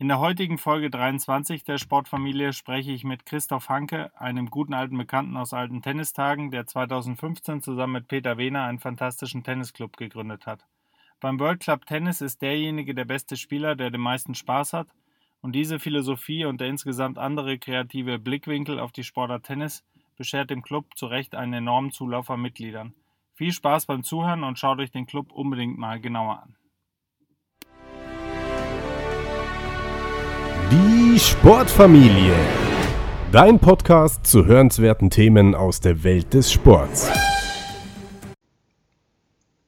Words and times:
In 0.00 0.06
der 0.06 0.20
heutigen 0.20 0.58
Folge 0.58 0.90
23 0.90 1.64
der 1.64 1.76
Sportfamilie 1.76 2.52
spreche 2.52 2.92
ich 2.92 3.02
mit 3.02 3.26
Christoph 3.26 3.68
Hanke, 3.68 4.12
einem 4.16 4.48
guten 4.48 4.72
alten 4.72 4.96
Bekannten 4.96 5.36
aus 5.36 5.52
alten 5.52 5.82
Tennistagen, 5.82 6.52
der 6.52 6.66
2015 6.66 7.62
zusammen 7.62 7.94
mit 7.94 8.06
Peter 8.06 8.38
Wehner 8.38 8.62
einen 8.62 8.78
fantastischen 8.78 9.42
Tennisclub 9.42 9.96
gegründet 9.96 10.46
hat. 10.46 10.64
Beim 11.18 11.40
World 11.40 11.58
Club 11.58 11.84
Tennis 11.84 12.20
ist 12.20 12.42
derjenige 12.42 12.94
der 12.94 13.06
beste 13.06 13.36
Spieler, 13.36 13.74
der 13.74 13.90
den 13.90 14.00
meisten 14.00 14.36
Spaß 14.36 14.72
hat, 14.72 14.86
und 15.40 15.56
diese 15.56 15.80
Philosophie 15.80 16.44
und 16.44 16.60
der 16.60 16.68
insgesamt 16.68 17.18
andere 17.18 17.58
kreative 17.58 18.20
Blickwinkel 18.20 18.78
auf 18.78 18.92
die 18.92 19.02
Sportart 19.02 19.46
Tennis 19.46 19.82
beschert 20.16 20.50
dem 20.50 20.62
Club 20.62 20.96
zu 20.96 21.06
Recht 21.06 21.34
einen 21.34 21.54
enormen 21.54 21.90
Zulauf 21.90 22.30
an 22.30 22.40
Mitgliedern. 22.40 22.94
Viel 23.34 23.50
Spaß 23.50 23.86
beim 23.86 24.04
Zuhören 24.04 24.44
und 24.44 24.60
schaut 24.60 24.78
euch 24.78 24.92
den 24.92 25.06
Club 25.06 25.32
unbedingt 25.32 25.76
mal 25.76 25.98
genauer 25.98 26.40
an. 26.44 26.54
Die 30.70 31.18
Sportfamilie. 31.18 32.36
Dein 33.32 33.58
Podcast 33.58 34.26
zu 34.26 34.44
hörenswerten 34.44 35.08
Themen 35.08 35.54
aus 35.54 35.80
der 35.80 36.04
Welt 36.04 36.34
des 36.34 36.52
Sports. 36.52 37.10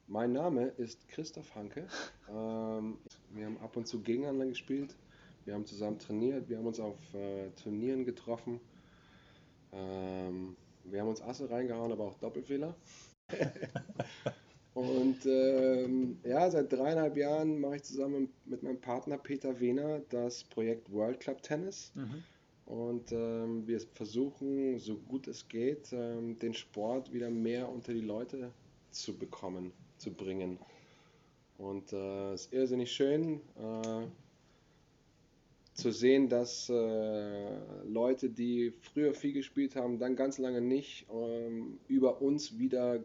Mein 0.05 0.33
Name 0.33 0.65
ist 0.77 1.07
Christoph 1.07 1.55
Hanke. 1.55 1.87
Ähm, 2.29 2.99
wir 3.31 3.47
haben 3.47 3.57
ab 3.63 3.75
und 3.77 3.87
zu 3.87 4.01
gegeneinander 4.01 4.45
gespielt. 4.45 4.95
Wir 5.45 5.55
haben 5.55 5.65
zusammen 5.65 5.97
trainiert. 5.97 6.47
Wir 6.47 6.59
haben 6.59 6.67
uns 6.67 6.79
auf 6.79 6.97
äh, 7.15 7.49
Turnieren 7.63 8.05
getroffen. 8.05 8.59
Ähm, 9.73 10.55
wir 10.83 11.01
haben 11.01 11.09
uns 11.09 11.23
Asse 11.23 11.49
reingehauen, 11.49 11.91
aber 11.91 12.03
auch 12.03 12.19
Doppelfehler. 12.19 12.75
Und 14.73 15.25
ähm, 15.25 16.17
ja, 16.23 16.49
seit 16.49 16.71
dreieinhalb 16.71 17.17
Jahren 17.17 17.59
mache 17.59 17.77
ich 17.77 17.83
zusammen 17.83 18.29
mit 18.45 18.63
meinem 18.63 18.79
Partner 18.79 19.17
Peter 19.17 19.59
Wehner 19.59 20.01
das 20.09 20.45
Projekt 20.45 20.91
World 20.91 21.19
Club 21.19 21.41
Tennis. 21.43 21.91
Mhm. 21.93 22.23
Und 22.65 23.11
ähm, 23.11 23.67
wir 23.67 23.81
versuchen, 23.93 24.79
so 24.79 24.95
gut 24.95 25.27
es 25.27 25.49
geht, 25.49 25.91
ähm, 25.91 26.39
den 26.39 26.53
Sport 26.53 27.11
wieder 27.11 27.29
mehr 27.29 27.67
unter 27.67 27.93
die 27.93 27.99
Leute 27.99 28.51
zu 28.91 29.17
bekommen, 29.17 29.73
zu 29.97 30.11
bringen. 30.11 30.57
Und 31.57 31.91
äh, 31.91 32.31
es 32.31 32.45
ist 32.45 32.53
irrsinnig 32.53 32.93
schön 32.93 33.41
äh, 33.57 34.07
zu 35.73 35.91
sehen, 35.91 36.29
dass 36.29 36.69
äh, 36.69 37.57
Leute, 37.85 38.29
die 38.29 38.71
früher 38.71 39.13
viel 39.13 39.33
gespielt 39.33 39.75
haben, 39.75 39.99
dann 39.99 40.15
ganz 40.15 40.37
lange 40.37 40.61
nicht, 40.61 41.07
ähm, 41.11 41.77
über 41.89 42.21
uns 42.21 42.57
wieder 42.57 43.03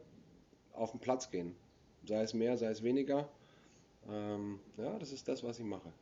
auf 0.76 0.92
den 0.92 1.00
Platz 1.00 1.30
gehen. 1.30 1.54
Sei 2.04 2.22
es 2.22 2.34
mehr, 2.34 2.56
sei 2.56 2.68
es 2.68 2.82
weniger. 2.82 3.28
Ähm, 4.08 4.60
ja, 4.76 4.98
das 4.98 5.12
ist 5.12 5.26
das, 5.28 5.42
was 5.42 5.58
ich 5.58 5.64
mache. 5.64 5.92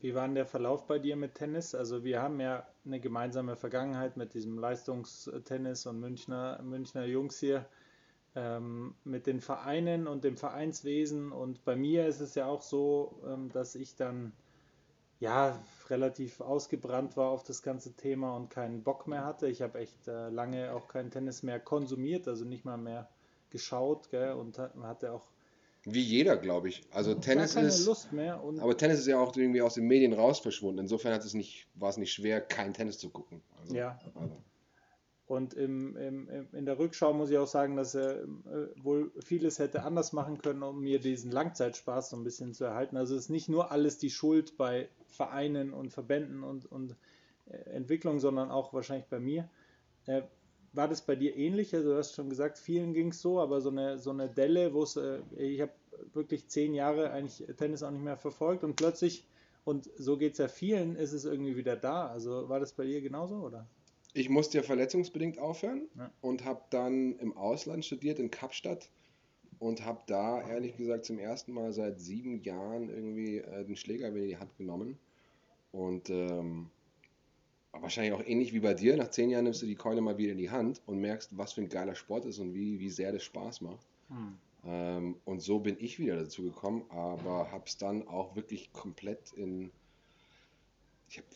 Wie 0.00 0.14
war 0.14 0.26
denn 0.26 0.34
der 0.34 0.46
Verlauf 0.46 0.86
bei 0.86 0.98
dir 0.98 1.16
mit 1.16 1.34
Tennis? 1.34 1.74
Also 1.74 2.04
wir 2.04 2.22
haben 2.22 2.40
ja 2.40 2.66
eine 2.86 3.00
gemeinsame 3.00 3.56
Vergangenheit 3.56 4.16
mit 4.16 4.32
diesem 4.32 4.58
Leistungstennis 4.58 5.86
und 5.86 6.00
Münchner, 6.00 6.60
Münchner 6.62 7.04
Jungs 7.04 7.38
hier, 7.38 7.66
ähm, 8.34 8.94
mit 9.04 9.26
den 9.26 9.40
Vereinen 9.40 10.06
und 10.06 10.24
dem 10.24 10.38
Vereinswesen. 10.38 11.32
Und 11.32 11.64
bei 11.64 11.76
mir 11.76 12.06
ist 12.06 12.20
es 12.20 12.34
ja 12.34 12.46
auch 12.46 12.62
so, 12.62 13.20
ähm, 13.26 13.50
dass 13.52 13.74
ich 13.74 13.94
dann 13.94 14.32
ja 15.20 15.58
relativ 15.88 16.40
ausgebrannt 16.40 17.16
war 17.16 17.30
auf 17.30 17.44
das 17.44 17.62
ganze 17.62 17.92
Thema 17.94 18.34
und 18.34 18.50
keinen 18.50 18.82
Bock 18.82 19.06
mehr 19.06 19.24
hatte. 19.24 19.48
Ich 19.48 19.62
habe 19.62 19.78
echt 19.78 20.08
äh, 20.08 20.28
lange 20.30 20.72
auch 20.72 20.88
kein 20.88 21.10
Tennis 21.10 21.42
mehr 21.42 21.60
konsumiert, 21.60 22.26
also 22.26 22.44
nicht 22.44 22.64
mal 22.64 22.78
mehr 22.78 23.08
geschaut 23.50 24.10
gell, 24.10 24.32
und 24.32 24.58
hatte 24.58 25.12
auch 25.12 25.22
wie 25.84 26.02
jeder, 26.02 26.36
glaube 26.36 26.68
ich. 26.68 26.82
Also 26.90 27.14
Tennis 27.14 27.54
keine 27.54 27.68
ist. 27.68 27.86
Lust 27.86 28.12
mehr. 28.12 28.34
aber 28.34 28.76
Tennis 28.76 29.00
ist 29.00 29.06
ja 29.06 29.18
auch 29.18 29.34
irgendwie 29.34 29.62
aus 29.62 29.74
den 29.74 29.86
Medien 29.86 30.12
raus 30.12 30.38
verschwunden. 30.38 30.80
Insofern 30.80 31.14
hat 31.14 31.24
es 31.24 31.32
nicht, 31.32 31.68
war 31.74 31.88
es 31.88 31.96
nicht 31.96 32.12
schwer, 32.12 32.40
kein 32.42 32.74
Tennis 32.74 32.98
zu 32.98 33.08
gucken. 33.08 33.40
Also, 33.62 33.74
ja. 33.74 33.98
Also. 34.14 34.36
Und 35.26 35.54
im, 35.54 35.96
im, 35.96 36.48
in 36.52 36.66
der 36.66 36.78
Rückschau 36.78 37.14
muss 37.14 37.30
ich 37.30 37.38
auch 37.38 37.46
sagen, 37.46 37.76
dass 37.76 37.94
er 37.94 38.24
äh, 38.24 38.26
wohl 38.82 39.12
vieles 39.24 39.58
hätte 39.58 39.84
anders 39.84 40.12
machen 40.12 40.38
können, 40.38 40.62
um 40.62 40.80
mir 40.80 40.98
diesen 40.98 41.30
Langzeitspaß 41.30 42.10
so 42.10 42.16
ein 42.16 42.24
bisschen 42.24 42.52
zu 42.52 42.64
erhalten. 42.64 42.96
Also 42.96 43.14
es 43.14 43.22
ist 43.22 43.30
nicht 43.30 43.48
nur 43.48 43.70
alles 43.70 43.96
die 43.96 44.10
Schuld 44.10 44.58
bei 44.58 44.88
Vereinen 45.10 45.72
und 45.72 45.92
Verbänden 45.92 46.42
und, 46.42 46.66
und 46.70 46.96
äh, 47.50 47.56
Entwicklung, 47.70 48.20
sondern 48.20 48.50
auch 48.50 48.72
wahrscheinlich 48.72 49.06
bei 49.06 49.20
mir. 49.20 49.48
Äh, 50.06 50.22
war 50.72 50.88
das 50.88 51.04
bei 51.04 51.16
dir 51.16 51.36
ähnlich? 51.36 51.74
Also 51.74 51.90
du 51.90 51.98
hast 51.98 52.14
schon 52.14 52.30
gesagt, 52.30 52.58
vielen 52.58 52.94
ging 52.94 53.08
es 53.08 53.20
so, 53.20 53.40
aber 53.40 53.60
so 53.60 53.70
eine, 53.70 53.98
so 53.98 54.10
eine 54.10 54.28
Delle, 54.28 54.72
wo 54.72 54.82
es, 54.82 54.96
äh, 54.96 55.20
ich 55.36 55.60
habe 55.60 55.72
wirklich 56.12 56.48
zehn 56.48 56.74
Jahre 56.74 57.10
eigentlich 57.10 57.44
Tennis 57.56 57.82
auch 57.82 57.90
nicht 57.90 58.04
mehr 58.04 58.16
verfolgt 58.16 58.64
und 58.64 58.76
plötzlich, 58.76 59.26
und 59.64 59.90
so 59.96 60.16
geht 60.16 60.32
es 60.32 60.38
ja 60.38 60.48
vielen, 60.48 60.96
ist 60.96 61.12
es 61.12 61.24
irgendwie 61.24 61.56
wieder 61.56 61.76
da. 61.76 62.06
Also 62.06 62.48
war 62.48 62.60
das 62.60 62.72
bei 62.72 62.84
dir 62.84 63.00
genauso, 63.00 63.36
oder? 63.36 63.66
Ich 64.12 64.28
musste 64.28 64.58
ja 64.58 64.64
verletzungsbedingt 64.64 65.38
aufhören 65.38 65.88
ja. 65.96 66.10
und 66.20 66.44
habe 66.44 66.62
dann 66.70 67.18
im 67.18 67.36
Ausland 67.36 67.84
studiert, 67.84 68.18
in 68.18 68.30
Kapstadt 68.30 68.88
und 69.60 69.84
habe 69.84 70.00
da 70.06 70.42
ehrlich 70.48 70.76
gesagt 70.76 71.04
zum 71.04 71.18
ersten 71.18 71.52
Mal 71.52 71.72
seit 71.72 72.00
sieben 72.00 72.42
Jahren 72.42 72.88
irgendwie 72.88 73.36
äh, 73.36 73.64
den 73.64 73.76
Schläger 73.76 74.08
in 74.08 74.26
die 74.26 74.38
Hand 74.38 74.56
genommen 74.56 74.98
und 75.70 76.10
ähm, 76.10 76.70
wahrscheinlich 77.72 78.14
auch 78.14 78.24
ähnlich 78.26 78.52
wie 78.52 78.60
bei 78.60 78.74
dir. 78.74 78.96
Nach 78.96 79.10
zehn 79.10 79.30
Jahren 79.30 79.44
nimmst 79.44 79.62
du 79.62 79.66
die 79.66 79.76
Keule 79.76 80.00
mal 80.00 80.18
wieder 80.18 80.32
in 80.32 80.38
die 80.38 80.50
Hand 80.50 80.80
und 80.86 80.98
merkst, 80.98 81.36
was 81.36 81.52
für 81.52 81.60
ein 81.60 81.68
geiler 81.68 81.94
Sport 81.94 82.24
ist 82.24 82.38
und 82.38 82.54
wie, 82.54 82.80
wie 82.80 82.88
sehr 82.88 83.12
das 83.12 83.22
Spaß 83.22 83.60
macht. 83.60 83.86
Hm. 84.08 84.38
Ähm, 84.64 85.16
und 85.26 85.40
so 85.40 85.60
bin 85.60 85.76
ich 85.78 85.98
wieder 85.98 86.16
dazu 86.16 86.42
gekommen, 86.42 86.84
aber 86.88 87.52
habe 87.52 87.64
es 87.66 87.76
dann 87.76 88.08
auch 88.08 88.34
wirklich 88.36 88.72
komplett 88.72 89.32
in. 89.34 89.70
Ich 91.10 91.18
habe 91.18 91.28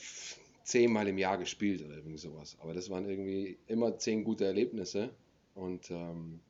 zehnmal 0.62 1.08
im 1.08 1.18
Jahr 1.18 1.36
gespielt 1.36 1.84
oder 1.84 1.96
irgendwie 1.96 2.16
sowas. 2.16 2.56
Aber 2.62 2.72
das 2.72 2.88
waren 2.88 3.06
irgendwie 3.06 3.58
immer 3.66 3.98
zehn 3.98 4.24
gute 4.24 4.46
Erlebnisse 4.46 5.10
und 5.54 5.90
ähm, 5.90 6.40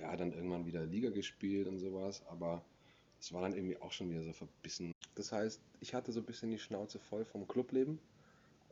ja, 0.00 0.16
dann 0.16 0.32
irgendwann 0.32 0.66
wieder 0.66 0.84
Liga 0.84 1.10
gespielt 1.10 1.68
und 1.68 1.78
sowas. 1.78 2.22
Aber 2.28 2.64
es 3.20 3.32
war 3.32 3.42
dann 3.42 3.54
irgendwie 3.54 3.80
auch 3.80 3.92
schon 3.92 4.10
wieder 4.10 4.22
so 4.22 4.32
verbissen. 4.32 4.92
Das 5.14 5.32
heißt, 5.32 5.60
ich 5.80 5.94
hatte 5.94 6.12
so 6.12 6.20
ein 6.20 6.26
bisschen 6.26 6.50
die 6.50 6.58
Schnauze 6.58 6.98
voll 6.98 7.24
vom 7.24 7.46
Clubleben 7.46 7.98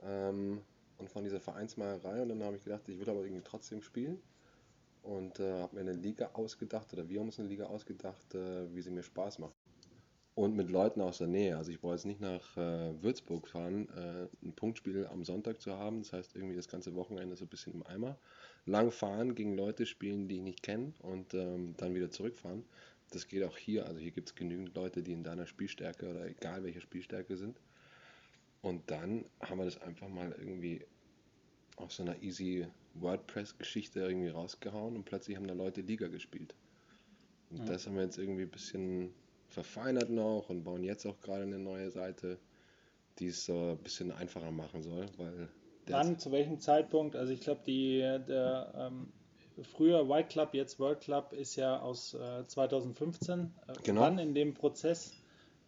ähm, 0.02 0.60
und 0.98 1.08
von 1.08 1.24
dieser 1.24 1.40
Vereinsmeierei. 1.40 2.22
Und 2.22 2.28
dann 2.28 2.42
habe 2.42 2.56
ich 2.56 2.64
gedacht, 2.64 2.88
ich 2.88 2.98
will 2.98 3.08
aber 3.08 3.22
irgendwie 3.22 3.42
trotzdem 3.44 3.82
spielen. 3.82 4.20
Und 5.02 5.40
äh, 5.40 5.60
habe 5.60 5.74
mir 5.74 5.80
eine 5.80 5.94
Liga 5.94 6.30
ausgedacht, 6.34 6.92
oder 6.92 7.08
wir 7.08 7.18
haben 7.18 7.26
uns 7.26 7.40
eine 7.40 7.48
Liga 7.48 7.66
ausgedacht, 7.66 8.34
äh, 8.34 8.72
wie 8.72 8.82
sie 8.82 8.90
mir 8.90 9.02
Spaß 9.02 9.40
macht. 9.40 9.52
Und 10.34 10.56
mit 10.56 10.70
Leuten 10.70 11.02
aus 11.02 11.18
der 11.18 11.26
Nähe. 11.26 11.58
Also 11.58 11.70
ich 11.72 11.82
wollte 11.82 11.96
jetzt 11.96 12.06
nicht 12.06 12.20
nach 12.20 12.56
äh, 12.56 13.02
Würzburg 13.02 13.48
fahren, 13.48 13.88
äh, 13.90 14.28
ein 14.46 14.54
Punktspiel 14.54 15.06
am 15.06 15.24
Sonntag 15.24 15.60
zu 15.60 15.76
haben. 15.76 15.98
Das 15.98 16.14
heißt 16.14 16.34
irgendwie 16.34 16.56
das 16.56 16.68
ganze 16.68 16.94
Wochenende 16.94 17.36
so 17.36 17.44
ein 17.44 17.48
bisschen 17.48 17.74
im 17.74 17.86
Eimer. 17.86 18.18
Lang 18.64 18.90
fahren, 18.90 19.34
gegen 19.34 19.54
Leute 19.54 19.84
spielen, 19.84 20.28
die 20.28 20.36
ich 20.36 20.42
nicht 20.42 20.62
kenne 20.62 20.94
und 21.00 21.34
ähm, 21.34 21.74
dann 21.76 21.94
wieder 21.94 22.10
zurückfahren. 22.10 22.64
Das 23.10 23.28
geht 23.28 23.44
auch 23.44 23.58
hier. 23.58 23.86
Also 23.86 24.00
hier 24.00 24.10
gibt 24.10 24.30
es 24.30 24.34
genügend 24.34 24.74
Leute, 24.74 25.02
die 25.02 25.12
in 25.12 25.22
deiner 25.22 25.46
Spielstärke 25.46 26.08
oder 26.08 26.26
egal 26.26 26.64
welcher 26.64 26.80
Spielstärke 26.80 27.36
sind. 27.36 27.60
Und 28.62 28.90
dann 28.90 29.26
haben 29.40 29.58
wir 29.58 29.66
das 29.66 29.82
einfach 29.82 30.08
mal 30.08 30.34
irgendwie 30.38 30.82
auf 31.76 31.92
so 31.92 32.04
einer 32.04 32.22
easy 32.22 32.66
WordPress-Geschichte 32.94 34.00
irgendwie 34.00 34.28
rausgehauen 34.28 34.96
und 34.96 35.04
plötzlich 35.04 35.36
haben 35.36 35.46
da 35.46 35.54
Leute 35.54 35.82
Liga 35.82 36.08
gespielt. 36.08 36.54
Und 37.50 37.58
ja. 37.58 37.64
das 37.66 37.86
haben 37.86 37.96
wir 37.96 38.04
jetzt 38.04 38.18
irgendwie 38.18 38.42
ein 38.42 38.50
bisschen 38.50 39.12
verfeinert 39.52 40.10
noch 40.10 40.48
und 40.48 40.64
bauen 40.64 40.82
jetzt 40.82 41.06
auch 41.06 41.20
gerade 41.20 41.42
eine 41.42 41.58
neue 41.58 41.90
Seite, 41.90 42.38
die 43.18 43.28
es 43.28 43.44
so 43.44 43.72
ein 43.72 43.78
bisschen 43.78 44.10
einfacher 44.10 44.50
machen 44.50 44.82
soll, 44.82 45.06
weil 45.18 45.48
Wann, 45.86 46.18
zu 46.18 46.30
welchem 46.30 46.60
Zeitpunkt? 46.60 47.16
Also 47.16 47.32
ich 47.32 47.40
glaube, 47.40 47.62
die 47.66 47.98
der 47.98 48.72
ähm, 48.76 49.12
früher 49.74 50.08
White 50.08 50.28
Club, 50.28 50.54
jetzt 50.54 50.78
World 50.78 51.00
Club 51.00 51.32
ist 51.32 51.56
ja 51.56 51.80
aus 51.80 52.14
äh, 52.14 52.46
2015. 52.46 53.40
Äh, 53.40 53.72
genau. 53.82 54.02
Wann 54.02 54.18
in 54.18 54.34
dem 54.34 54.54
Prozess 54.54 55.12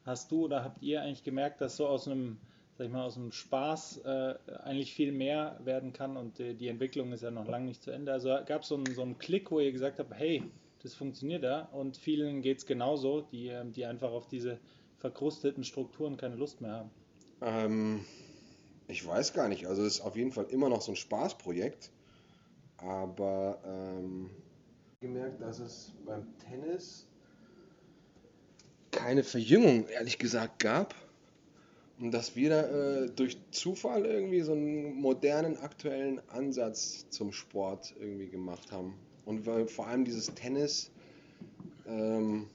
hast 0.05 0.31
du 0.31 0.45
oder 0.45 0.63
habt 0.63 0.83
ihr 0.83 1.03
eigentlich 1.03 1.25
gemerkt, 1.25 1.61
dass 1.61 1.77
so 1.77 1.87
aus 1.87 2.07
einem 2.07 2.39
sag 2.77 2.87
ich 2.87 2.93
mal, 2.93 3.05
aus 3.05 3.15
dem 3.15 3.31
Spaß 3.31 3.99
äh, 3.99 4.35
eigentlich 4.65 4.95
viel 4.95 5.13
mehr 5.13 5.61
werden 5.65 5.93
kann 5.93 6.17
und 6.17 6.41
äh, 6.41 6.55
die 6.55 6.69
Entwicklung 6.69 7.13
ist 7.13 7.23
ja 7.23 7.31
noch 7.31 7.47
lange 7.47 7.67
nicht 7.67 7.83
zu 7.83 7.91
Ende. 7.91 8.13
Also 8.13 8.37
gab 8.47 8.63
es 8.63 8.69
so 8.69 8.75
einen, 8.75 8.87
so 8.87 9.03
einen 9.03 9.19
Klick, 9.19 9.51
wo 9.51 9.61
ihr 9.61 9.71
gesagt 9.71 9.99
habt, 9.99 10.13
hey, 10.13 10.43
das 10.85 10.95
funktioniert 10.95 11.43
ja 11.43 11.63
und 11.73 11.97
vielen 11.97 12.43
geht 12.43 12.59
es 12.59 12.67
genauso, 12.67 13.23
die, 13.23 13.49
ähm, 13.49 13.73
die 13.73 13.87
einfach 13.87 14.13
auf 14.13 14.29
diese 14.29 14.61
verkrusteten 14.99 15.65
Strukturen 15.65 16.17
keine 16.17 16.37
Lust 16.37 16.61
mehr 16.61 16.73
haben. 16.73 16.91
Ähm, 17.41 18.05
ich 18.87 19.05
weiß 19.05 19.33
gar 19.33 19.49
nicht, 19.49 19.67
also 19.67 19.83
es 19.83 19.97
ist 19.97 20.01
auf 20.03 20.15
jeden 20.15 20.31
Fall 20.31 20.45
immer 20.51 20.69
noch 20.69 20.83
so 20.83 20.93
ein 20.93 20.97
Spaßprojekt, 20.97 21.91
aber 22.77 23.59
ähm, 23.65 24.31
gemerkt, 25.01 25.41
dass 25.41 25.59
es 25.59 25.93
beim 26.05 26.27
Tennis 26.39 27.09
keine 28.91 29.25
Verjüngung, 29.25 29.89
ehrlich 29.89 30.19
gesagt, 30.19 30.59
gab 30.59 30.95
und 31.99 32.13
dass 32.13 32.37
wir 32.37 32.51
da 32.51 32.63
äh, 33.05 33.11
durch 33.11 33.39
Zufall 33.53 34.05
irgendwie 34.05 34.43
so 34.43 34.53
einen 34.53 34.95
modernen, 34.95 35.57
aktuellen 35.57 36.21
Ansatz 36.29 37.07
zum 37.09 37.33
Sport 37.33 37.95
irgendwie 37.99 38.29
gemacht 38.29 38.71
haben. 38.71 38.95
Und 39.25 39.47
weil 39.47 39.67
vor 39.67 39.87
allem 39.87 40.05
dieses 40.05 40.35
Tennis 40.35 40.91
ähm, 41.87 42.47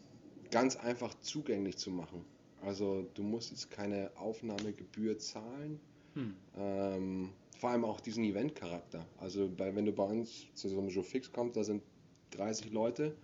ganz 0.51 0.75
einfach 0.75 1.13
zugänglich 1.21 1.77
zu 1.77 1.91
machen. 1.91 2.25
Also 2.61 3.07
du 3.13 3.23
musst 3.23 3.51
jetzt 3.51 3.71
keine 3.71 4.11
Aufnahmegebühr 4.17 5.17
zahlen. 5.17 5.79
Hm. 6.13 6.35
Ähm, 6.57 7.29
vor 7.57 7.71
allem 7.71 7.85
auch 7.85 7.99
diesen 7.99 8.23
Event-Charakter. 8.23 9.05
Also 9.17 9.49
bei, 9.49 9.75
wenn 9.75 9.85
du 9.85 9.91
bei 9.91 10.03
uns 10.03 10.47
zu 10.53 10.69
so 10.69 10.79
einem 10.79 10.89
Show 10.89 11.03
Fix 11.03 11.31
kommst, 11.31 11.57
da 11.57 11.63
sind 11.63 11.83
30 12.31 12.71
Leute 12.71 13.15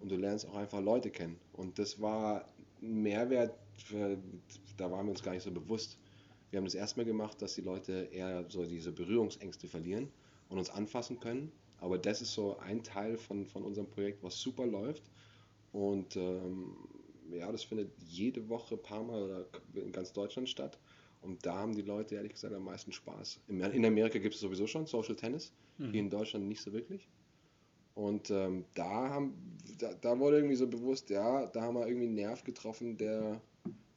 und 0.00 0.10
du 0.10 0.16
lernst 0.16 0.46
auch 0.48 0.56
einfach 0.56 0.80
Leute 0.80 1.10
kennen. 1.10 1.38
Und 1.52 1.78
das 1.78 2.00
war 2.00 2.48
ein 2.82 3.02
Mehrwert, 3.02 3.54
für, 3.76 4.18
da 4.76 4.90
waren 4.90 5.06
wir 5.06 5.10
uns 5.10 5.22
gar 5.22 5.32
nicht 5.32 5.42
so 5.42 5.50
bewusst. 5.50 5.98
Wir 6.50 6.58
haben 6.58 6.64
das 6.64 6.74
erstmal 6.74 7.04
gemacht, 7.04 7.40
dass 7.42 7.54
die 7.54 7.62
Leute 7.62 8.08
eher 8.12 8.44
so 8.48 8.64
diese 8.64 8.92
Berührungsängste 8.92 9.66
verlieren 9.66 10.08
und 10.48 10.58
uns 10.58 10.70
anfassen 10.70 11.18
können. 11.20 11.50
Aber 11.84 11.98
das 11.98 12.22
ist 12.22 12.32
so 12.32 12.56
ein 12.60 12.82
Teil 12.82 13.18
von, 13.18 13.44
von 13.44 13.62
unserem 13.62 13.90
Projekt, 13.90 14.22
was 14.22 14.40
super 14.40 14.66
läuft. 14.66 15.02
Und 15.70 16.16
ähm, 16.16 16.74
ja, 17.30 17.52
das 17.52 17.62
findet 17.62 17.92
jede 18.08 18.48
Woche 18.48 18.76
ein 18.76 18.82
paar 18.82 19.04
Mal 19.04 19.22
oder 19.22 19.46
in 19.74 19.92
ganz 19.92 20.10
Deutschland 20.14 20.48
statt. 20.48 20.78
Und 21.20 21.44
da 21.44 21.56
haben 21.56 21.74
die 21.74 21.82
Leute 21.82 22.14
ehrlich 22.14 22.32
gesagt 22.32 22.54
am 22.54 22.64
meisten 22.64 22.90
Spaß. 22.90 23.40
In 23.48 23.84
Amerika 23.84 24.18
gibt 24.18 24.34
es 24.34 24.40
sowieso 24.40 24.66
schon 24.66 24.86
Social 24.86 25.14
Tennis, 25.14 25.52
mhm. 25.76 25.90
hier 25.90 26.00
in 26.00 26.08
Deutschland 26.08 26.48
nicht 26.48 26.62
so 26.62 26.72
wirklich. 26.72 27.06
Und 27.94 28.30
ähm, 28.30 28.64
da, 28.74 29.10
haben, 29.10 29.34
da, 29.78 29.92
da, 29.92 30.18
wurde 30.18 30.38
irgendwie 30.38 30.56
so 30.56 30.66
bewusst, 30.66 31.10
ja, 31.10 31.46
da 31.48 31.60
haben 31.60 31.74
wir 31.74 31.86
irgendwie 31.86 32.06
einen 32.06 32.14
Nerv 32.14 32.44
getroffen, 32.44 32.96
der, 32.96 33.42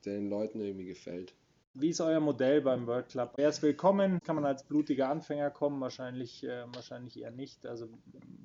der 0.04 0.16
den 0.16 0.30
Leuten 0.30 0.60
irgendwie 0.60 0.86
gefällt. 0.86 1.34
Wie 1.80 1.90
ist 1.90 2.02
euer 2.02 2.20
Modell 2.20 2.62
beim 2.62 2.88
World 2.88 3.10
Club? 3.10 3.34
Wer 3.36 3.50
ist 3.50 3.62
willkommen? 3.62 4.20
Kann 4.24 4.36
man 4.36 4.46
als 4.46 4.64
blutiger 4.64 5.10
Anfänger 5.10 5.52
kommen? 5.52 5.80
Wahrscheinlich, 5.80 6.44
äh, 6.44 6.66
wahrscheinlich 6.74 7.22
eher 7.22 7.30
nicht. 7.30 7.68
Also 7.68 7.88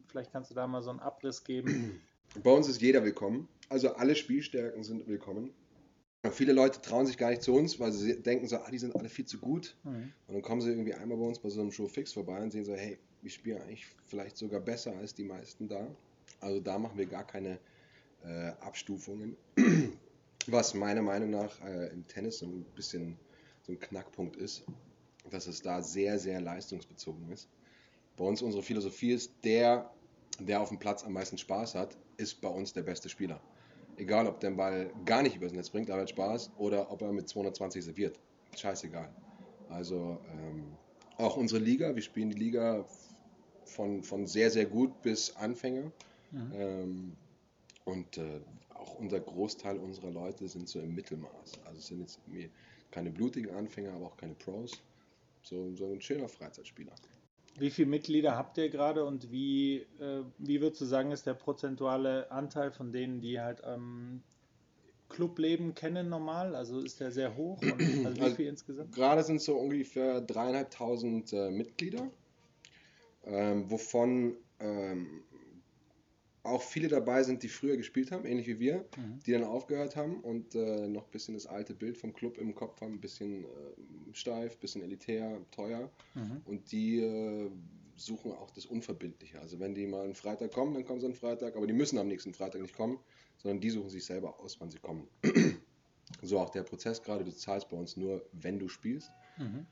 vielleicht 0.08 0.32
kannst 0.32 0.50
du 0.50 0.54
da 0.54 0.66
mal 0.66 0.82
so 0.82 0.90
einen 0.90 1.00
Abriss 1.00 1.42
geben. 1.42 2.02
Bei 2.42 2.50
uns 2.50 2.68
ist 2.68 2.82
jeder 2.82 3.02
willkommen. 3.04 3.48
Also 3.70 3.94
alle 3.94 4.14
Spielstärken 4.16 4.84
sind 4.84 5.06
willkommen. 5.06 5.50
Viele 6.30 6.52
Leute 6.52 6.82
trauen 6.82 7.06
sich 7.06 7.16
gar 7.16 7.30
nicht 7.30 7.42
zu 7.42 7.54
uns, 7.54 7.80
weil 7.80 7.90
sie 7.92 8.20
denken 8.20 8.46
so, 8.46 8.56
ah, 8.56 8.70
die 8.70 8.78
sind 8.78 8.94
alle 8.94 9.08
viel 9.08 9.24
zu 9.24 9.38
gut. 9.38 9.76
Mhm. 9.84 10.12
Und 10.26 10.34
dann 10.34 10.42
kommen 10.42 10.60
sie 10.60 10.68
irgendwie 10.68 10.92
einmal 10.92 11.16
bei 11.16 11.24
uns 11.24 11.38
bei 11.38 11.48
so 11.48 11.62
einem 11.62 11.72
Show 11.72 11.88
fix 11.88 12.12
vorbei 12.12 12.42
und 12.42 12.50
sehen 12.50 12.66
so, 12.66 12.74
hey, 12.74 12.98
ich 13.22 13.32
spiele 13.32 13.62
eigentlich 13.62 13.86
vielleicht 14.04 14.36
sogar 14.36 14.60
besser 14.60 14.94
als 14.94 15.14
die 15.14 15.24
meisten 15.24 15.68
da. 15.68 15.88
Also 16.40 16.60
da 16.60 16.78
machen 16.78 16.98
wir 16.98 17.06
gar 17.06 17.26
keine 17.26 17.58
äh, 18.24 18.48
Abstufungen. 18.60 19.38
Was 20.48 20.74
meiner 20.74 21.02
Meinung 21.02 21.30
nach 21.30 21.60
äh, 21.64 21.88
im 21.88 22.06
Tennis 22.06 22.38
so 22.38 22.46
ein 22.46 22.64
bisschen 22.74 23.18
so 23.62 23.72
ein 23.72 23.78
Knackpunkt 23.78 24.36
ist, 24.36 24.64
dass 25.30 25.46
es 25.46 25.62
da 25.62 25.82
sehr, 25.82 26.18
sehr 26.18 26.40
leistungsbezogen 26.40 27.30
ist. 27.30 27.48
Bei 28.16 28.24
uns 28.24 28.42
unsere 28.42 28.62
Philosophie 28.62 29.12
ist, 29.12 29.32
der, 29.44 29.90
der 30.40 30.60
auf 30.60 30.68
dem 30.68 30.78
Platz 30.78 31.04
am 31.04 31.12
meisten 31.12 31.38
Spaß 31.38 31.74
hat, 31.74 31.96
ist 32.16 32.40
bei 32.40 32.48
uns 32.48 32.72
der 32.72 32.82
beste 32.82 33.08
Spieler. 33.08 33.40
Egal, 33.96 34.26
ob 34.26 34.40
der 34.40 34.50
Ball 34.50 34.90
gar 35.04 35.22
nicht 35.22 35.36
übers 35.36 35.52
Netz 35.52 35.70
bringt, 35.70 35.90
aber 35.90 36.02
hat 36.02 36.10
Spaß, 36.10 36.50
oder 36.56 36.90
ob 36.90 37.02
er 37.02 37.12
mit 37.12 37.28
220 37.28 37.84
serviert. 37.84 38.18
Scheißegal. 38.56 39.08
Also 39.68 40.18
ähm, 40.32 40.76
auch 41.18 41.36
unsere 41.36 41.60
Liga, 41.60 41.94
wir 41.94 42.02
spielen 42.02 42.30
die 42.30 42.38
Liga 42.38 42.84
von, 43.64 44.02
von 44.02 44.26
sehr, 44.26 44.50
sehr 44.50 44.66
gut 44.66 45.02
bis 45.02 45.36
Anfänger. 45.36 45.92
Mhm. 46.30 46.52
Ähm, 46.54 47.16
und 47.84 48.18
äh, 48.18 48.40
auch 48.82 48.98
unser 48.98 49.20
Großteil 49.20 49.78
unserer 49.78 50.10
Leute 50.10 50.48
sind 50.48 50.68
so 50.68 50.80
im 50.80 50.94
Mittelmaß. 50.94 51.60
Also 51.64 51.80
sind 51.80 52.00
jetzt 52.00 52.20
keine 52.90 53.10
blutigen 53.10 53.54
Anfänger, 53.54 53.92
aber 53.92 54.06
auch 54.06 54.16
keine 54.16 54.34
Pros. 54.34 54.82
So, 55.42 55.74
so 55.74 55.92
ein 55.92 56.00
schöner 56.00 56.28
Freizeitspieler. 56.28 56.92
Wie 57.58 57.70
viele 57.70 57.88
Mitglieder 57.88 58.36
habt 58.36 58.56
ihr 58.58 58.70
gerade 58.70 59.04
und 59.04 59.30
wie, 59.30 59.78
äh, 60.00 60.22
wie 60.38 60.60
würdest 60.60 60.80
du 60.80 60.84
sagen, 60.86 61.10
ist 61.10 61.26
der 61.26 61.34
prozentuale 61.34 62.30
Anteil 62.30 62.70
von 62.70 62.92
denen, 62.92 63.20
die 63.20 63.40
halt 63.40 63.62
ähm, 63.64 64.22
Clubleben 65.10 65.74
kennen 65.74 66.08
normal? 66.08 66.54
Also 66.54 66.80
ist 66.80 67.00
der 67.00 67.10
sehr 67.10 67.36
hoch? 67.36 67.60
Und, 67.60 67.72
also 68.06 68.16
wie 68.16 68.22
also 68.22 68.36
viel 68.36 68.46
insgesamt? 68.46 68.94
Gerade 68.94 69.22
sind 69.22 69.36
es 69.36 69.44
so 69.44 69.56
ungefähr 69.56 70.20
dreieinhalbtausend 70.22 71.32
äh, 71.32 71.50
Mitglieder, 71.50 72.10
ähm, 73.24 73.70
wovon 73.70 74.36
ähm, 74.58 75.22
auch 76.44 76.62
viele 76.62 76.88
dabei 76.88 77.22
sind, 77.22 77.42
die 77.42 77.48
früher 77.48 77.76
gespielt 77.76 78.10
haben, 78.10 78.24
ähnlich 78.24 78.46
wie 78.46 78.58
wir, 78.58 78.84
mhm. 78.96 79.20
die 79.24 79.32
dann 79.32 79.44
aufgehört 79.44 79.94
haben 79.94 80.20
und 80.20 80.54
äh, 80.54 80.88
noch 80.88 81.04
ein 81.04 81.10
bisschen 81.10 81.34
das 81.34 81.46
alte 81.46 81.74
Bild 81.74 81.96
vom 81.96 82.12
Club 82.12 82.38
im 82.38 82.54
Kopf 82.54 82.80
haben, 82.80 82.94
ein 82.94 83.00
bisschen 83.00 83.44
äh, 83.44 83.46
steif, 84.12 84.54
ein 84.54 84.60
bisschen 84.60 84.82
elitär, 84.82 85.40
teuer. 85.52 85.90
Mhm. 86.14 86.42
Und 86.44 86.72
die 86.72 87.00
äh, 87.00 87.50
suchen 87.96 88.32
auch 88.32 88.50
das 88.50 88.66
Unverbindliche. 88.66 89.38
Also 89.40 89.60
wenn 89.60 89.74
die 89.74 89.86
mal 89.86 90.04
einen 90.04 90.14
Freitag 90.14 90.52
kommen, 90.52 90.74
dann 90.74 90.84
kommen 90.84 91.00
sie 91.00 91.06
am 91.06 91.14
Freitag, 91.14 91.56
aber 91.56 91.66
die 91.66 91.72
müssen 91.72 91.98
am 91.98 92.08
nächsten 92.08 92.34
Freitag 92.34 92.60
nicht 92.60 92.74
kommen, 92.74 92.98
sondern 93.38 93.60
die 93.60 93.70
suchen 93.70 93.90
sich 93.90 94.04
selber 94.04 94.40
aus, 94.40 94.60
wann 94.60 94.70
sie 94.70 94.78
kommen. 94.78 95.06
so 96.22 96.40
auch 96.40 96.50
der 96.50 96.64
Prozess 96.64 97.02
gerade, 97.02 97.24
du 97.24 97.32
zahlst 97.32 97.68
bei 97.68 97.76
uns 97.76 97.96
nur, 97.96 98.24
wenn 98.32 98.58
du 98.58 98.68
spielst. 98.68 99.10
Mhm. 99.38 99.66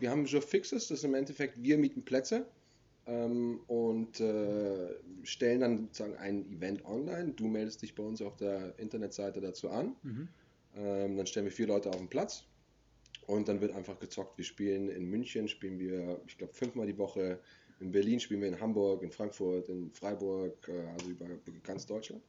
Wir 0.00 0.10
haben 0.10 0.26
Joe 0.26 0.42
Fixes, 0.42 0.88
das 0.88 0.98
ist 0.98 1.04
im 1.04 1.14
Endeffekt, 1.14 1.62
wir 1.62 1.78
mieten 1.78 2.04
Plätze 2.04 2.46
ähm, 3.06 3.60
und 3.66 4.20
äh, 4.20 4.94
stellen 5.22 5.60
dann 5.60 5.78
sozusagen 5.78 6.16
ein 6.16 6.50
Event 6.50 6.84
online. 6.84 7.32
Du 7.32 7.46
meldest 7.46 7.82
dich 7.82 7.94
bei 7.94 8.02
uns 8.02 8.22
auf 8.22 8.36
der 8.36 8.78
Internetseite 8.78 9.40
dazu 9.40 9.70
an. 9.70 9.96
Mhm. 10.02 10.28
Ähm, 10.76 11.16
dann 11.16 11.26
stellen 11.26 11.46
wir 11.46 11.52
vier 11.52 11.66
Leute 11.66 11.90
auf 11.90 11.98
den 11.98 12.08
Platz 12.08 12.44
und 13.26 13.48
dann 13.48 13.60
wird 13.60 13.72
einfach 13.72 13.98
gezockt. 13.98 14.38
Wir 14.38 14.44
spielen 14.44 14.88
in 14.88 15.04
München, 15.04 15.48
spielen 15.48 15.78
wir, 15.78 16.20
ich 16.26 16.38
glaube, 16.38 16.52
fünfmal 16.52 16.86
die 16.86 16.98
Woche. 16.98 17.38
In 17.80 17.92
Berlin 17.92 18.20
spielen 18.20 18.40
wir 18.40 18.48
in 18.48 18.60
Hamburg, 18.60 19.02
in 19.02 19.10
Frankfurt, 19.10 19.68
in 19.68 19.90
Freiburg, 19.90 20.68
äh, 20.68 20.86
also 20.92 21.10
über, 21.10 21.26
ganz 21.62 21.86
Deutschland. 21.86 22.22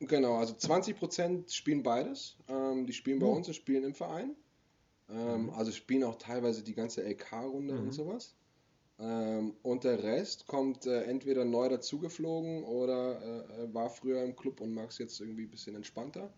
Genau, 0.00 0.36
also 0.36 0.54
20% 0.54 1.52
spielen 1.52 1.82
beides. 1.82 2.38
Ähm, 2.48 2.86
die 2.86 2.92
spielen 2.92 3.18
bei 3.18 3.26
mhm. 3.26 3.34
uns 3.34 3.48
und 3.48 3.54
spielen 3.54 3.84
im 3.84 3.94
Verein. 3.94 4.34
Ähm, 5.10 5.44
mhm. 5.44 5.50
Also 5.50 5.72
spielen 5.72 6.04
auch 6.04 6.16
teilweise 6.16 6.62
die 6.62 6.74
ganze 6.74 7.02
LK-Runde 7.02 7.74
mhm. 7.74 7.80
und 7.80 7.92
sowas. 7.92 8.34
Ähm, 9.00 9.54
und 9.62 9.84
der 9.84 10.02
Rest 10.02 10.46
kommt 10.46 10.86
äh, 10.86 11.04
entweder 11.04 11.44
neu 11.44 11.68
dazugeflogen 11.68 12.64
oder 12.64 13.22
äh, 13.22 13.72
war 13.72 13.88
früher 13.88 14.22
im 14.22 14.36
Club 14.36 14.60
und 14.60 14.74
mag 14.74 14.90
es 14.90 14.98
jetzt 14.98 15.20
irgendwie 15.20 15.44
ein 15.44 15.50
bisschen 15.50 15.74
entspannter. 15.74 16.30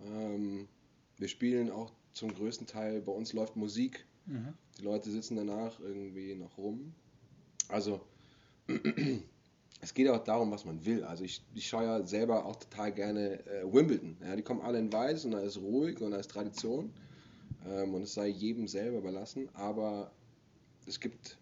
Ähm, 0.00 0.68
wir 1.18 1.28
spielen 1.28 1.70
auch 1.70 1.92
zum 2.12 2.34
größten 2.34 2.66
Teil, 2.66 3.00
bei 3.00 3.12
uns 3.12 3.32
läuft 3.32 3.54
Musik. 3.54 4.06
Mhm. 4.26 4.54
Die 4.78 4.82
Leute 4.82 5.10
sitzen 5.10 5.36
danach 5.36 5.78
irgendwie 5.78 6.34
noch 6.34 6.58
rum. 6.58 6.94
Also 7.68 8.00
es 9.80 9.94
geht 9.94 10.08
auch 10.08 10.24
darum, 10.24 10.50
was 10.50 10.64
man 10.64 10.84
will. 10.84 11.04
Also 11.04 11.22
ich, 11.22 11.44
ich 11.54 11.68
schaue 11.68 11.84
ja 11.84 12.04
selber 12.04 12.44
auch 12.44 12.56
total 12.56 12.92
gerne 12.92 13.46
äh, 13.46 13.72
Wimbledon. 13.72 14.16
Ja, 14.20 14.34
die 14.34 14.42
kommen 14.42 14.62
alle 14.62 14.80
in 14.80 14.92
weiß 14.92 15.26
und 15.26 15.30
da 15.32 15.40
ist 15.40 15.58
ruhig 15.58 16.00
und 16.00 16.10
da 16.10 16.18
ist 16.18 16.30
Tradition. 16.32 16.92
Ähm, 17.68 17.94
und 17.94 18.02
es 18.02 18.14
sei 18.14 18.26
jedem 18.26 18.66
selber 18.66 18.98
überlassen. 18.98 19.48
Aber 19.54 20.10
es 20.86 20.98
gibt 20.98 21.38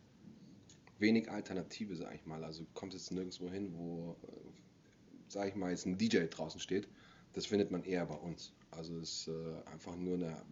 wenig 1.02 1.30
Alternative, 1.30 1.94
sag 1.94 2.14
ich 2.14 2.24
mal. 2.24 2.42
Also 2.42 2.64
kommt 2.72 2.94
jetzt 2.94 3.12
nirgendwo 3.12 3.50
hin, 3.50 3.74
wo, 3.76 4.16
äh, 4.22 4.30
sag 5.28 5.48
ich 5.48 5.54
mal, 5.54 5.70
jetzt 5.70 5.84
ein 5.84 5.98
DJ 5.98 6.24
draußen 6.30 6.60
steht. 6.60 6.88
Das 7.34 7.46
findet 7.46 7.70
man 7.70 7.84
eher 7.84 8.06
bei 8.06 8.14
uns. 8.14 8.52
Also 8.70 8.96
es 8.98 9.26
ist 9.26 9.28
äh, 9.28 9.70
einfach 9.70 9.96
nur 9.96 10.14
eine, 10.14 10.42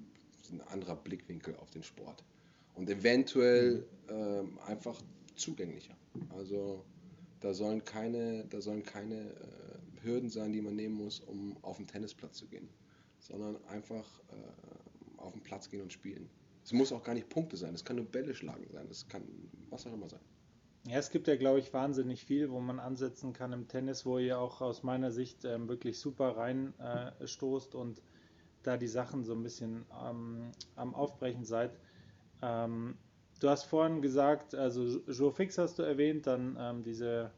ein 0.52 0.60
anderer 0.68 0.96
Blickwinkel 0.96 1.56
auf 1.56 1.70
den 1.70 1.82
Sport. 1.82 2.22
Und 2.74 2.90
eventuell 2.90 3.86
äh, 4.08 4.70
einfach 4.70 5.00
zugänglicher. 5.36 5.96
Also 6.30 6.84
da 7.40 7.54
sollen 7.54 7.84
keine, 7.84 8.44
da 8.46 8.60
sollen 8.60 8.82
keine 8.82 9.16
äh, 9.16 10.04
Hürden 10.04 10.28
sein, 10.28 10.52
die 10.52 10.60
man 10.60 10.76
nehmen 10.76 10.96
muss, 10.96 11.20
um 11.20 11.56
auf 11.62 11.78
den 11.78 11.86
Tennisplatz 11.86 12.36
zu 12.36 12.46
gehen. 12.46 12.68
Sondern 13.20 13.62
einfach 13.66 14.06
äh, 14.30 15.18
auf 15.20 15.32
den 15.32 15.42
Platz 15.42 15.68
gehen 15.68 15.82
und 15.82 15.92
spielen. 15.92 16.28
Es 16.64 16.72
muss 16.72 16.92
auch 16.92 17.02
gar 17.02 17.14
nicht 17.14 17.28
Punkte 17.28 17.56
sein, 17.56 17.74
es 17.74 17.84
kann 17.84 17.96
nur 17.96 18.04
Bälle 18.04 18.34
schlagen 18.34 18.66
sein, 18.70 18.86
es 18.90 19.08
kann 19.08 19.22
was 19.70 19.86
auch 19.86 19.92
immer 19.92 20.08
sein. 20.08 20.20
Ja, 20.86 20.96
es 20.96 21.10
gibt 21.10 21.28
ja, 21.28 21.36
glaube 21.36 21.58
ich, 21.58 21.72
wahnsinnig 21.74 22.24
viel, 22.24 22.50
wo 22.50 22.60
man 22.60 22.80
ansetzen 22.80 23.32
kann 23.32 23.52
im 23.52 23.68
Tennis, 23.68 24.06
wo 24.06 24.18
ihr 24.18 24.38
auch 24.38 24.60
aus 24.60 24.82
meiner 24.82 25.10
Sicht 25.10 25.44
ähm, 25.44 25.68
wirklich 25.68 25.98
super 25.98 26.36
reinstoßt 26.36 27.74
äh, 27.74 27.76
und 27.76 28.00
da 28.62 28.76
die 28.76 28.88
Sachen 28.88 29.24
so 29.24 29.34
ein 29.34 29.42
bisschen 29.42 29.84
ähm, 30.02 30.52
am 30.76 30.94
Aufbrechen 30.94 31.44
seid. 31.44 31.72
Ähm, 32.42 32.96
du 33.40 33.48
hast 33.48 33.64
vorhin 33.64 34.00
gesagt, 34.00 34.54
also 34.54 35.00
Joe 35.06 35.32
Fix 35.32 35.58
hast 35.58 35.78
du 35.78 35.82
erwähnt, 35.82 36.26
dann 36.26 36.56
ähm, 36.58 36.82
diese 36.82 37.30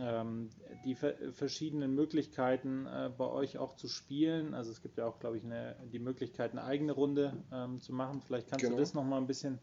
ähm, 0.00 0.50
die 0.84 0.94
verschiedenen 0.94 1.94
Möglichkeiten 1.94 2.86
äh, 2.86 3.10
bei 3.16 3.26
euch 3.26 3.58
auch 3.58 3.74
zu 3.74 3.88
spielen. 3.88 4.54
Also 4.54 4.70
es 4.70 4.82
gibt 4.82 4.98
ja 4.98 5.06
auch, 5.06 5.18
glaube 5.18 5.36
ich, 5.36 5.44
eine, 5.44 5.76
die 5.92 5.98
Möglichkeit, 5.98 6.52
eine 6.52 6.64
eigene 6.64 6.92
Runde 6.92 7.32
ähm, 7.52 7.80
zu 7.80 7.92
machen. 7.92 8.22
Vielleicht 8.22 8.48
kannst 8.48 8.64
genau. 8.64 8.76
du 8.76 8.80
das 8.80 8.94
nochmal 8.94 9.20
ein 9.20 9.26
bisschen 9.26 9.58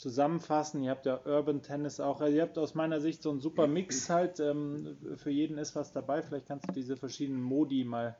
zusammenfassen. 0.00 0.82
Ihr 0.82 0.90
habt 0.90 1.04
ja 1.04 1.20
Urban 1.26 1.62
Tennis 1.62 2.00
auch. 2.00 2.20
Also 2.20 2.34
ihr 2.34 2.42
habt 2.42 2.56
aus 2.56 2.74
meiner 2.74 3.00
Sicht 3.00 3.22
so 3.22 3.30
einen 3.30 3.40
super 3.40 3.66
Mix 3.66 4.08
halt. 4.08 4.40
Ähm, 4.40 4.96
für 5.16 5.30
jeden 5.30 5.58
ist 5.58 5.76
was 5.76 5.92
dabei. 5.92 6.22
Vielleicht 6.22 6.46
kannst 6.46 6.68
du 6.68 6.72
diese 6.72 6.96
verschiedenen 6.96 7.42
Modi 7.42 7.84
mal 7.84 8.16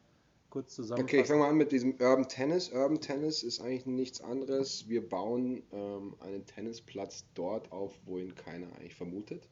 kurz 0.50 0.74
zusammenfassen. 0.74 1.04
Okay, 1.06 1.22
ich 1.22 1.26
fange 1.26 1.40
mal 1.40 1.48
an 1.48 1.56
mit 1.56 1.72
diesem 1.72 1.92
Urban 1.92 2.28
Tennis. 2.28 2.70
Urban 2.70 3.00
Tennis 3.00 3.42
ist 3.42 3.62
eigentlich 3.62 3.86
nichts 3.86 4.20
anderes. 4.20 4.88
Wir 4.88 5.08
bauen 5.08 5.62
ähm, 5.72 6.16
einen 6.20 6.44
Tennisplatz 6.44 7.24
dort 7.34 7.72
auf, 7.72 7.98
wo 8.04 8.18
ihn 8.18 8.34
keiner 8.34 8.66
eigentlich 8.76 8.94
vermutet. 8.94 9.48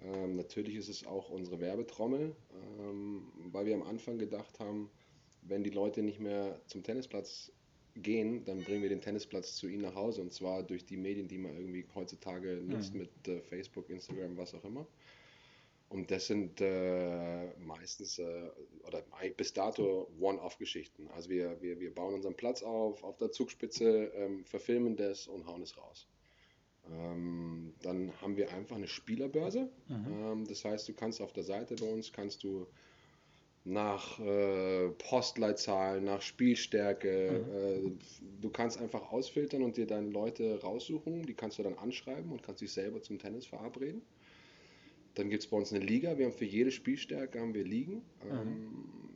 Ähm, 0.00 0.36
natürlich 0.36 0.76
ist 0.76 0.88
es 0.88 1.04
auch 1.06 1.28
unsere 1.28 1.58
Werbetrommel, 1.58 2.36
ähm, 2.78 3.32
weil 3.50 3.66
wir 3.66 3.74
am 3.74 3.82
Anfang 3.82 4.18
gedacht 4.18 4.60
haben, 4.60 4.90
wenn 5.42 5.64
die 5.64 5.70
Leute 5.70 6.02
nicht 6.02 6.20
mehr 6.20 6.60
zum 6.66 6.84
Tennisplatz 6.84 7.50
gehen, 8.02 8.44
dann 8.44 8.62
bringen 8.64 8.82
wir 8.82 8.88
den 8.88 9.00
Tennisplatz 9.00 9.56
zu 9.56 9.68
ihnen 9.68 9.82
nach 9.82 9.94
Hause 9.94 10.20
und 10.22 10.32
zwar 10.32 10.62
durch 10.62 10.84
die 10.84 10.96
Medien, 10.96 11.28
die 11.28 11.38
man 11.38 11.56
irgendwie 11.56 11.86
heutzutage 11.94 12.62
nutzt 12.64 12.94
mhm. 12.94 13.00
mit 13.00 13.28
äh, 13.28 13.40
Facebook, 13.40 13.90
Instagram, 13.90 14.36
was 14.36 14.54
auch 14.54 14.64
immer. 14.64 14.86
Und 15.90 16.10
das 16.10 16.26
sind 16.26 16.60
äh, 16.60 17.46
meistens 17.60 18.18
äh, 18.18 18.50
oder 18.86 19.02
bis 19.36 19.54
dato 19.54 20.10
One-Off-Geschichten. 20.20 21.08
Also 21.08 21.30
wir, 21.30 21.62
wir, 21.62 21.80
wir 21.80 21.94
bauen 21.94 22.14
unseren 22.14 22.34
Platz 22.34 22.62
auf, 22.62 23.02
auf 23.02 23.16
der 23.16 23.32
Zugspitze, 23.32 24.12
ähm, 24.14 24.44
verfilmen 24.44 24.96
das 24.96 25.26
und 25.28 25.46
hauen 25.46 25.62
es 25.62 25.78
raus. 25.78 26.06
Ähm, 26.90 27.72
dann 27.82 28.12
haben 28.20 28.36
wir 28.36 28.52
einfach 28.52 28.76
eine 28.76 28.86
Spielerbörse. 28.86 29.70
Mhm. 29.88 30.06
Ähm, 30.08 30.44
das 30.46 30.64
heißt, 30.64 30.88
du 30.88 30.92
kannst 30.92 31.22
auf 31.22 31.32
der 31.32 31.44
Seite 31.44 31.74
bei 31.76 31.90
uns 31.90 32.12
kannst 32.12 32.44
du 32.44 32.66
nach 33.68 34.18
äh, 34.18 34.88
Postleitzahlen, 34.90 36.04
nach 36.04 36.22
Spielstärke. 36.22 37.44
Mhm. 37.46 37.88
Äh, 37.88 37.92
du 38.40 38.50
kannst 38.50 38.80
einfach 38.80 39.12
ausfiltern 39.12 39.62
und 39.62 39.76
dir 39.76 39.86
deine 39.86 40.08
Leute 40.08 40.60
raussuchen. 40.62 41.22
Die 41.22 41.34
kannst 41.34 41.58
du 41.58 41.62
dann 41.62 41.74
anschreiben 41.74 42.32
und 42.32 42.42
kannst 42.42 42.62
dich 42.62 42.72
selber 42.72 43.02
zum 43.02 43.18
Tennis 43.18 43.46
verabreden. 43.46 44.02
Dann 45.14 45.30
gibt 45.30 45.42
es 45.42 45.50
bei 45.50 45.56
uns 45.56 45.72
eine 45.72 45.84
Liga. 45.84 46.16
Wir 46.16 46.26
haben 46.26 46.32
für 46.32 46.44
jede 46.44 46.70
Spielstärke 46.70 47.40
haben 47.40 47.54
wir 47.54 47.64
Ligen. 47.64 48.02
Mhm. 48.24 48.30
Ähm, 48.30 48.68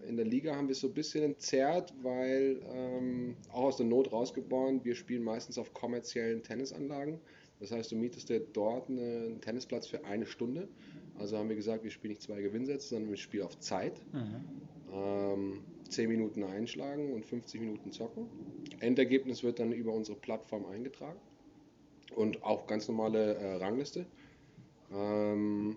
in 0.08 0.16
der 0.16 0.26
Liga 0.26 0.54
haben 0.54 0.66
wir 0.68 0.72
es 0.72 0.80
so 0.80 0.88
ein 0.88 0.94
bisschen 0.94 1.22
entzerrt, 1.22 1.94
weil 2.02 2.60
ähm, 2.74 3.36
auch 3.52 3.64
aus 3.64 3.76
der 3.76 3.86
Not 3.86 4.12
rausgeboren, 4.12 4.84
wir 4.84 4.96
spielen 4.96 5.22
meistens 5.22 5.58
auf 5.58 5.72
kommerziellen 5.72 6.42
Tennisanlagen. 6.42 7.20
Das 7.60 7.70
heißt, 7.70 7.92
du 7.92 7.96
mietest 7.96 8.28
dir 8.28 8.40
dort 8.40 8.90
einen 8.90 9.40
Tennisplatz 9.40 9.86
für 9.86 10.04
eine 10.04 10.26
Stunde. 10.26 10.68
Also 11.18 11.38
haben 11.38 11.48
wir 11.48 11.56
gesagt, 11.56 11.84
wir 11.84 11.90
spielen 11.90 12.12
nicht 12.12 12.22
zwei 12.22 12.40
Gewinnsätze, 12.40 12.88
sondern 12.88 13.10
wir 13.10 13.16
spielen 13.16 13.44
auf 13.44 13.58
Zeit. 13.58 14.00
Mhm. 14.12 14.44
Ähm, 14.92 15.64
10 15.88 16.08
Minuten 16.08 16.42
einschlagen 16.42 17.12
und 17.12 17.24
50 17.24 17.60
Minuten 17.60 17.92
zocken. 17.92 18.26
Endergebnis 18.80 19.42
wird 19.42 19.58
dann 19.58 19.72
über 19.72 19.92
unsere 19.92 20.18
Plattform 20.18 20.64
eingetragen 20.66 21.20
und 22.16 22.42
auch 22.42 22.66
ganz 22.66 22.88
normale 22.88 23.34
äh, 23.34 23.54
Rangliste. 23.56 24.06
Ähm, 24.92 25.76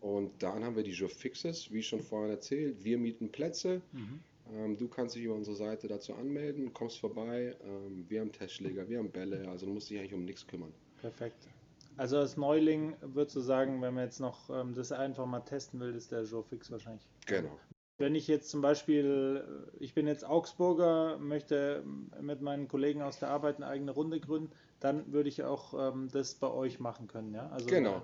und 0.00 0.42
dann 0.42 0.64
haben 0.64 0.76
wir 0.76 0.84
die 0.84 0.92
Joe 0.92 1.08
Fixes, 1.08 1.72
wie 1.72 1.82
schon 1.82 2.00
vorhin 2.00 2.30
erzählt. 2.30 2.84
Wir 2.84 2.98
mieten 2.98 3.30
Plätze. 3.30 3.82
Mhm. 3.92 4.20
Ähm, 4.54 4.76
du 4.76 4.88
kannst 4.88 5.16
dich 5.16 5.24
über 5.24 5.34
unsere 5.34 5.56
Seite 5.56 5.88
dazu 5.88 6.14
anmelden, 6.14 6.72
kommst 6.72 6.98
vorbei. 6.98 7.56
Ähm, 7.64 8.06
wir 8.08 8.20
haben 8.20 8.32
Testschläger, 8.32 8.88
wir 8.88 8.98
haben 8.98 9.10
Bälle, 9.10 9.48
also 9.48 9.66
du 9.66 9.72
musst 9.72 9.90
dich 9.90 9.98
eigentlich 9.98 10.14
um 10.14 10.24
nichts 10.24 10.46
kümmern. 10.46 10.72
Perfekt. 11.00 11.48
Also 11.98 12.16
als 12.18 12.36
Neuling 12.36 12.96
würdest 13.00 13.36
du 13.36 13.40
sagen, 13.40 13.82
wenn 13.82 13.94
man 13.94 14.04
jetzt 14.04 14.20
noch 14.20 14.48
ähm, 14.50 14.72
das 14.72 14.92
einfach 14.92 15.26
mal 15.26 15.40
testen 15.40 15.80
will, 15.80 15.94
ist 15.94 16.12
der 16.12 16.22
Joe 16.22 16.44
Fix 16.44 16.70
wahrscheinlich. 16.70 17.06
Genau. 17.26 17.58
Wenn 17.98 18.14
ich 18.14 18.28
jetzt 18.28 18.50
zum 18.50 18.60
Beispiel, 18.60 19.44
äh, 19.44 19.84
ich 19.84 19.94
bin 19.94 20.06
jetzt 20.06 20.24
Augsburger, 20.24 21.18
möchte 21.18 21.82
mit 22.20 22.40
meinen 22.40 22.68
Kollegen 22.68 23.02
aus 23.02 23.18
der 23.18 23.30
Arbeit 23.30 23.56
eine 23.56 23.66
eigene 23.66 23.90
Runde 23.90 24.20
gründen, 24.20 24.52
dann 24.78 25.12
würde 25.12 25.28
ich 25.28 25.42
auch 25.42 25.92
ähm, 25.92 26.08
das 26.12 26.36
bei 26.36 26.48
euch 26.48 26.78
machen 26.78 27.08
können, 27.08 27.34
ja? 27.34 27.48
Also, 27.48 27.66
genau. 27.66 28.02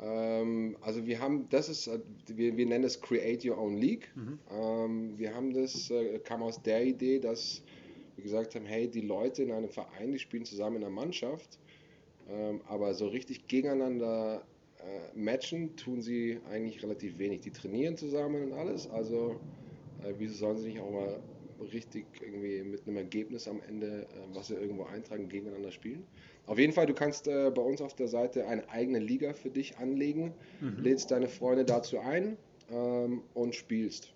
Ähm, 0.00 0.76
also 0.80 1.06
wir 1.06 1.20
haben, 1.20 1.48
das 1.50 1.68
ist, 1.68 1.86
äh, 1.86 2.00
wir, 2.26 2.56
wir 2.56 2.66
nennen 2.66 2.84
es 2.84 3.00
Create 3.00 3.44
Your 3.44 3.58
Own 3.58 3.76
League. 3.76 4.10
Mhm. 4.16 4.38
Ähm, 4.50 5.18
wir 5.18 5.34
haben 5.34 5.54
das, 5.54 5.88
äh, 5.90 6.18
kam 6.18 6.42
aus 6.42 6.60
der 6.62 6.84
Idee, 6.84 7.20
dass 7.20 7.62
wir 8.16 8.24
gesagt 8.24 8.56
haben, 8.56 8.66
hey, 8.66 8.88
die 8.90 9.02
Leute 9.02 9.44
in 9.44 9.52
einem 9.52 9.68
Verein, 9.68 10.10
die 10.10 10.18
spielen 10.18 10.44
zusammen 10.44 10.76
in 10.76 10.82
einer 10.82 10.92
Mannschaft, 10.92 11.60
ähm, 12.30 12.60
aber 12.68 12.94
so 12.94 13.08
richtig 13.08 13.48
gegeneinander 13.48 14.44
äh, 14.78 15.18
matchen 15.18 15.76
tun 15.76 16.00
sie 16.00 16.40
eigentlich 16.50 16.82
relativ 16.82 17.18
wenig. 17.18 17.40
Die 17.42 17.50
trainieren 17.50 17.96
zusammen 17.96 18.44
und 18.44 18.52
alles, 18.52 18.88
also 18.90 19.40
äh, 20.02 20.14
wieso 20.18 20.34
sollen 20.34 20.58
sie 20.58 20.68
nicht 20.68 20.80
auch 20.80 20.90
mal 20.90 21.20
richtig 21.72 22.04
irgendwie 22.20 22.62
mit 22.62 22.86
einem 22.86 22.96
Ergebnis 22.96 23.48
am 23.48 23.60
Ende, 23.68 24.02
äh, 24.02 24.06
was 24.34 24.48
sie 24.48 24.54
irgendwo 24.54 24.84
eintragen, 24.84 25.28
gegeneinander 25.28 25.70
spielen? 25.70 26.04
Auf 26.46 26.58
jeden 26.58 26.72
Fall, 26.72 26.86
du 26.86 26.94
kannst 26.94 27.28
äh, 27.28 27.50
bei 27.50 27.62
uns 27.62 27.80
auf 27.80 27.94
der 27.94 28.08
Seite 28.08 28.46
eine 28.46 28.68
eigene 28.68 28.98
Liga 28.98 29.32
für 29.32 29.50
dich 29.50 29.78
anlegen, 29.78 30.34
mhm. 30.60 30.82
lädst 30.82 31.10
deine 31.10 31.28
Freunde 31.28 31.64
dazu 31.64 31.98
ein 31.98 32.36
ähm, 32.70 33.22
und 33.34 33.54
spielst. 33.54 34.12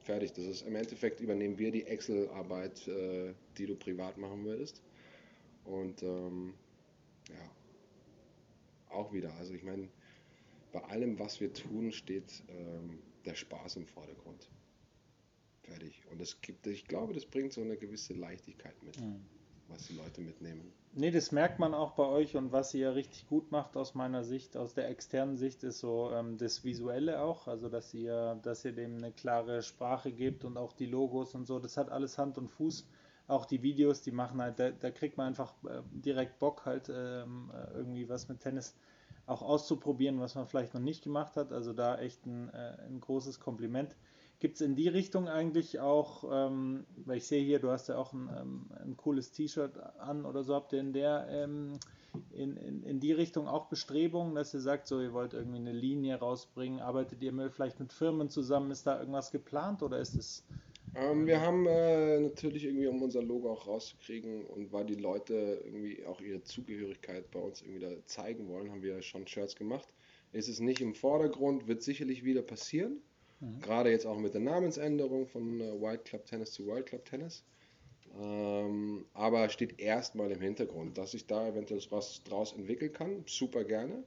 Fertig. 0.00 0.32
Das 0.32 0.46
ist 0.46 0.66
im 0.66 0.74
Endeffekt 0.74 1.20
übernehmen 1.20 1.58
wir 1.58 1.70
die 1.70 1.86
Excel-Arbeit, 1.86 2.88
äh, 2.88 3.34
die 3.58 3.66
du 3.66 3.76
privat 3.76 4.18
machen 4.18 4.44
würdest. 4.44 4.82
Und 5.64 6.02
ähm, 6.02 6.54
ja, 7.30 8.94
auch 8.94 9.12
wieder. 9.12 9.32
Also 9.34 9.54
ich 9.54 9.62
meine, 9.62 9.88
bei 10.72 10.82
allem, 10.84 11.18
was 11.18 11.40
wir 11.40 11.52
tun, 11.52 11.92
steht 11.92 12.42
ähm, 12.48 12.98
der 13.24 13.34
Spaß 13.34 13.76
im 13.76 13.86
Vordergrund. 13.86 14.48
Fertig. 15.62 16.02
Und 16.10 16.20
es 16.20 16.40
gibt, 16.40 16.66
ich 16.66 16.86
glaube, 16.86 17.12
das 17.14 17.26
bringt 17.26 17.52
so 17.52 17.60
eine 17.60 17.76
gewisse 17.76 18.14
Leichtigkeit 18.14 18.82
mit, 18.82 19.00
mhm. 19.00 19.24
was 19.68 19.86
die 19.86 19.94
Leute 19.94 20.20
mitnehmen. 20.20 20.72
Nee, 20.92 21.12
das 21.12 21.30
merkt 21.30 21.60
man 21.60 21.72
auch 21.72 21.92
bei 21.92 22.04
euch 22.04 22.36
und 22.36 22.50
was 22.50 22.74
ihr 22.74 22.94
richtig 22.96 23.28
gut 23.28 23.52
macht 23.52 23.76
aus 23.76 23.94
meiner 23.94 24.24
Sicht, 24.24 24.56
aus 24.56 24.74
der 24.74 24.88
externen 24.88 25.36
Sicht, 25.36 25.62
ist 25.62 25.78
so 25.78 26.10
ähm, 26.12 26.36
das 26.36 26.64
Visuelle 26.64 27.22
auch, 27.22 27.46
also 27.46 27.68
dass 27.68 27.94
ihr, 27.94 28.40
dass 28.42 28.64
ihr 28.64 28.72
dem 28.72 28.96
eine 28.96 29.12
klare 29.12 29.62
Sprache 29.62 30.10
gebt 30.10 30.44
und 30.44 30.56
auch 30.56 30.72
die 30.72 30.86
Logos 30.86 31.36
und 31.36 31.46
so, 31.46 31.60
das 31.60 31.76
hat 31.76 31.90
alles 31.90 32.18
Hand 32.18 32.38
und 32.38 32.48
Fuß. 32.48 32.88
Auch 33.30 33.46
die 33.46 33.62
Videos, 33.62 34.02
die 34.02 34.12
machen 34.12 34.40
halt, 34.40 34.58
da, 34.58 34.70
da 34.70 34.90
kriegt 34.90 35.16
man 35.16 35.28
einfach 35.28 35.52
äh, 35.64 35.82
direkt 35.92 36.38
Bock 36.38 36.66
halt 36.66 36.90
ähm, 36.94 37.50
äh, 37.54 37.76
irgendwie 37.76 38.08
was 38.08 38.28
mit 38.28 38.40
Tennis 38.40 38.74
auch 39.26 39.42
auszuprobieren, 39.42 40.20
was 40.20 40.34
man 40.34 40.46
vielleicht 40.46 40.74
noch 40.74 40.80
nicht 40.80 41.04
gemacht 41.04 41.36
hat. 41.36 41.52
Also 41.52 41.72
da 41.72 41.98
echt 41.98 42.26
ein, 42.26 42.50
äh, 42.50 42.76
ein 42.86 43.00
großes 43.00 43.40
Kompliment. 43.40 43.94
Gibt 44.40 44.56
es 44.56 44.62
in 44.62 44.74
die 44.74 44.88
Richtung 44.88 45.28
eigentlich 45.28 45.80
auch, 45.80 46.24
ähm, 46.30 46.86
weil 47.04 47.18
ich 47.18 47.26
sehe 47.26 47.44
hier, 47.44 47.60
du 47.60 47.70
hast 47.70 47.88
ja 47.88 47.96
auch 47.96 48.12
ein, 48.12 48.28
ähm, 48.36 48.66
ein 48.82 48.96
cooles 48.96 49.32
T-Shirt 49.32 49.78
an 49.98 50.24
oder 50.24 50.42
so, 50.42 50.54
habt 50.54 50.72
ihr 50.72 50.80
in 50.80 50.92
der 50.92 51.26
ähm, 51.28 51.78
in, 52.32 52.56
in, 52.56 52.82
in 52.82 53.00
die 53.00 53.12
Richtung 53.12 53.46
auch 53.46 53.66
Bestrebungen, 53.66 54.34
dass 54.34 54.52
ihr 54.54 54.60
sagt, 54.60 54.88
so 54.88 55.00
ihr 55.00 55.12
wollt 55.12 55.34
irgendwie 55.34 55.58
eine 55.58 55.72
Linie 55.72 56.16
rausbringen, 56.16 56.80
arbeitet 56.80 57.22
ihr 57.22 57.50
vielleicht 57.50 57.78
mit 57.78 57.92
Firmen 57.92 58.30
zusammen, 58.30 58.70
ist 58.70 58.86
da 58.86 58.98
irgendwas 58.98 59.30
geplant 59.30 59.82
oder 59.82 59.98
ist 59.98 60.16
es 60.16 60.44
ähm, 60.94 61.26
wir 61.26 61.40
haben 61.40 61.66
äh, 61.66 62.20
natürlich 62.20 62.64
irgendwie, 62.64 62.86
um 62.86 63.02
unser 63.02 63.22
Logo 63.22 63.52
auch 63.52 63.66
rauszukriegen 63.66 64.44
und 64.44 64.72
weil 64.72 64.86
die 64.86 64.94
Leute 64.94 65.62
irgendwie 65.64 66.04
auch 66.04 66.20
ihre 66.20 66.42
Zugehörigkeit 66.42 67.30
bei 67.30 67.40
uns 67.40 67.62
irgendwie 67.62 67.80
da 67.80 67.90
zeigen 68.06 68.48
wollen, 68.48 68.70
haben 68.70 68.82
wir 68.82 69.00
schon 69.02 69.26
Shirts 69.26 69.54
gemacht. 69.54 69.88
Ist 70.32 70.48
es 70.48 70.60
nicht 70.60 70.80
im 70.80 70.94
Vordergrund, 70.94 71.68
wird 71.68 71.82
sicherlich 71.82 72.24
wieder 72.24 72.42
passieren. 72.42 73.00
Mhm. 73.40 73.60
Gerade 73.60 73.90
jetzt 73.90 74.06
auch 74.06 74.18
mit 74.18 74.34
der 74.34 74.40
Namensänderung 74.40 75.26
von 75.26 75.60
äh, 75.60 75.80
Wild 75.80 76.04
Club 76.04 76.26
Tennis 76.26 76.52
zu 76.52 76.66
World 76.66 76.86
Club 76.86 77.04
Tennis. 77.04 77.44
Ähm, 78.18 79.04
aber 79.14 79.48
steht 79.48 79.80
erstmal 79.80 80.30
im 80.32 80.40
Hintergrund, 80.40 80.98
dass 80.98 81.14
ich 81.14 81.26
da 81.26 81.48
eventuell 81.48 81.80
was 81.90 82.22
draus 82.24 82.52
entwickeln 82.52 82.92
kann, 82.92 83.22
super 83.26 83.62
gerne, 83.62 84.02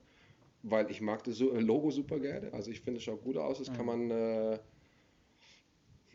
weil 0.61 0.91
ich 0.91 0.99
mag 0.99 1.23
das 1.23 1.39
Logo 1.39 1.89
super 1.89 2.19
gerne. 2.19 2.51
Also 2.53 2.69
ich 2.71 2.81
finde 2.81 2.97
es 2.97 3.03
schaut 3.03 3.23
gut 3.23 3.37
aus, 3.37 3.59
das 3.59 3.69
mhm. 3.69 3.73
kann 3.75 3.85
man 3.85 4.11
äh, 4.11 4.59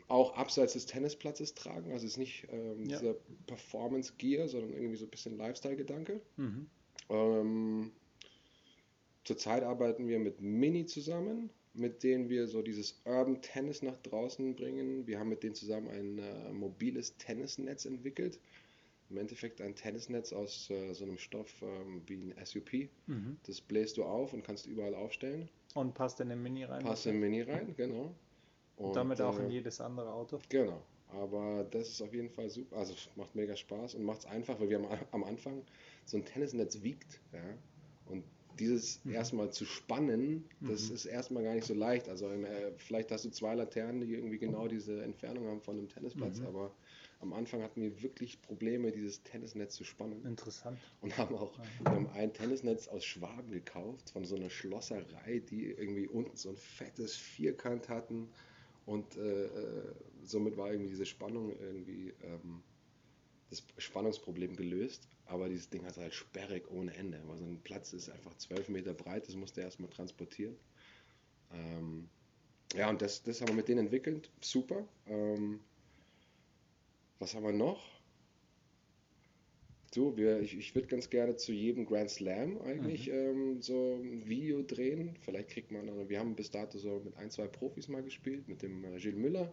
auch 0.09 0.35
abseits 0.35 0.73
des 0.73 0.85
Tennisplatzes 0.85 1.53
tragen. 1.53 1.91
Also 1.91 2.05
es 2.05 2.13
ist 2.13 2.17
nicht 2.17 2.47
ähm, 2.51 2.85
ja. 2.85 2.99
dieser 2.99 3.15
Performance 3.47 4.13
Gear, 4.17 4.47
sondern 4.47 4.73
irgendwie 4.73 4.97
so 4.97 5.05
ein 5.05 5.11
bisschen 5.11 5.37
Lifestyle-Gedanke. 5.37 6.19
Mhm. 6.37 6.67
Ähm, 7.09 7.91
zurzeit 9.23 9.63
arbeiten 9.63 10.07
wir 10.07 10.19
mit 10.19 10.41
Mini 10.41 10.85
zusammen 10.85 11.49
mit 11.73 12.03
denen 12.03 12.29
wir 12.29 12.47
so 12.47 12.61
dieses 12.61 13.01
Urban 13.05 13.41
Tennis 13.41 13.81
nach 13.81 13.97
draußen 13.97 14.55
bringen. 14.55 15.07
Wir 15.07 15.19
haben 15.19 15.29
mit 15.29 15.43
denen 15.43 15.55
zusammen 15.55 15.87
ein 15.89 16.19
äh, 16.19 16.51
mobiles 16.51 17.17
Tennisnetz 17.17 17.85
entwickelt. 17.85 18.39
Im 19.09 19.17
Endeffekt 19.17 19.61
ein 19.61 19.75
Tennisnetz 19.75 20.33
aus 20.33 20.69
äh, 20.69 20.93
so 20.93 21.03
einem 21.03 21.17
Stoff 21.17 21.61
ähm, 21.61 22.01
wie 22.05 22.15
ein 22.15 22.45
SUP. 22.45 22.89
Mhm. 23.07 23.37
Das 23.45 23.61
bläst 23.61 23.97
du 23.97 24.03
auf 24.03 24.33
und 24.33 24.43
kannst 24.43 24.67
überall 24.67 24.93
aufstellen. 24.93 25.49
Und 25.73 25.93
passt 25.93 26.19
in 26.19 26.29
den 26.29 26.41
Mini 26.41 26.63
rein? 26.63 26.83
Passt 26.83 27.05
in 27.05 27.13
den 27.13 27.21
Mini 27.21 27.41
rein, 27.41 27.73
genau. 27.75 28.13
Und, 28.79 28.95
damit 28.95 29.21
auch 29.21 29.37
äh, 29.39 29.43
in 29.43 29.51
jedes 29.51 29.81
andere 29.81 30.11
Auto? 30.11 30.39
Genau. 30.49 30.81
Aber 31.09 31.65
das 31.71 31.89
ist 31.89 32.01
auf 32.01 32.13
jeden 32.13 32.29
Fall 32.29 32.49
super. 32.49 32.77
Also 32.77 32.93
macht 33.15 33.35
mega 33.35 33.55
Spaß 33.55 33.95
und 33.95 34.03
macht 34.03 34.19
es 34.19 34.25
einfach, 34.25 34.59
weil 34.59 34.69
wir 34.69 34.77
am, 34.77 34.87
am 35.11 35.23
Anfang 35.23 35.63
so 36.05 36.17
ein 36.17 36.25
Tennisnetz 36.25 36.81
wiegt. 36.81 37.19
Ja? 37.33 37.43
Und 38.05 38.23
dieses 38.59 39.03
mhm. 39.05 39.13
erstmal 39.13 39.51
zu 39.51 39.65
spannen, 39.65 40.45
das 40.61 40.89
mhm. 40.89 40.95
ist 40.95 41.05
erstmal 41.05 41.43
gar 41.43 41.55
nicht 41.55 41.65
so 41.65 41.73
leicht. 41.73 42.09
Also 42.09 42.29
äh, 42.29 42.71
vielleicht 42.77 43.11
hast 43.11 43.25
du 43.25 43.29
zwei 43.31 43.55
Laternen, 43.55 44.01
die 44.01 44.13
irgendwie 44.13 44.37
genau 44.37 44.67
diese 44.67 45.01
Entfernung 45.01 45.47
haben 45.47 45.61
von 45.61 45.77
einem 45.77 45.89
Tennisplatz, 45.89 46.39
mhm. 46.39 46.47
aber 46.47 46.71
am 47.21 47.33
Anfang 47.33 47.61
hatten 47.61 47.81
wir 47.81 48.01
wirklich 48.01 48.41
Probleme, 48.41 48.91
dieses 48.91 49.23
Tennisnetz 49.23 49.75
zu 49.75 49.83
spannen. 49.83 50.25
Interessant. 50.25 50.79
Und 51.01 51.17
haben 51.17 51.35
auch 51.35 51.51
wir 51.83 51.91
haben 51.91 52.09
ein 52.11 52.33
Tennisnetz 52.33 52.87
aus 52.87 53.03
Schwaben 53.03 53.51
gekauft, 53.51 54.11
von 54.11 54.23
so 54.23 54.35
einer 54.35 54.49
Schlosserei, 54.49 55.41
die 55.49 55.65
irgendwie 55.65 56.07
unten 56.07 56.37
so 56.37 56.49
ein 56.49 56.55
fettes 56.55 57.15
Vierkant 57.15 57.89
hatten. 57.89 58.29
Und 58.89 59.17
äh, 59.17 59.45
äh 59.45 59.93
somit 60.23 60.57
war 60.57 60.71
irgendwie 60.71 60.89
diese 60.89 61.05
Spannung 61.05 61.51
irgendwie 61.59 62.13
ähm, 62.23 62.63
das 63.49 63.63
Spannungsproblem 63.77 64.55
gelöst, 64.55 65.07
aber 65.25 65.47
dieses 65.47 65.69
Ding 65.69 65.85
hat 65.85 65.97
halt 65.97 66.13
sperrig 66.13 66.69
ohne 66.71 66.93
Ende. 66.95 67.21
Weil 67.25 67.37
so 67.37 67.45
ein 67.45 67.61
Platz 67.61 67.93
ist 67.93 68.09
einfach 68.09 68.35
zwölf 68.37 68.67
Meter 68.67 68.93
breit, 68.93 69.27
das 69.27 69.35
musste 69.35 69.61
er 69.61 69.65
erstmal 69.65 69.91
transportieren. 69.91 70.55
Ähm, 71.51 72.09
ja, 72.73 72.89
und 72.89 73.01
das, 73.01 73.21
das 73.23 73.41
haben 73.41 73.49
wir 73.49 73.55
mit 73.55 73.67
denen 73.67 73.85
entwickelt. 73.85 74.31
Super. 74.41 74.87
Ähm, 75.05 75.59
was 77.19 77.35
haben 77.35 77.43
wir 77.43 77.53
noch? 77.53 77.98
So, 79.91 80.15
wir, 80.17 80.39
ich, 80.39 80.55
ich 80.55 80.75
würde 80.75 80.87
ganz 80.87 81.09
gerne 81.09 81.35
zu 81.35 81.51
jedem 81.51 81.85
Grand 81.85 82.11
Slam 82.11 82.61
eigentlich 82.61 83.07
mhm. 83.07 83.13
ähm, 83.13 83.61
so 83.61 83.95
ein 83.95 84.27
Video 84.27 84.61
drehen. 84.61 85.15
Vielleicht 85.21 85.49
kriegt 85.49 85.71
man, 85.71 85.89
also 85.89 86.07
wir 86.09 86.19
haben 86.19 86.35
bis 86.35 86.51
dato 86.51 86.77
so 86.77 87.01
mit 87.03 87.17
ein, 87.17 87.31
zwei 87.31 87.47
Profis 87.47 87.87
mal 87.87 88.03
gespielt, 88.03 88.47
mit 88.47 88.61
dem 88.61 88.83
äh, 88.83 88.97
Gilles 88.99 89.17
Müller, 89.17 89.51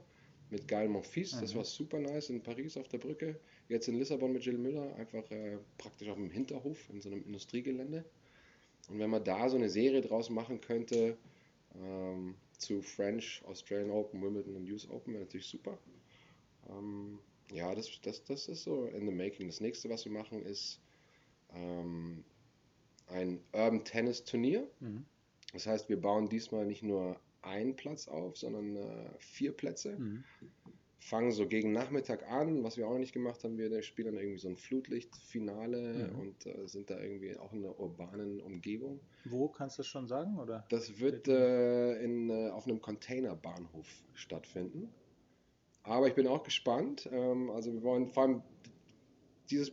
mit 0.51 0.69
Gael 0.69 0.89
Monfils, 0.89 1.35
mhm. 1.35 1.41
das 1.41 1.55
war 1.55 1.65
super 1.65 1.99
nice 1.99 2.29
in 2.29 2.43
Paris 2.43 2.77
auf 2.77 2.89
der 2.89 2.99
Brücke. 2.99 3.41
Jetzt 3.69 3.89
in 3.89 3.99
Lissabon 3.99 4.33
mit 4.33 4.43
Gilles 4.43 4.61
Müller, 4.61 4.95
einfach 4.97 5.29
äh, 5.31 5.59
praktisch 5.79 6.09
auf 6.09 6.17
dem 6.17 6.31
Hinterhof 6.31 6.79
in 6.91 7.01
so 7.01 7.09
einem 7.09 7.25
Industriegelände. 7.25 8.05
Und 8.91 8.99
wenn 8.99 9.11
man 9.11 9.25
da 9.25 9.49
so 9.49 9.57
eine 9.57 9.71
Serie 9.71 10.03
draus 10.03 10.29
machen 10.29 10.61
könnte, 10.61 11.17
ähm, 11.83 12.35
zu 12.59 12.83
French, 12.83 13.43
Australian 13.47 13.91
Open, 13.91 14.23
Wimbledon 14.23 14.57
und 14.57 14.71
US 14.71 14.89
Open, 14.91 15.15
wäre 15.15 15.25
natürlich 15.25 15.47
super. 15.47 15.79
Ähm, 16.69 17.19
ja, 17.51 17.75
das, 17.75 18.01
das, 18.03 18.25
das 18.25 18.49
ist 18.49 18.65
so 18.65 18.87
in 18.87 19.07
the 19.07 19.15
making. 19.15 19.47
Das 19.47 19.61
nächste, 19.61 19.89
was 19.89 20.05
wir 20.05 20.13
machen, 20.13 20.43
ist 20.43 20.81
ähm, 21.55 22.25
ein 23.09 23.41
Urban 23.53 23.85
Tennis 23.85 24.25
Turnier. 24.25 24.69
Mhm. 24.81 25.05
Das 25.53 25.67
heißt, 25.67 25.89
wir 25.89 26.01
bauen 26.01 26.29
diesmal 26.29 26.67
nicht 26.67 26.83
nur 26.83 27.19
einen 27.43 27.77
Platz 27.77 28.09
auf, 28.09 28.37
sondern 28.37 28.77
äh, 28.77 29.11
vier 29.19 29.53
Plätze. 29.53 29.97
Mhm. 29.97 30.25
Fangen 30.99 31.31
so 31.31 31.47
gegen 31.47 31.71
Nachmittag 31.71 32.29
an, 32.29 32.65
was 32.65 32.77
wir 32.77 32.89
auch 32.89 32.93
noch 32.93 32.99
nicht 32.99 33.13
gemacht 33.13 33.45
haben. 33.45 33.57
Wir 33.57 33.81
spielen 33.83 34.13
dann 34.13 34.17
irgendwie 34.17 34.41
so 34.41 34.49
ein 34.49 34.57
Flutlichtfinale 34.57 36.11
mhm. 36.11 36.19
und 36.19 36.47
äh, 36.47 36.67
sind 36.67 36.91
da 36.91 37.01
irgendwie 37.01 37.37
auch 37.37 37.53
in 37.53 37.65
einer 37.65 37.79
urbanen 37.79 38.41
Umgebung. 38.41 38.99
Wo 39.25 39.47
kannst 39.47 39.79
du 39.79 39.83
das 39.83 39.87
schon 39.87 40.09
sagen? 40.09 40.37
Oder? 40.39 40.67
Das 40.69 40.99
wird 40.99 41.29
äh, 41.29 42.03
in, 42.03 42.29
äh, 42.29 42.51
auf 42.51 42.67
einem 42.67 42.81
Containerbahnhof 42.81 43.87
stattfinden. 44.15 44.89
Aber 45.87 46.09
ich 46.09 46.15
bin 46.15 46.27
auch 46.27 46.43
gespannt. 46.43 47.09
Ähm, 47.13 47.49
also 47.51 47.73
wir 47.73 47.83
wollen 47.83 48.09
vor 48.09 48.25
allem 48.25 48.43
dieses, 49.51 49.73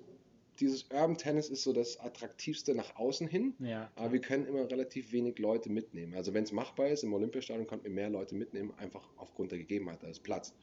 dieses 0.60 0.84
Urban 0.92 1.18
Tennis 1.18 1.50
ist 1.50 1.64
so 1.64 1.74
das 1.74 2.00
attraktivste 2.00 2.76
nach 2.76 2.96
außen 2.96 3.28
hin. 3.28 3.56
Ja. 3.60 3.92
Aber 3.96 4.14
wir 4.14 4.22
können 4.22 4.46
immer 4.46 4.70
relativ 4.70 5.12
wenig 5.12 5.40
Leute 5.40 5.72
mitnehmen. 5.72 6.14
Also 6.14 6.34
wenn 6.34 6.44
es 6.44 6.52
machbar 6.52 6.88
ist, 6.90 7.04
im 7.04 7.14
Olympiastadion 7.14 7.66
konnten 7.66 7.86
wir 7.86 7.92
mehr 7.92 8.12
Leute 8.12 8.36
mitnehmen, 8.36 8.72
einfach 8.78 9.10
aufgrund 9.18 9.52
der 9.52 9.60
Gegebenheit, 9.60 10.04
da 10.04 10.08
ist 10.08 10.22
Platz. 10.22 10.54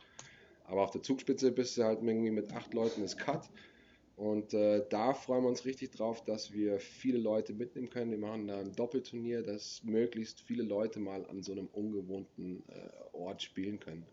Aber 0.65 0.83
auf 0.83 0.93
der 0.93 1.03
Zugspitze 1.03 1.51
bist 1.51 1.77
du 1.77 1.83
halt 1.83 2.01
irgendwie 2.01 2.31
mit 2.31 2.53
acht 2.53 2.73
Leuten 2.73 3.03
ist 3.03 3.19
Cut. 3.19 3.51
Und 4.15 4.55
äh, 4.55 4.85
da 4.91 5.15
freuen 5.15 5.43
wir 5.43 5.49
uns 5.49 5.65
richtig 5.65 5.93
drauf, 5.93 6.25
dass 6.25 6.53
wir 6.53 6.79
viele 6.79 7.19
Leute 7.19 7.55
mitnehmen 7.55 7.91
können. 7.91 8.13
Wir 8.13 8.19
machen 8.19 8.47
da 8.47 8.61
ein 8.61 8.73
Doppelturnier, 8.77 9.43
dass 9.43 9.83
möglichst 9.83 10.43
viele 10.43 10.63
Leute 10.63 11.01
mal 11.01 11.27
an 11.27 11.43
so 11.43 11.53
einem 11.53 11.67
ungewohnten 11.73 12.63
äh, 12.69 13.17
Ort 13.17 13.43
spielen 13.43 13.81
können. 13.81 14.07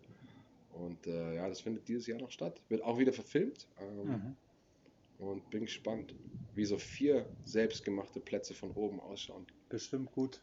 Und 0.80 1.08
äh, 1.08 1.36
ja, 1.36 1.48
das 1.48 1.62
findet 1.62 1.88
dieses 1.88 2.08
Jahr 2.08 2.20
noch 2.20 2.32
statt. 2.32 2.62
Wird 2.70 2.84
auch 2.84 2.98
wieder 2.98 3.14
verfilmt. 3.14 3.68
Ähm, 3.80 4.08
mhm. 4.08 4.36
Und 5.20 5.50
bin 5.50 5.66
gespannt, 5.66 6.14
wie 6.54 6.66
so 6.66 6.78
vier 6.78 7.26
selbstgemachte 7.44 8.20
Plätze 8.20 8.54
von 8.54 8.72
oben 8.72 9.00
ausschauen. 9.00 9.48
Bestimmt 9.70 10.12
gut. 10.12 10.42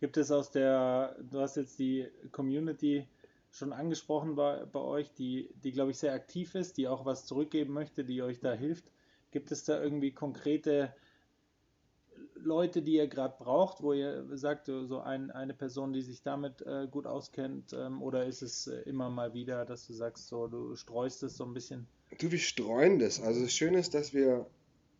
Gibt 0.00 0.16
es 0.16 0.30
aus 0.30 0.50
der, 0.50 1.16
du 1.30 1.40
hast 1.40 1.56
jetzt 1.56 1.78
die 1.78 2.08
Community 2.32 3.06
schon 3.50 3.72
angesprochen 3.72 4.34
bei, 4.34 4.64
bei 4.66 4.80
euch, 4.80 5.12
die, 5.12 5.50
die 5.62 5.72
glaube 5.72 5.90
ich 5.90 5.98
sehr 5.98 6.12
aktiv 6.12 6.54
ist, 6.54 6.76
die 6.76 6.88
auch 6.88 7.04
was 7.04 7.26
zurückgeben 7.26 7.72
möchte, 7.72 8.04
die 8.04 8.22
euch 8.22 8.40
da 8.40 8.52
hilft. 8.52 8.84
Gibt 9.30 9.50
es 9.52 9.64
da 9.64 9.82
irgendwie 9.82 10.12
konkrete 10.12 10.94
Leute, 12.38 12.82
die 12.82 12.94
ihr 12.94 13.08
gerade 13.08 13.34
braucht, 13.38 13.82
wo 13.82 13.92
ihr 13.92 14.26
sagt, 14.36 14.66
so 14.66 15.00
ein, 15.00 15.30
eine 15.30 15.54
Person, 15.54 15.92
die 15.92 16.02
sich 16.02 16.22
damit 16.22 16.62
äh, 16.62 16.86
gut 16.90 17.06
auskennt, 17.06 17.72
ähm, 17.72 18.02
oder 18.02 18.26
ist 18.26 18.42
es 18.42 18.66
äh, 18.66 18.80
immer 18.82 19.10
mal 19.10 19.34
wieder, 19.34 19.64
dass 19.64 19.86
du 19.86 19.92
sagst, 19.92 20.28
so 20.28 20.46
du 20.46 20.76
streust 20.76 21.22
es 21.22 21.36
so 21.36 21.44
ein 21.44 21.54
bisschen? 21.54 21.86
Du, 22.18 22.30
wir 22.30 22.38
streuen 22.38 22.98
das. 22.98 23.20
Also 23.20 23.42
das 23.42 23.52
Schöne 23.52 23.78
ist, 23.78 23.94
dass 23.94 24.14
wir 24.14 24.46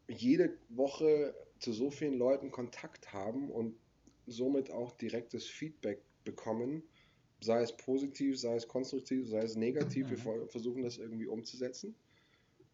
jede 0.09 0.53
Woche 0.69 1.35
zu 1.59 1.73
so 1.73 1.91
vielen 1.91 2.19
Leuten 2.19 2.51
Kontakt 2.51 3.13
haben 3.13 3.51
und 3.51 3.75
somit 4.27 4.71
auch 4.71 4.93
direktes 4.93 5.47
Feedback 5.47 6.03
bekommen, 6.25 6.83
sei 7.41 7.63
es 7.63 7.77
positiv, 7.77 8.39
sei 8.39 8.57
es 8.57 8.67
konstruktiv, 8.67 9.29
sei 9.29 9.43
es 9.43 9.57
negativ. 9.57 10.07
Mhm. 10.07 10.11
Wir 10.11 10.49
versuchen 10.49 10.83
das 10.83 10.99
irgendwie 10.99 11.27
umzusetzen. 11.27 11.95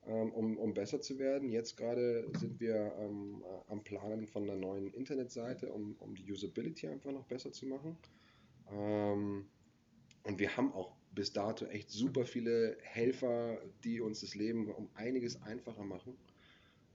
Ähm, 0.05 0.33
um, 0.33 0.59
um 0.59 0.75
besser 0.75 1.01
zu 1.01 1.19
werden. 1.21 1.49
Jetzt 1.49 1.77
gerade 1.77 2.29
sind 2.37 2.59
wir 2.59 2.93
ähm, 2.99 3.45
am 3.69 3.85
Planen 3.85 4.27
von 4.27 4.43
einer 4.43 4.57
neuen 4.57 4.93
Internetseite, 4.93 5.73
um, 5.73 5.95
um 6.01 6.17
die 6.17 6.31
Usability 6.31 6.88
einfach 6.88 7.12
noch 7.12 7.25
besser 7.27 7.53
zu 7.53 7.67
machen. 7.67 7.97
Ähm, 8.69 9.47
und 10.25 10.41
wir 10.41 10.57
haben 10.57 10.73
auch 10.73 10.97
bis 11.15 11.33
dato 11.33 11.67
echt 11.67 11.88
super 11.91 12.25
viele 12.25 12.77
Helfer, 12.83 13.61
die 13.85 14.01
uns 14.01 14.23
das 14.23 14.35
Leben 14.35 14.73
um 14.73 14.88
einiges 14.95 15.41
einfacher 15.43 15.85
machen. 15.85 16.17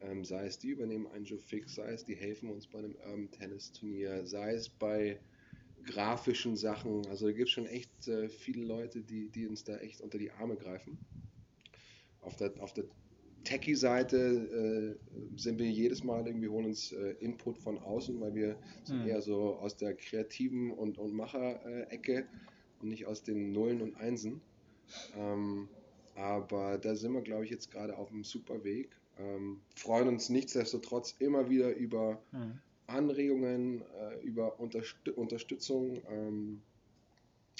Ähm, 0.01 0.25
sei 0.25 0.45
es 0.45 0.59
die 0.59 0.69
übernehmen 0.69 1.07
einen 1.07 1.23
Joe 1.23 1.39
Fix, 1.39 1.75
sei 1.75 1.93
es 1.93 2.03
die 2.03 2.15
helfen 2.15 2.49
uns 2.49 2.67
bei 2.67 2.79
einem 2.79 2.95
Urban 2.95 3.31
Tennis 3.31 3.71
Turnier, 3.71 4.27
sei 4.27 4.53
es 4.53 4.67
bei 4.67 5.21
grafischen 5.85 6.57
Sachen. 6.57 7.07
Also 7.07 7.27
da 7.27 7.31
gibt 7.31 7.47
es 7.47 7.53
schon 7.53 7.67
echt 7.67 8.09
äh, 8.09 8.27
viele 8.27 8.65
Leute, 8.65 9.01
die, 9.01 9.29
die 9.29 9.47
uns 9.47 9.63
da 9.63 9.77
echt 9.77 10.01
unter 10.01 10.17
die 10.17 10.31
Arme 10.31 10.57
greifen 10.57 10.97
auf 12.27 12.35
der, 12.35 12.51
auf 12.59 12.73
der 12.73 12.83
Techie-Seite 13.45 14.97
äh, 14.97 15.37
sind 15.37 15.57
wir 15.57 15.69
jedes 15.69 16.03
Mal 16.03 16.27
irgendwie, 16.27 16.49
holen 16.49 16.65
uns 16.65 16.91
äh, 16.91 17.11
Input 17.19 17.57
von 17.57 17.79
außen, 17.79 18.19
weil 18.19 18.35
wir 18.35 18.57
sind 18.83 19.03
mhm. 19.03 19.07
eher 19.07 19.21
so 19.21 19.55
aus 19.55 19.77
der 19.77 19.95
kreativen 19.95 20.71
und, 20.71 20.97
und 20.97 21.13
Macher-Ecke 21.13 22.27
und 22.81 22.89
nicht 22.89 23.05
aus 23.07 23.23
den 23.23 23.53
Nullen 23.53 23.81
und 23.81 23.95
Einsen. 23.95 24.41
Ähm, 25.15 25.69
aber 26.15 26.77
da 26.77 26.95
sind 26.95 27.13
wir, 27.13 27.21
glaube 27.21 27.45
ich, 27.45 27.51
jetzt 27.51 27.71
gerade 27.71 27.97
auf 27.97 28.11
einem 28.11 28.25
super 28.25 28.63
Weg. 28.65 28.89
Ähm, 29.17 29.61
freuen 29.75 30.09
uns 30.09 30.27
nichtsdestotrotz 30.27 31.15
immer 31.19 31.49
wieder 31.49 31.73
über 31.73 32.21
mhm. 32.33 32.59
Anregungen, 32.87 33.81
äh, 33.81 34.19
über 34.25 34.59
Unterst 34.59 35.07
Unterstützung. 35.15 36.01
Ähm, 36.09 36.61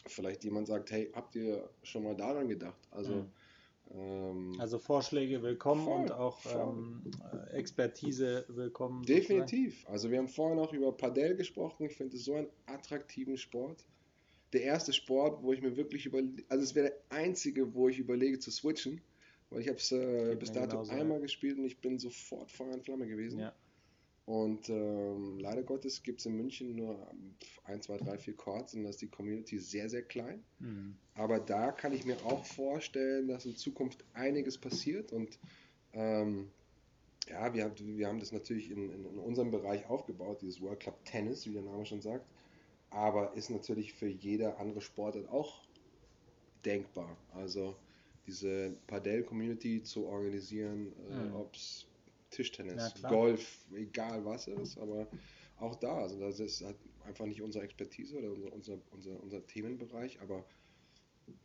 vielleicht 0.05 0.43
jemand 0.43 0.67
sagt, 0.67 0.91
hey, 0.91 1.09
habt 1.13 1.35
ihr 1.35 1.69
schon 1.83 2.03
mal 2.03 2.15
daran 2.15 2.49
gedacht? 2.49 2.79
Also 2.91 3.15
mhm 3.15 3.31
also 4.59 4.79
Vorschläge 4.79 5.41
willkommen 5.41 5.85
voll, 5.85 6.01
und 6.01 6.11
auch 6.11 6.39
ähm, 6.45 7.01
Expertise 7.53 8.45
willkommen. 8.49 9.03
Definitiv. 9.03 9.73
Sozusagen. 9.73 9.93
Also 9.93 10.11
wir 10.11 10.17
haben 10.17 10.27
vorhin 10.27 10.59
auch 10.59 10.73
über 10.73 10.91
Padel 10.91 11.35
gesprochen. 11.35 11.85
Ich 11.85 11.95
finde 11.95 12.17
es 12.17 12.25
so 12.25 12.35
einen 12.35 12.47
attraktiven 12.65 13.37
Sport. 13.37 13.85
Der 14.53 14.63
erste 14.63 14.93
Sport, 14.93 15.43
wo 15.43 15.53
ich 15.53 15.61
mir 15.61 15.75
wirklich 15.75 16.05
überlege, 16.05 16.43
also 16.49 16.63
es 16.63 16.75
wäre 16.75 16.89
der 16.89 17.17
einzige, 17.17 17.73
wo 17.73 17.89
ich 17.89 17.99
überlege 17.99 18.39
zu 18.39 18.51
switchen, 18.51 19.01
weil 19.49 19.61
ich 19.61 19.67
habe 19.67 19.77
es 19.77 19.91
äh, 19.91 20.35
bis 20.39 20.51
dato 20.51 20.79
einmal 20.79 21.17
ja. 21.17 21.23
gespielt 21.23 21.57
und 21.57 21.65
ich 21.65 21.79
bin 21.79 21.99
sofort 21.99 22.51
Feuer 22.51 22.73
und 22.73 22.83
Flamme 22.83 23.07
gewesen. 23.07 23.39
Ja. 23.39 23.53
Und 24.27 24.67
ähm, 24.67 25.39
leider 25.39 25.63
Gottes 25.63 26.03
gibt 26.03 26.19
es 26.19 26.25
in 26.25 26.35
München 26.35 26.75
nur 26.75 26.99
1, 27.63 27.85
2, 27.85 27.97
3, 27.99 28.17
4 28.17 28.35
Chords 28.35 28.73
und 28.73 28.83
da 28.83 28.89
ist 28.89 29.01
die 29.01 29.07
Community 29.07 29.57
sehr, 29.57 29.89
sehr 29.89 30.01
klein. 30.01 30.43
Mhm. 30.59 30.97
Aber 31.13 31.39
da 31.39 31.71
kann 31.71 31.93
ich 31.93 32.03
mir 32.03 32.17
auch 32.25 32.43
vorstellen, 32.43 33.29
dass 33.29 33.45
in 33.45 33.55
Zukunft 33.55 34.03
einiges 34.13 34.57
passiert 34.57 35.13
und 35.13 35.39
ähm, 35.93 36.49
ja, 37.29 37.53
wir, 37.53 37.71
wir 37.79 38.07
haben 38.07 38.19
das 38.19 38.33
natürlich 38.33 38.69
in, 38.69 38.91
in, 38.91 39.05
in, 39.05 39.17
unserem 39.17 39.49
Bereich 39.49 39.89
aufgebaut, 39.89 40.41
dieses 40.41 40.61
World 40.61 40.81
Club 40.81 41.05
Tennis, 41.05 41.47
wie 41.47 41.53
der 41.53 41.61
Name 41.61 41.85
schon 41.85 42.01
sagt, 42.01 42.27
aber 42.89 43.33
ist 43.37 43.49
natürlich 43.49 43.93
für 43.93 44.07
jede 44.07 44.57
andere 44.57 44.81
Sportart 44.81 45.29
auch 45.29 45.61
denkbar. 46.65 47.15
Also 47.33 47.77
diese 48.27 48.75
Padel-Community 48.87 49.83
zu 49.83 50.05
organisieren, 50.05 50.91
äh, 51.09 51.13
mhm. 51.13 51.35
ob 51.35 51.55
es 51.55 51.85
Tischtennis, 52.29 52.93
Golf, 53.03 53.65
egal 53.73 54.25
was 54.25 54.47
ist, 54.47 54.77
aber 54.77 55.07
auch 55.59 55.75
da, 55.75 55.97
also 55.97 56.19
das 56.19 56.39
ist 56.39 56.63
halt 56.63 56.77
einfach 57.05 57.25
nicht 57.25 57.41
unsere 57.41 57.63
Expertise 57.63 58.17
oder 58.17 58.31
unser, 58.31 58.53
unser, 58.53 58.77
unser, 58.91 59.23
unser 59.23 59.47
Themenbereich, 59.47 60.19
aber 60.21 60.45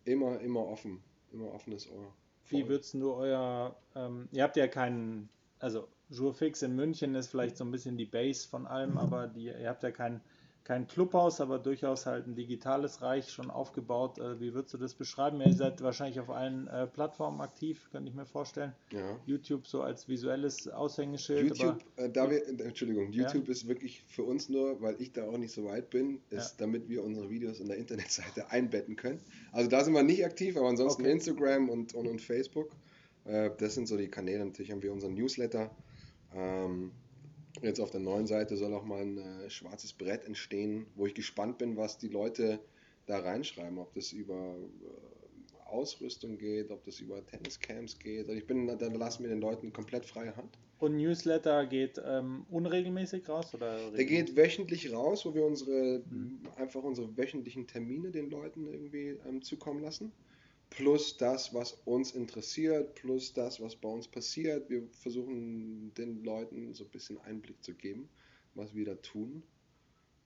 immer, 0.04 0.40
immer 0.40 0.66
offen, 0.66 1.02
immer 1.32 1.52
offenes 1.52 1.90
Ohr. 1.90 2.14
Wie 2.48 2.68
würdest 2.68 2.94
du 2.94 3.12
euer, 3.12 3.76
ähm, 3.94 4.28
ihr 4.32 4.42
habt 4.42 4.56
ja 4.56 4.68
keinen, 4.68 5.28
also 5.58 5.88
Jurfix 6.10 6.62
in 6.62 6.76
München 6.76 7.14
ist 7.14 7.28
vielleicht 7.28 7.56
so 7.56 7.64
ein 7.64 7.70
bisschen 7.70 7.96
die 7.96 8.04
Base 8.04 8.46
von 8.46 8.66
allem, 8.66 8.98
aber 8.98 9.28
die, 9.28 9.46
ihr 9.46 9.68
habt 9.68 9.82
ja 9.82 9.90
keinen 9.90 10.20
kein 10.64 10.86
Clubhaus, 10.86 11.40
aber 11.40 11.58
durchaus 11.58 12.06
halt 12.06 12.26
ein 12.26 12.34
digitales 12.34 13.02
Reich 13.02 13.30
schon 13.30 13.50
aufgebaut. 13.50 14.18
Äh, 14.18 14.40
wie 14.40 14.54
würdest 14.54 14.74
du 14.74 14.78
das 14.78 14.94
beschreiben? 14.94 15.40
Ihr 15.40 15.54
seid 15.54 15.82
wahrscheinlich 15.82 16.20
auf 16.20 16.30
allen 16.30 16.68
äh, 16.68 16.86
Plattformen 16.86 17.40
aktiv, 17.40 17.88
könnte 17.90 18.08
ich 18.08 18.14
mir 18.14 18.26
vorstellen. 18.26 18.72
Ja. 18.90 19.18
YouTube 19.26 19.66
so 19.66 19.82
als 19.82 20.08
visuelles 20.08 20.68
Aushängeschild. 20.68 21.56
YouTube, 21.56 21.82
äh, 21.96 22.08
da 22.08 22.30
wir, 22.30 22.46
äh, 22.46 22.62
Entschuldigung, 22.62 23.10
YouTube 23.10 23.46
ja? 23.46 23.52
ist 23.52 23.66
wirklich 23.66 24.04
für 24.06 24.22
uns 24.22 24.48
nur, 24.48 24.80
weil 24.80 25.00
ich 25.00 25.12
da 25.12 25.24
auch 25.24 25.38
nicht 25.38 25.52
so 25.52 25.64
weit 25.64 25.90
bin, 25.90 26.20
ist, 26.30 26.60
ja. 26.60 26.66
damit 26.66 26.88
wir 26.88 27.02
unsere 27.02 27.28
Videos 27.28 27.58
in 27.58 27.68
der 27.68 27.76
Internetseite 27.78 28.50
einbetten 28.50 28.96
können. 28.96 29.20
Also 29.50 29.68
da 29.68 29.82
sind 29.82 29.94
wir 29.94 30.02
nicht 30.02 30.24
aktiv, 30.24 30.56
aber 30.56 30.68
ansonsten 30.68 31.02
okay. 31.02 31.12
Instagram 31.12 31.68
und, 31.68 31.94
und, 31.94 32.06
und 32.06 32.20
Facebook. 32.20 32.70
Äh, 33.24 33.50
das 33.58 33.74
sind 33.74 33.88
so 33.88 33.96
die 33.96 34.08
Kanäle. 34.08 34.44
Natürlich 34.44 34.70
haben 34.70 34.82
wir 34.82 34.92
unseren 34.92 35.14
Newsletter. 35.14 35.70
Ähm, 36.34 36.92
Jetzt 37.60 37.80
auf 37.80 37.90
der 37.90 38.00
neuen 38.00 38.26
Seite 38.26 38.56
soll 38.56 38.72
auch 38.72 38.84
mal 38.84 39.02
ein 39.02 39.18
äh, 39.18 39.50
schwarzes 39.50 39.92
Brett 39.92 40.24
entstehen, 40.24 40.86
wo 40.94 41.06
ich 41.06 41.14
gespannt 41.14 41.58
bin, 41.58 41.76
was 41.76 41.98
die 41.98 42.08
Leute 42.08 42.58
da 43.06 43.18
reinschreiben, 43.18 43.78
ob 43.78 43.92
das 43.94 44.12
über 44.12 44.54
äh, 44.54 45.66
Ausrüstung 45.66 46.38
geht, 46.38 46.70
ob 46.70 46.84
das 46.84 47.00
über 47.00 47.24
Tenniscamps 47.26 47.98
geht. 47.98 48.28
Also 48.28 48.32
ich 48.32 48.46
bin, 48.46 48.66
da 48.66 48.86
lassen 48.88 49.22
wir 49.22 49.30
den 49.30 49.40
Leuten 49.40 49.72
komplett 49.72 50.06
freie 50.06 50.36
Hand. 50.36 50.58
Und 50.78 50.96
Newsletter 50.96 51.66
geht 51.66 52.00
ähm, 52.04 52.44
unregelmäßig 52.50 53.28
raus? 53.28 53.54
Oder 53.54 53.90
Der 53.92 54.04
geht 54.04 54.36
wöchentlich 54.36 54.92
raus, 54.92 55.24
wo 55.24 55.34
wir 55.34 55.44
unsere 55.44 56.02
mhm. 56.10 56.40
einfach 56.56 56.82
unsere 56.82 57.16
wöchentlichen 57.16 57.66
Termine 57.66 58.10
den 58.10 58.30
Leuten 58.30 58.66
irgendwie 58.66 59.16
ähm, 59.28 59.42
zukommen 59.42 59.80
lassen. 59.80 60.12
Plus 60.76 61.18
das, 61.18 61.52
was 61.52 61.72
uns 61.84 62.12
interessiert, 62.12 62.94
plus 62.94 63.34
das, 63.34 63.60
was 63.60 63.76
bei 63.76 63.90
uns 63.90 64.08
passiert. 64.08 64.70
Wir 64.70 64.88
versuchen 64.88 65.92
den 65.92 66.24
Leuten 66.24 66.72
so 66.72 66.84
ein 66.84 66.90
bisschen 66.90 67.18
Einblick 67.20 67.62
zu 67.62 67.74
geben, 67.74 68.08
was 68.54 68.74
wir 68.74 68.86
da 68.86 68.94
tun. 68.94 69.42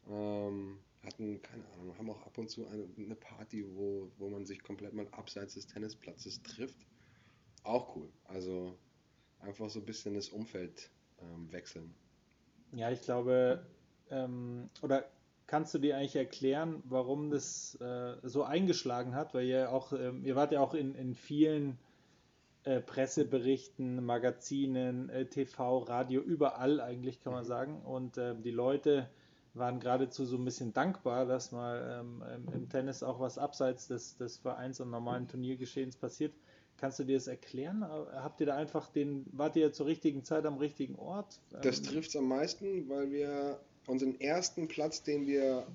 Ähm, 0.08 0.78
hatten, 1.02 1.42
keine 1.42 1.64
Ahnung, 1.72 1.98
haben 1.98 2.10
auch 2.10 2.24
ab 2.24 2.38
und 2.38 2.48
zu 2.48 2.64
eine, 2.68 2.88
eine 2.96 3.16
Party, 3.16 3.64
wo, 3.74 4.08
wo 4.18 4.28
man 4.28 4.46
sich 4.46 4.62
komplett 4.62 4.94
mal 4.94 5.08
abseits 5.08 5.54
des 5.54 5.66
Tennisplatzes 5.66 6.40
trifft. 6.44 6.86
Auch 7.64 7.96
cool. 7.96 8.08
Also 8.22 8.78
einfach 9.40 9.68
so 9.68 9.80
ein 9.80 9.84
bisschen 9.84 10.14
das 10.14 10.28
Umfeld 10.28 10.90
ähm, 11.18 11.50
wechseln. 11.50 11.92
Ja, 12.72 12.92
ich 12.92 13.02
glaube, 13.02 13.66
ähm, 14.10 14.70
oder 14.80 15.10
kannst 15.46 15.74
du 15.74 15.78
dir 15.78 15.96
eigentlich 15.96 16.16
erklären, 16.16 16.82
warum 16.84 17.30
das 17.30 17.78
äh, 17.80 18.16
so 18.22 18.42
eingeschlagen 18.42 19.14
hat? 19.14 19.34
Weil 19.34 19.46
ihr 19.46 19.72
auch, 19.72 19.92
ähm, 19.92 20.24
ihr 20.24 20.36
wart 20.36 20.52
ja 20.52 20.60
auch 20.60 20.74
in, 20.74 20.94
in 20.94 21.14
vielen 21.14 21.78
äh, 22.64 22.80
Presseberichten, 22.80 24.04
Magazinen, 24.04 25.08
äh, 25.08 25.26
TV, 25.26 25.78
Radio, 25.78 26.20
überall 26.20 26.80
eigentlich 26.80 27.20
kann 27.20 27.32
man 27.32 27.44
mhm. 27.44 27.48
sagen. 27.48 27.82
Und 27.82 28.18
ähm, 28.18 28.42
die 28.42 28.50
Leute 28.50 29.08
waren 29.54 29.80
geradezu 29.80 30.24
so 30.26 30.36
ein 30.36 30.44
bisschen 30.44 30.74
dankbar, 30.74 31.26
dass 31.26 31.52
mal 31.52 32.00
ähm, 32.00 32.22
im 32.52 32.68
Tennis 32.68 33.02
auch 33.02 33.20
was 33.20 33.38
abseits 33.38 33.88
des, 33.88 34.16
des 34.16 34.36
Vereins 34.36 34.80
und 34.80 34.90
normalen 34.90 35.28
Turniergeschehens 35.28 35.96
passiert. 35.96 36.34
Kannst 36.76 36.98
du 36.98 37.04
dir 37.04 37.16
das 37.16 37.26
erklären? 37.26 37.82
Habt 37.84 38.40
ihr 38.40 38.46
da 38.46 38.56
einfach 38.56 38.90
den, 38.90 39.24
wart 39.32 39.56
ihr 39.56 39.72
zur 39.72 39.86
richtigen 39.86 40.24
Zeit 40.24 40.44
am 40.44 40.58
richtigen 40.58 40.96
Ort? 40.96 41.40
Das 41.62 41.78
ähm, 41.78 41.84
trifft 41.84 42.10
es 42.10 42.16
am 42.16 42.28
meisten, 42.28 42.86
weil 42.90 43.10
wir 43.10 43.58
unseren 43.86 44.20
ersten 44.20 44.68
Platz, 44.68 45.02
den 45.02 45.26
wir 45.26 45.66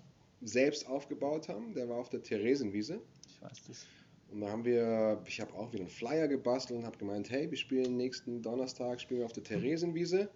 selbst 0.41 0.88
aufgebaut 0.88 1.50
haben, 1.50 1.74
der 1.74 1.88
war 1.89 1.97
auf 1.97 2.10
der 2.10 2.24
Theresienwiese. 2.24 3.00
Ich 3.28 3.41
weiß 3.41 3.63
das. 3.67 3.86
Und 4.32 4.41
da 4.41 4.50
haben 4.50 4.63
wir, 4.63 5.21
ich 5.26 5.41
habe 5.41 5.54
auch 5.54 5.71
wieder 5.74 5.82
einen 5.82 5.89
Flyer 5.89 6.28
gebastelt 6.28 6.80
und 6.80 6.86
habe 6.86 6.97
gemeint, 6.97 7.30
hey, 7.30 7.50
wir 7.50 7.58
spielen 7.58 7.97
nächsten 7.97 8.41
Donnerstag, 8.41 9.02
spielen 9.02 9.19
wir 9.19 9.26
auf 9.26 9.34
der 9.34 9.43
Theresienwiese. 9.43 10.30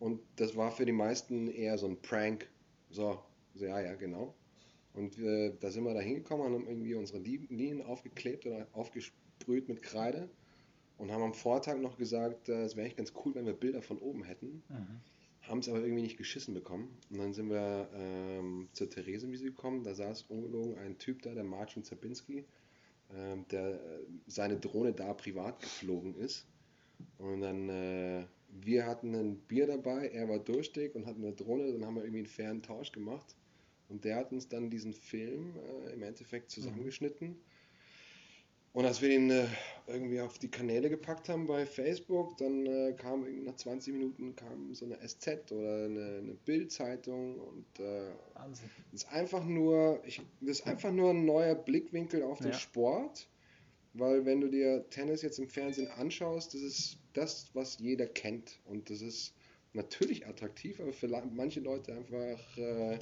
Und 0.00 0.20
das 0.36 0.56
war 0.56 0.72
für 0.72 0.84
die 0.84 0.92
meisten 0.92 1.48
eher 1.48 1.78
so 1.78 1.86
ein 1.86 2.00
Prank. 2.02 2.50
So, 2.90 3.22
so 3.54 3.64
ja, 3.64 3.80
ja, 3.80 3.94
genau. 3.94 4.34
Und 4.94 5.18
äh, 5.18 5.54
da 5.60 5.70
sind 5.70 5.84
wir 5.84 5.94
da 5.94 6.00
hingekommen 6.00 6.46
und 6.46 6.54
haben 6.54 6.66
irgendwie 6.66 6.94
unsere 6.94 7.20
Linien 7.20 7.82
aufgeklebt 7.82 8.44
oder 8.44 8.66
aufgesprüht 8.72 9.68
mit 9.68 9.82
Kreide 9.82 10.28
und 10.98 11.12
haben 11.12 11.22
am 11.22 11.32
Vortag 11.32 11.78
noch 11.78 11.96
gesagt, 11.96 12.48
äh, 12.48 12.64
es 12.64 12.76
wäre 12.76 12.88
echt 12.88 12.96
ganz 12.96 13.12
cool, 13.24 13.34
wenn 13.36 13.46
wir 13.46 13.54
Bilder 13.54 13.82
von 13.82 13.98
oben 13.98 14.24
hätten. 14.24 14.62
Mhm 14.68 15.00
haben 15.42 15.58
es 15.58 15.68
aber 15.68 15.80
irgendwie 15.80 16.02
nicht 16.02 16.16
geschissen 16.16 16.54
bekommen. 16.54 16.96
Und 17.10 17.18
dann 17.18 17.32
sind 17.32 17.50
wir 17.50 17.88
ähm, 17.94 18.68
zur 18.72 18.88
Theresienwiese 18.88 19.44
gekommen. 19.44 19.84
Da 19.84 19.94
saß 19.94 20.22
ungelogen 20.28 20.78
ein 20.78 20.98
Typ 20.98 21.22
da, 21.22 21.34
der 21.34 21.44
Marcin 21.44 21.84
Zabinski, 21.84 22.44
ähm, 23.14 23.44
der 23.50 23.74
äh, 23.74 23.78
seine 24.26 24.58
Drohne 24.58 24.92
da 24.92 25.12
privat 25.14 25.60
geflogen 25.60 26.14
ist. 26.14 26.46
Und 27.18 27.40
dann, 27.40 27.68
äh, 27.68 28.24
wir 28.48 28.86
hatten 28.86 29.14
ein 29.14 29.36
Bier 29.36 29.66
dabei, 29.66 30.08
er 30.08 30.28
war 30.28 30.38
durstig 30.38 30.94
und 30.94 31.06
hatten 31.06 31.24
eine 31.24 31.34
Drohne, 31.34 31.72
dann 31.72 31.84
haben 31.84 31.96
wir 31.96 32.02
irgendwie 32.02 32.20
einen 32.20 32.26
fairen 32.26 32.62
Tausch 32.62 32.92
gemacht. 32.92 33.34
Und 33.88 34.04
der 34.04 34.16
hat 34.16 34.32
uns 34.32 34.48
dann 34.48 34.70
diesen 34.70 34.94
Film 34.94 35.54
äh, 35.56 35.92
im 35.92 36.02
Endeffekt 36.02 36.50
zusammengeschnitten. 36.50 37.30
Mhm 37.30 37.51
und 38.72 38.86
als 38.86 39.02
wir 39.02 39.10
den 39.10 39.30
äh, 39.30 39.46
irgendwie 39.86 40.20
auf 40.20 40.38
die 40.38 40.50
Kanäle 40.50 40.88
gepackt 40.88 41.28
haben 41.28 41.46
bei 41.46 41.66
Facebook, 41.66 42.36
dann 42.38 42.66
äh, 42.66 42.94
kam 42.96 43.26
nach 43.44 43.56
20 43.56 43.92
Minuten 43.92 44.34
kam 44.34 44.74
so 44.74 44.86
eine 44.86 44.96
SZ 45.06 45.52
oder 45.52 45.84
eine, 45.84 46.18
eine 46.18 46.34
Bild-Zeitung 46.44 47.38
und 47.38 47.80
äh, 47.80 48.10
Wahnsinn. 48.34 48.70
Das 48.90 49.02
ist 49.02 49.12
einfach 49.12 49.44
nur, 49.44 50.02
ich, 50.06 50.22
das 50.40 50.60
ist 50.60 50.66
einfach 50.66 50.90
nur 50.90 51.10
ein 51.10 51.26
neuer 51.26 51.54
Blickwinkel 51.54 52.22
auf 52.22 52.38
den 52.38 52.52
ja. 52.52 52.58
Sport, 52.58 53.28
weil 53.92 54.24
wenn 54.24 54.40
du 54.40 54.48
dir 54.48 54.88
Tennis 54.88 55.20
jetzt 55.20 55.38
im 55.38 55.48
Fernsehen 55.48 55.88
anschaust, 55.88 56.54
das 56.54 56.62
ist 56.62 56.98
das, 57.12 57.50
was 57.52 57.78
jeder 57.78 58.06
kennt 58.06 58.58
und 58.64 58.88
das 58.88 59.02
ist 59.02 59.34
natürlich 59.74 60.26
attraktiv, 60.26 60.80
aber 60.80 60.92
für 60.92 61.08
manche 61.08 61.60
Leute 61.60 61.92
einfach 61.92 62.56
äh, 62.56 62.98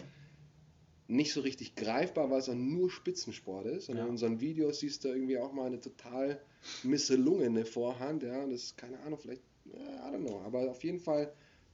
nicht 1.10 1.32
so 1.32 1.40
richtig 1.40 1.74
greifbar, 1.74 2.30
weil 2.30 2.38
es 2.38 2.46
dann 2.46 2.72
nur 2.72 2.90
Spitzensport 2.90 3.66
ist. 3.66 3.88
Und 3.88 3.96
ja. 3.96 4.04
in 4.04 4.10
unseren 4.10 4.40
Videos 4.40 4.80
siehst 4.80 5.04
du 5.04 5.08
irgendwie 5.08 5.38
auch 5.38 5.52
mal 5.52 5.66
eine 5.66 5.80
total 5.80 6.40
misselungene 6.82 7.64
Vorhand. 7.64 8.22
Ja, 8.22 8.46
das 8.46 8.64
ist 8.64 8.76
keine 8.76 8.98
Ahnung, 9.00 9.18
vielleicht, 9.18 9.42
I 9.66 10.14
don't 10.14 10.26
know. 10.26 10.40
Aber 10.40 10.70
auf 10.70 10.84
jeden 10.84 11.00
Fall 11.00 11.32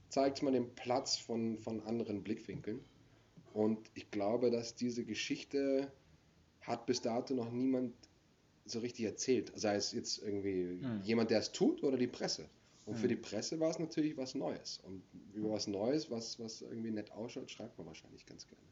zeigt 0.09 0.41
man 0.41 0.53
den 0.53 0.73
Platz 0.73 1.17
von, 1.17 1.59
von 1.59 1.81
anderen 1.81 2.23
Blickwinkeln. 2.23 2.83
Und 3.53 3.79
ich 3.93 4.11
glaube, 4.11 4.49
dass 4.49 4.75
diese 4.75 5.05
Geschichte 5.05 5.91
hat 6.61 6.85
bis 6.85 7.01
dato 7.01 7.33
noch 7.33 7.51
niemand 7.51 7.93
so 8.65 8.79
richtig 8.79 9.05
erzählt. 9.05 9.51
Sei 9.55 9.75
es 9.75 9.91
jetzt 9.93 10.21
irgendwie 10.21 10.79
mhm. 10.81 11.01
jemand, 11.03 11.31
der 11.31 11.39
es 11.39 11.51
tut 11.51 11.83
oder 11.83 11.97
die 11.97 12.07
Presse. 12.07 12.49
Und 12.85 12.93
mhm. 12.93 12.97
für 12.97 13.03
hm. 13.03 13.09
die 13.09 13.15
Presse 13.17 13.59
war 13.59 13.69
es 13.69 13.79
natürlich 13.79 14.15
was 14.15 14.33
Neues. 14.33 14.79
Und 14.83 15.03
über 15.33 15.51
was 15.51 15.67
Neues, 15.67 16.09
was, 16.09 16.39
was 16.39 16.61
irgendwie 16.61 16.91
nett 16.91 17.11
ausschaut, 17.11 17.51
schreibt 17.51 17.77
man 17.77 17.85
wahrscheinlich 17.87 18.25
ganz 18.25 18.47
gerne. 18.47 18.63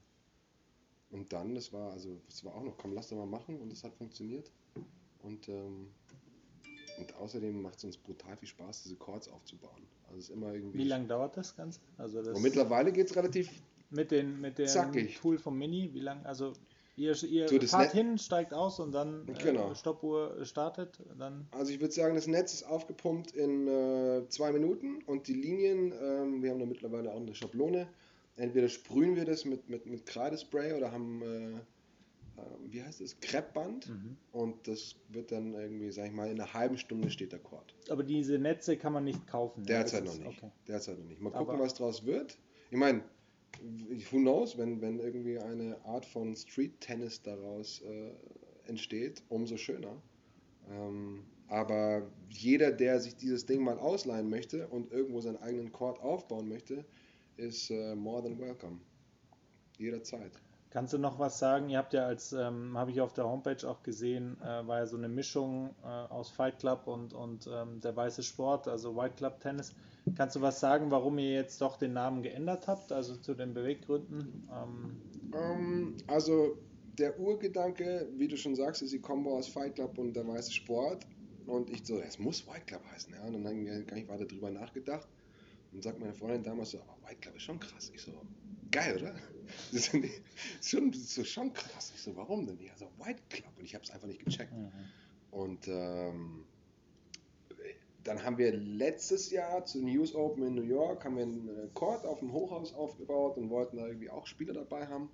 Und 1.16 1.32
dann, 1.32 1.56
das 1.56 1.72
war, 1.72 1.94
also, 1.94 2.20
das 2.28 2.44
war 2.44 2.54
auch 2.56 2.64
noch, 2.64 2.78
komm, 2.78 2.94
lass 2.94 3.08
doch 3.08 3.16
mal 3.16 3.26
machen 3.26 3.58
und 3.62 3.72
das 3.72 3.86
hat 3.86 3.96
funktioniert. 3.96 4.52
Und, 5.24 5.48
ähm, 5.48 5.88
und 7.00 7.16
außerdem 7.16 7.62
macht 7.62 7.78
es 7.78 7.86
uns 7.86 7.98
brutal 7.98 8.36
viel 8.36 8.50
Spaß, 8.50 8.84
diese 8.84 8.98
Chords 8.98 9.30
aufzubauen. 9.30 9.82
Also 10.08 10.20
ist 10.20 10.30
immer 10.30 10.54
irgendwie. 10.54 10.80
Wie 10.80 10.84
lange 10.84 11.08
dauert 11.08 11.38
das 11.38 11.56
Ganze? 11.56 11.80
Also 11.98 12.22
das 12.22 12.36
und 12.36 12.42
mittlerweile 12.42 12.92
geht 12.92 13.10
es 13.10 13.16
relativ 13.16 13.50
mit, 13.92 14.12
den, 14.12 14.42
mit 14.42 14.58
dem 14.58 14.68
zackig. 14.68 15.18
Tool 15.18 15.38
vom 15.38 15.58
Mini. 15.58 15.90
Wie 15.94 16.02
lange? 16.02 16.26
Also 16.26 16.52
ihr, 16.98 17.16
ihr 17.24 17.48
so, 17.48 17.60
fahrt 17.62 17.94
hin, 17.94 18.18
steigt 18.18 18.54
aus 18.54 18.82
und 18.82 18.92
dann 18.92 19.26
äh, 19.30 19.34
genau. 19.42 19.74
Stoppuhr 19.74 20.44
startet. 20.44 21.00
Dann 21.18 21.48
also 21.52 21.72
ich 21.72 21.80
würde 21.80 21.94
sagen, 21.94 22.16
das 22.16 22.28
Netz 22.28 22.54
ist 22.54 22.64
aufgepumpt 22.64 23.32
in 23.32 23.70
äh, 23.70 24.28
zwei 24.28 24.52
Minuten 24.52 25.02
und 25.06 25.30
die 25.30 25.34
Linien, 25.34 25.94
ähm, 25.94 26.44
wir 26.44 26.52
haben 26.52 26.60
da 26.60 26.66
mittlerweile 26.66 27.14
auch 27.14 27.22
eine 27.22 27.34
Schablone 27.34 27.88
entweder 28.36 28.70
sprühen 28.70 29.16
wir 29.16 29.26
das 29.26 29.46
mit, 29.46 29.70
mit, 29.70 29.86
mit 29.86 30.06
Kreidespray 30.06 30.74
oder 30.74 30.92
haben, 30.92 31.22
äh, 31.22 32.42
äh, 32.42 32.46
wie 32.68 32.84
heißt 32.84 33.02
das, 33.02 33.20
Kreppband 33.20 33.90
mhm. 33.90 34.18
und 34.32 34.68
das 34.68 34.96
wird 35.10 35.32
dann 35.32 35.54
irgendwie, 35.54 35.92
sag 35.92 36.08
ich 36.08 36.12
mal, 36.12 36.30
in 36.30 36.40
einer 36.40 36.54
halben 36.54 36.78
Stunde 36.78 37.10
steht 37.10 37.32
der 37.32 37.40
Chord. 37.40 37.76
Aber 37.90 38.04
diese 38.04 38.38
Netze 38.38 38.78
kann 38.78 38.94
man 38.94 39.04
nicht 39.04 39.26
kaufen. 39.28 39.64
Derzeit 39.64 40.06
noch 40.06 40.18
nicht. 40.18 40.28
Okay. 40.28 40.52
Derzeit 40.68 41.00
noch 41.00 41.06
nicht. 41.06 41.22
Mal 41.22 41.32
gucken, 41.32 41.56
Aber 41.56 41.64
was 41.64 41.74
draus 41.74 42.06
wird. 42.06 42.38
Ich 42.72 42.78
meine, 42.78 43.04
who 44.12 44.18
knows, 44.18 44.58
wenn, 44.58 44.82
wenn 44.82 45.00
irgendwie 45.00 45.40
eine 45.40 45.84
Art 45.86 46.06
von 46.06 46.36
Street 46.36 46.82
Tennis 46.82 47.22
daraus 47.22 47.82
äh, 47.82 48.12
entsteht, 48.68 49.24
umso 49.30 49.58
schöner. 49.58 50.02
Ähm, 50.70 51.24
aber 51.48 52.10
jeder, 52.30 52.72
der 52.72 53.00
sich 53.00 53.16
dieses 53.16 53.46
Ding 53.46 53.64
mal 53.64 53.78
ausleihen 53.78 54.30
möchte 54.30 54.68
und 54.68 54.92
irgendwo 54.92 55.22
seinen 55.22 55.38
eigenen 55.38 55.72
Chord 55.72 56.00
aufbauen 56.02 56.48
möchte, 56.50 56.86
ist 57.38 57.72
uh, 57.72 57.96
more 57.96 58.22
than 58.24 58.40
welcome. 58.40 58.80
Jederzeit. 59.78 60.32
Kannst 60.70 60.92
du 60.92 60.98
noch 60.98 61.20
was 61.20 61.40
sagen? 61.40 61.70
Ihr 61.70 61.78
habt 61.78 61.94
ja 61.94 62.06
als, 62.06 62.34
ähm, 62.34 62.78
habe 62.78 62.92
ich 62.92 63.00
auf 63.00 63.14
der 63.14 63.26
Homepage 63.26 63.66
auch 63.66 63.82
gesehen, 63.82 64.38
äh, 64.42 64.68
war 64.68 64.80
ja 64.80 64.86
so 64.86 64.98
eine 64.98 65.08
Mischung 65.08 65.74
äh, 65.84 65.88
aus 65.88 66.30
Fight 66.30 66.60
Club 66.60 66.88
und, 66.88 67.14
und 67.14 67.48
ähm, 67.48 67.80
der 67.80 67.96
weiße 67.96 68.24
Sport, 68.24 68.68
also 68.68 68.96
White 68.96 69.16
Club 69.16 69.40
Tennis. 69.40 69.74
Kannst 70.16 70.36
du 70.36 70.42
was 70.42 70.60
sagen, 70.60 70.92
warum 70.92 71.18
ihr 71.18 71.32
jetzt 71.32 71.62
doch 71.62 71.78
den 71.78 71.94
Namen 71.94 72.22
geändert 72.24 72.68
habt, 72.68 72.92
also 72.92 73.16
zu 73.16 73.34
den 73.34 73.54
Beweggründen? 73.54 74.50
Ähm, 74.52 75.02
ähm, 75.34 75.98
also 76.08 76.58
der 77.00 77.18
Urgedanke, 77.20 78.10
wie 78.18 78.28
du 78.28 78.38
schon 78.38 78.56
sagst, 78.56 78.82
ist 78.82 78.92
die 78.92 79.00
Kombo 79.00 79.38
aus 79.38 79.48
Fight 79.48 79.76
Club 79.76 79.98
und 79.98 80.14
der 80.14 80.28
weiße 80.28 80.52
Sport. 80.52 81.08
Und 81.46 81.70
ich 81.70 81.86
so, 81.86 82.00
es 82.00 82.20
muss 82.20 82.46
White 82.48 82.66
Club 82.66 82.82
heißen. 82.92 83.14
Ja? 83.14 83.24
Und 83.26 83.34
dann 83.34 83.46
habe 83.46 83.56
ich 83.56 83.88
gar 83.88 83.96
nicht 83.96 84.10
weiter 84.10 84.26
drüber 84.26 84.50
nachgedacht. 84.50 85.08
Und 85.76 85.84
sagt 85.84 86.00
meine 86.00 86.14
Freundin 86.14 86.44
damals 86.44 86.72
so, 86.72 86.80
oh, 86.80 87.06
White 87.08 87.20
Club 87.20 87.36
ist 87.36 87.44
schon 87.44 87.60
krass. 87.60 87.92
Ich 87.94 88.02
so, 88.02 88.14
geil, 88.72 88.98
oder? 88.98 89.14
Das 89.72 89.94
ist 89.94 90.70
schon, 90.70 90.92
das 90.92 91.18
ist 91.18 91.30
schon 91.30 91.54
krass. 91.54 91.92
Ich 91.94 92.02
so, 92.02 92.16
warum 92.16 92.48
denn? 92.48 92.60
Ja, 92.60 92.72
so 92.78 92.90
White 92.98 93.22
Club. 93.30 93.52
Und 93.60 93.66
ich 93.66 93.76
habe 93.76 93.84
es 93.84 93.92
einfach 93.92 94.08
nicht 94.08 94.26
gecheckt. 94.26 94.54
Mhm. 94.54 94.72
Und 95.30 95.68
ähm, 95.68 96.46
dann 98.04 98.24
haben 98.24 98.38
wir 98.38 98.54
letztes 98.54 99.30
Jahr 99.30 99.66
zu 99.66 99.84
News 99.84 100.16
Open 100.16 100.44
in 100.48 100.56
New 100.56 100.64
York 100.64 101.04
haben 101.04 101.18
wir 101.18 101.24
einen 101.24 101.74
Court 101.74 102.06
auf 102.06 102.20
dem 102.20 102.32
Hochhaus 102.32 102.74
aufgebaut 102.74 103.38
und 103.38 103.50
wollten 103.50 103.78
da 103.78 103.86
irgendwie 103.86 104.10
auch 104.10 104.26
Spieler 104.26 104.54
dabei 104.54 104.88
haben. 104.88 105.10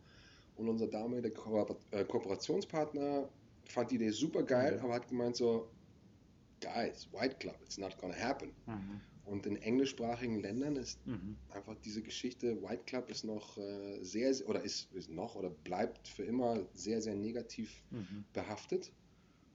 Und 0.55 0.69
unser 0.69 0.87
damaliger 0.87 1.31
Ko 1.31 1.65
äh, 1.91 2.05
Kooperationspartner 2.05 3.27
fand 3.65 3.91
die 3.91 3.95
Idee 3.95 4.11
super 4.11 4.43
geil, 4.43 4.77
mhm. 4.77 4.85
aber 4.85 4.93
hat 4.93 5.07
gemeint 5.07 5.35
so, 5.35 5.69
guys, 6.61 7.07
White 7.11 7.35
Club, 7.39 7.55
it's 7.63 7.77
not 7.77 7.97
gonna 7.97 8.15
happen. 8.15 8.53
Mhm. 8.65 9.01
Und 9.25 9.45
in 9.45 9.55
englischsprachigen 9.55 10.39
Ländern 10.39 10.75
ist 10.75 11.05
mhm. 11.05 11.37
einfach 11.51 11.75
diese 11.83 12.01
Geschichte, 12.01 12.61
White 12.61 12.83
Club 12.85 13.09
ist 13.09 13.23
noch 13.23 13.57
äh, 13.57 14.03
sehr, 14.03 14.33
oder 14.47 14.61
ist, 14.61 14.91
ist 14.93 15.09
noch 15.09 15.35
oder 15.35 15.49
bleibt 15.49 16.07
für 16.07 16.23
immer 16.23 16.65
sehr, 16.73 17.01
sehr 17.01 17.15
negativ 17.15 17.83
mhm. 17.91 18.25
behaftet. 18.33 18.91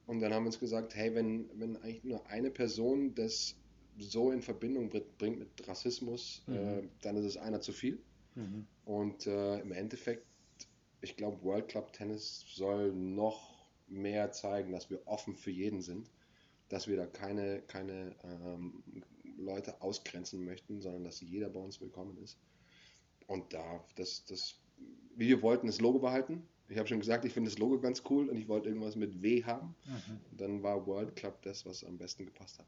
Und 0.06 0.20
dann 0.20 0.32
haben 0.32 0.44
wir 0.44 0.48
uns 0.48 0.60
gesagt, 0.60 0.94
hey, 0.94 1.14
wenn, 1.14 1.50
wenn 1.58 1.76
eigentlich 1.78 2.04
nur 2.04 2.26
eine 2.28 2.50
Person 2.50 3.14
das 3.14 3.56
so 3.98 4.30
in 4.30 4.42
Verbindung 4.42 4.90
bringt 5.18 5.38
mit 5.38 5.68
Rassismus, 5.68 6.42
mhm. 6.46 6.54
äh, 6.54 6.82
dann 7.02 7.16
ist 7.16 7.24
es 7.24 7.36
einer 7.36 7.60
zu 7.60 7.72
viel. 7.72 7.98
Mhm. 8.34 8.66
Und 8.84 9.26
äh, 9.26 9.60
im 9.60 9.72
Endeffekt, 9.72 10.26
ich 11.00 11.16
glaube, 11.16 11.42
World 11.42 11.68
Club 11.68 11.92
Tennis 11.92 12.44
soll 12.54 12.92
noch 12.92 13.66
mehr 13.88 14.32
zeigen, 14.32 14.72
dass 14.72 14.90
wir 14.90 15.06
offen 15.06 15.36
für 15.36 15.50
jeden 15.50 15.80
sind, 15.80 16.10
dass 16.68 16.88
wir 16.88 16.96
da 16.96 17.06
keine, 17.06 17.62
keine 17.62 18.14
ähm, 18.24 18.82
Leute 19.36 19.80
ausgrenzen 19.82 20.44
möchten, 20.44 20.80
sondern 20.80 21.04
dass 21.04 21.20
jeder 21.20 21.48
bei 21.48 21.60
uns 21.60 21.80
willkommen 21.80 22.16
ist. 22.22 22.38
Und 23.26 23.52
da, 23.52 23.84
das, 23.96 24.24
das, 24.24 24.58
wir 25.16 25.42
wollten 25.42 25.66
das 25.66 25.80
Logo 25.80 25.98
behalten. 25.98 26.46
Ich 26.68 26.78
habe 26.78 26.88
schon 26.88 27.00
gesagt, 27.00 27.24
ich 27.24 27.32
finde 27.32 27.50
das 27.50 27.58
Logo 27.58 27.80
ganz 27.80 28.02
cool 28.10 28.28
und 28.28 28.36
ich 28.36 28.48
wollte 28.48 28.68
irgendwas 28.68 28.96
mit 28.96 29.22
W 29.22 29.44
haben. 29.44 29.74
Mhm. 29.84 30.36
Dann 30.36 30.62
war 30.62 30.86
World 30.86 31.14
Club 31.16 31.42
das, 31.42 31.64
was 31.64 31.84
am 31.84 31.98
besten 31.98 32.26
gepasst 32.26 32.58
hat. 32.58 32.66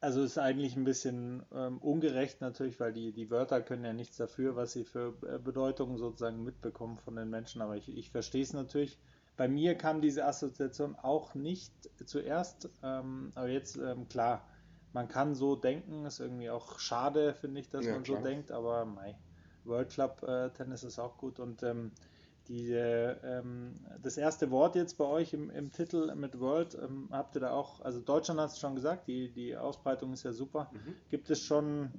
Also 0.00 0.22
ist 0.22 0.36
eigentlich 0.36 0.76
ein 0.76 0.84
bisschen 0.84 1.42
ähm, 1.50 1.78
ungerecht 1.78 2.42
natürlich, 2.42 2.78
weil 2.78 2.92
die, 2.92 3.12
die 3.12 3.30
Wörter 3.30 3.62
können 3.62 3.84
ja 3.84 3.94
nichts 3.94 4.18
dafür, 4.18 4.54
was 4.54 4.72
sie 4.72 4.84
für 4.84 5.16
äh, 5.26 5.38
Bedeutung 5.38 5.96
sozusagen 5.96 6.44
mitbekommen 6.44 6.98
von 6.98 7.16
den 7.16 7.30
Menschen. 7.30 7.62
Aber 7.62 7.76
ich, 7.76 7.88
ich 7.88 8.10
verstehe 8.10 8.42
es 8.42 8.52
natürlich. 8.52 8.98
Bei 9.38 9.48
mir 9.48 9.74
kam 9.74 10.02
diese 10.02 10.26
Assoziation 10.26 10.94
auch 10.94 11.34
nicht 11.34 11.72
zuerst, 12.04 12.68
ähm, 12.82 13.32
aber 13.34 13.48
jetzt 13.48 13.78
ähm, 13.78 14.06
klar, 14.08 14.46
man 14.94 15.08
kann 15.08 15.34
so 15.34 15.56
denken, 15.56 16.06
ist 16.06 16.20
irgendwie 16.20 16.48
auch 16.48 16.78
schade, 16.78 17.34
finde 17.34 17.60
ich, 17.60 17.68
dass 17.68 17.84
ja, 17.84 17.92
man 17.92 18.04
klar. 18.04 18.18
so 18.18 18.24
denkt, 18.24 18.50
aber 18.52 18.84
mei, 18.84 19.18
World 19.64 19.90
Club 19.90 20.22
äh, 20.22 20.50
Tennis 20.50 20.84
ist 20.84 20.98
auch 20.98 21.18
gut 21.18 21.40
und 21.40 21.62
ähm, 21.64 21.90
die, 22.46 22.72
ähm, 22.72 23.74
das 24.02 24.16
erste 24.16 24.50
Wort 24.50 24.76
jetzt 24.76 24.96
bei 24.98 25.04
euch 25.04 25.32
im, 25.32 25.50
im 25.50 25.72
Titel 25.72 26.14
mit 26.14 26.38
World, 26.38 26.74
ähm, 26.80 27.08
habt 27.10 27.34
ihr 27.36 27.40
da 27.40 27.50
auch, 27.52 27.80
also 27.80 28.00
Deutschland 28.00 28.38
hast 28.38 28.56
du 28.56 28.60
schon 28.60 28.74
gesagt, 28.76 29.08
die, 29.08 29.32
die 29.32 29.56
Ausbreitung 29.56 30.12
ist 30.12 30.22
ja 30.24 30.32
super. 30.32 30.70
Mhm. 30.72 30.94
Gibt 31.10 31.30
es 31.30 31.40
schon, 31.40 31.90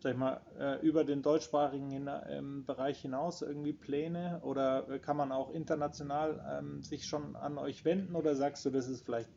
sag 0.00 0.12
ich 0.12 0.18
mal, 0.18 0.40
äh, 0.58 0.84
über 0.84 1.04
den 1.04 1.22
deutschsprachigen 1.22 1.90
hin, 1.90 2.10
ähm, 2.28 2.66
Bereich 2.66 3.00
hinaus 3.00 3.42
irgendwie 3.42 3.72
Pläne 3.72 4.40
oder 4.42 4.98
kann 4.98 5.16
man 5.16 5.32
auch 5.32 5.50
international 5.50 6.44
ähm, 6.50 6.82
sich 6.82 7.06
schon 7.06 7.36
an 7.36 7.56
euch 7.56 7.84
wenden 7.84 8.16
oder 8.16 8.34
sagst 8.34 8.66
du, 8.66 8.70
das 8.70 8.88
ist 8.88 9.06
vielleicht 9.06 9.30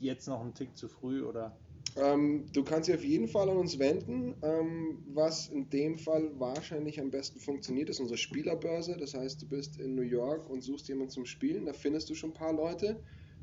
jetzt 0.00 0.26
noch 0.26 0.40
ein 0.40 0.54
Tick 0.54 0.76
zu 0.76 0.88
früh 0.88 1.22
oder? 1.22 1.60
Ähm, 1.96 2.46
du 2.52 2.64
kannst 2.64 2.88
dich 2.88 2.96
auf 2.96 3.04
jeden 3.04 3.28
Fall 3.28 3.48
an 3.48 3.56
uns 3.56 3.78
wenden. 3.78 4.34
Ähm, 4.42 5.04
was 5.06 5.48
in 5.48 5.70
dem 5.70 5.98
Fall 5.98 6.32
wahrscheinlich 6.38 7.00
am 7.00 7.10
besten 7.10 7.38
funktioniert, 7.38 7.88
ist 7.88 8.00
unsere 8.00 8.18
Spielerbörse. 8.18 8.96
Das 8.96 9.14
heißt, 9.14 9.42
du 9.42 9.48
bist 9.48 9.78
in 9.78 9.94
New 9.94 10.02
York 10.02 10.50
und 10.50 10.62
suchst 10.62 10.88
jemanden 10.88 11.10
zum 11.10 11.26
Spielen. 11.26 11.66
Da 11.66 11.72
findest 11.72 12.10
du 12.10 12.14
schon 12.14 12.30
ein 12.30 12.34
paar 12.34 12.52
Leute. 12.52 13.00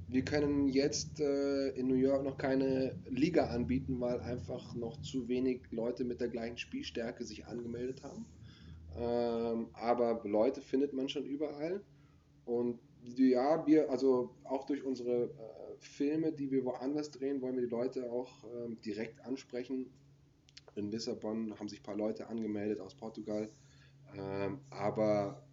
Wir 0.07 0.25
können 0.25 0.67
jetzt 0.67 1.21
äh, 1.21 1.69
in 1.69 1.87
New 1.87 1.95
York 1.95 2.23
noch 2.23 2.37
keine 2.37 2.97
Liga 3.09 3.45
anbieten, 3.45 4.01
weil 4.01 4.19
einfach 4.19 4.75
noch 4.75 4.99
zu 4.99 5.29
wenig 5.29 5.61
Leute 5.71 6.03
mit 6.03 6.19
der 6.19 6.27
gleichen 6.27 6.57
Spielstärke 6.57 7.23
sich 7.23 7.45
angemeldet 7.45 8.03
haben. 8.03 8.25
Ähm, 8.97 9.69
aber 9.71 10.21
Leute 10.25 10.61
findet 10.61 10.91
man 10.91 11.07
schon 11.07 11.25
überall. 11.25 11.81
Und 12.43 12.79
ja, 12.99 13.65
wir, 13.65 13.89
also 13.89 14.35
auch 14.43 14.65
durch 14.65 14.83
unsere 14.83 15.25
äh, 15.25 15.60
Filme, 15.81 16.31
die 16.31 16.51
wir 16.51 16.63
woanders 16.63 17.11
drehen, 17.11 17.41
wollen 17.41 17.55
wir 17.55 17.63
die 17.63 17.69
Leute 17.69 18.11
auch 18.11 18.43
ähm, 18.43 18.79
direkt 18.81 19.19
ansprechen. 19.25 19.87
In 20.75 20.91
Lissabon 20.91 21.57
haben 21.59 21.67
sich 21.67 21.79
ein 21.79 21.83
paar 21.83 21.97
Leute 21.97 22.27
angemeldet 22.27 22.79
aus 22.79 22.95
Portugal. 22.95 23.49
Ähm, 24.15 24.59
aber 24.69 25.43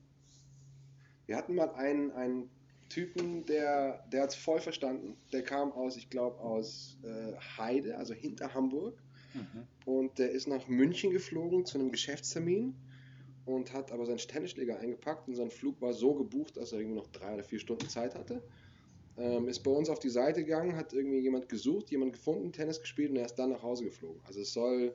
wir 1.27 1.37
hatten 1.37 1.55
mal 1.55 1.71
einen, 1.75 2.13
einen 2.13 2.51
Typen, 2.89 3.45
der, 3.47 4.05
der 4.13 4.23
hat 4.23 4.31
es 4.31 4.37
voll 4.37 4.61
verstanden. 4.61 5.17
Der 5.33 5.43
kam 5.43 5.73
aus, 5.73 5.97
ich 5.97 6.11
glaube, 6.11 6.41
aus 6.41 6.99
äh, 7.03 7.35
Heide, 7.59 7.97
also 7.97 8.15
hinter 8.15 8.55
Hamburg. 8.55 9.03
Mhm. 9.35 9.67
Und 9.85 10.19
der 10.19 10.31
ist 10.31 10.47
nach 10.47 10.69
München 10.69 11.11
geflogen 11.11 11.67
zu 11.67 11.79
einem 11.79 11.91
Geschäftstermin 11.91 12.75
und 13.45 13.73
hat 13.73 13.93
aber 13.93 14.07
seinen 14.07 14.19
Tennisschläger 14.19 14.79
eingepackt 14.79 15.29
und 15.29 15.35
sein 15.35 15.51
Flug 15.51 15.81
war 15.81 15.93
so 15.93 16.15
gebucht, 16.15 16.57
dass 16.57 16.73
er 16.73 16.81
irgendwie 16.81 16.99
noch 16.99 17.07
drei 17.09 17.35
oder 17.35 17.45
vier 17.45 17.59
Stunden 17.59 17.89
Zeit 17.89 18.15
hatte. 18.15 18.43
Ähm, 19.19 19.49
ist 19.49 19.61
bei 19.61 19.71
uns 19.71 19.91
auf 19.91 19.99
die 19.99 20.11
Seite 20.11 20.45
gegangen, 20.45 20.77
hat 20.77 20.93
irgendwie 20.93 21.19
jemand 21.19 21.49
gesucht, 21.49 21.91
jemand 21.91 22.13
gefunden, 22.13 22.53
Tennis 22.53 22.81
gespielt 22.81 23.11
und 23.11 23.17
er 23.17 23.27
ist 23.27 23.35
dann 23.35 23.51
nach 23.51 23.63
Hause 23.63 23.85
geflogen. 23.85 24.21
Also 24.25 24.41
es 24.41 24.53
soll 24.53 24.95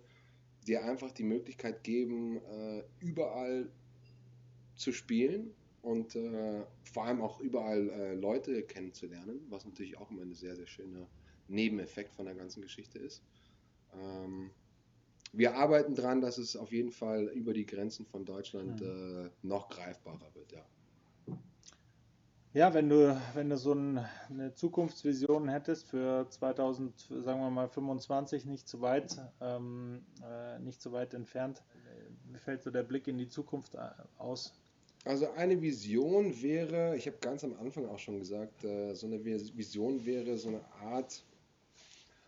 dir 0.65 0.83
einfach 0.85 1.11
die 1.11 1.23
Möglichkeit 1.23 1.83
geben, 1.83 2.37
äh, 2.37 2.83
überall 2.99 3.69
zu 4.75 4.93
spielen 4.93 5.53
und 5.81 6.15
äh, 6.15 6.63
vor 6.83 7.05
allem 7.05 7.21
auch 7.21 7.41
überall 7.41 7.89
äh, 7.89 8.13
Leute 8.15 8.63
kennenzulernen, 8.63 9.41
was 9.49 9.65
natürlich 9.65 9.97
auch 9.97 10.09
immer 10.09 10.21
ein 10.21 10.33
sehr, 10.33 10.55
sehr 10.55 10.67
schöner 10.67 11.07
Nebeneffekt 11.49 12.15
von 12.15 12.25
der 12.25 12.35
ganzen 12.35 12.61
Geschichte 12.61 12.99
ist. 12.99 13.21
Ähm, 13.93 14.51
wir 15.33 15.55
arbeiten 15.55 15.95
daran, 15.95 16.21
dass 16.21 16.37
es 16.37 16.55
auf 16.55 16.71
jeden 16.71 16.91
Fall 16.91 17.25
über 17.33 17.53
die 17.53 17.65
Grenzen 17.65 18.05
von 18.05 18.23
Deutschland 18.23 18.79
mhm. 18.79 19.25
äh, 19.25 19.29
noch 19.41 19.67
greifbarer 19.67 20.33
wird, 20.33 20.53
ja. 20.53 20.65
Ja, 22.53 22.71
wenn 22.75 22.87
du, 22.87 23.19
wenn 23.33 23.49
du 23.49 23.57
so 23.57 23.73
ein, 23.73 24.05
eine 24.29 24.53
Zukunftsvision 24.53 25.49
hättest 25.49 25.87
für 25.87 26.27
2000, 26.29 27.09
sagen 27.23 27.41
wir 27.41 27.49
mal 27.49 27.67
25, 27.67 28.45
nicht 28.45 28.67
zu 28.67 28.79
weit, 28.79 29.17
ähm, 29.41 30.05
äh, 30.23 30.59
nicht 30.59 30.79
zu 30.79 30.91
weit 30.91 31.15
entfernt, 31.15 31.63
wie 32.31 32.37
fällt 32.37 32.61
so 32.61 32.69
der 32.69 32.83
Blick 32.83 33.07
in 33.07 33.17
die 33.17 33.27
Zukunft 33.27 33.73
äh, 33.73 33.79
aus? 34.19 34.53
Also 35.03 35.31
eine 35.31 35.59
Vision 35.59 36.39
wäre, 36.43 36.95
ich 36.95 37.07
habe 37.07 37.17
ganz 37.21 37.43
am 37.43 37.57
Anfang 37.59 37.87
auch 37.87 37.97
schon 37.97 38.19
gesagt, 38.19 38.63
äh, 38.63 38.93
so 38.93 39.07
eine 39.07 39.25
Vision 39.25 40.05
wäre 40.05 40.37
so 40.37 40.49
eine 40.49 40.61
Art, 40.79 41.25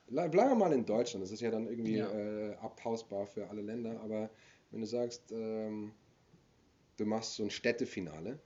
bleiben 0.07 0.33
wir 0.33 0.55
mal 0.55 0.73
in 0.73 0.87
Deutschland, 0.87 1.23
das 1.23 1.31
ist 1.31 1.41
ja 1.41 1.51
dann 1.51 1.67
irgendwie 1.67 1.97
ja. 1.97 2.09
Äh, 2.09 2.55
abhausbar 2.55 3.27
für 3.27 3.47
alle 3.47 3.61
Länder, 3.61 4.01
aber 4.01 4.31
wenn 4.71 4.81
du 4.81 4.87
sagst, 4.87 5.31
ähm, 5.31 5.93
du 6.97 7.05
machst 7.05 7.35
so 7.35 7.43
ein 7.43 7.51
Städtefinale, 7.51 8.39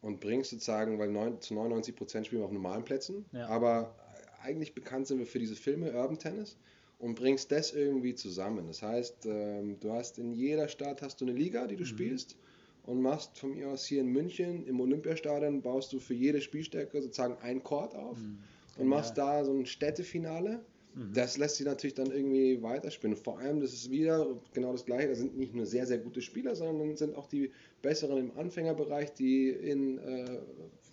und 0.00 0.20
bringst 0.20 0.50
sozusagen, 0.50 0.98
weil 0.98 1.08
9, 1.08 1.40
zu 1.40 1.54
99 1.54 1.96
Prozent 1.96 2.26
spielen 2.26 2.42
wir 2.42 2.46
auf 2.46 2.52
normalen 2.52 2.84
Plätzen, 2.84 3.24
ja. 3.32 3.46
aber 3.48 3.94
eigentlich 4.42 4.74
bekannt 4.74 5.06
sind 5.06 5.18
wir 5.18 5.26
für 5.26 5.38
diese 5.38 5.56
Filme 5.56 5.92
Urban 5.92 6.18
Tennis 6.18 6.56
und 6.98 7.14
bringst 7.14 7.50
das 7.52 7.72
irgendwie 7.72 8.14
zusammen. 8.14 8.66
Das 8.66 8.82
heißt, 8.82 9.26
ähm, 9.26 9.78
du 9.80 9.92
hast 9.92 10.18
in 10.18 10.32
jeder 10.32 10.68
Stadt 10.68 11.02
hast 11.02 11.20
du 11.20 11.24
eine 11.24 11.34
Liga, 11.34 11.66
die 11.66 11.76
du 11.76 11.82
mhm. 11.82 11.88
spielst 11.88 12.36
und 12.84 13.02
machst 13.02 13.38
von 13.38 13.54
mir 13.54 13.68
aus 13.68 13.84
hier 13.84 14.00
in 14.00 14.08
München 14.08 14.66
im 14.66 14.80
Olympiastadion 14.80 15.62
baust 15.62 15.92
du 15.92 15.98
für 15.98 16.14
jede 16.14 16.40
Spielstärke 16.40 17.02
sozusagen 17.02 17.36
ein 17.42 17.62
Chord 17.62 17.94
auf 17.94 18.18
mhm. 18.18 18.38
und 18.78 18.86
machst 18.86 19.18
da 19.18 19.44
so 19.44 19.52
ein 19.52 19.66
Städtefinale 19.66 20.64
Mhm. 20.98 21.12
Das 21.14 21.38
lässt 21.38 21.56
sich 21.56 21.66
natürlich 21.66 21.94
dann 21.94 22.10
irgendwie 22.10 22.60
weiterspinnen. 22.60 23.16
Vor 23.16 23.38
allem, 23.38 23.60
das 23.60 23.72
ist 23.72 23.90
wieder 23.90 24.36
genau 24.52 24.72
das 24.72 24.84
Gleiche. 24.84 25.08
Da 25.08 25.14
sind 25.14 25.36
nicht 25.36 25.54
nur 25.54 25.64
sehr, 25.64 25.86
sehr 25.86 25.98
gute 25.98 26.20
Spieler, 26.20 26.56
sondern 26.56 26.96
sind 26.96 27.14
auch 27.14 27.26
die 27.28 27.52
Besseren 27.82 28.18
im 28.18 28.36
Anfängerbereich, 28.36 29.12
die 29.14 29.48
in, 29.48 29.98
äh, 29.98 30.40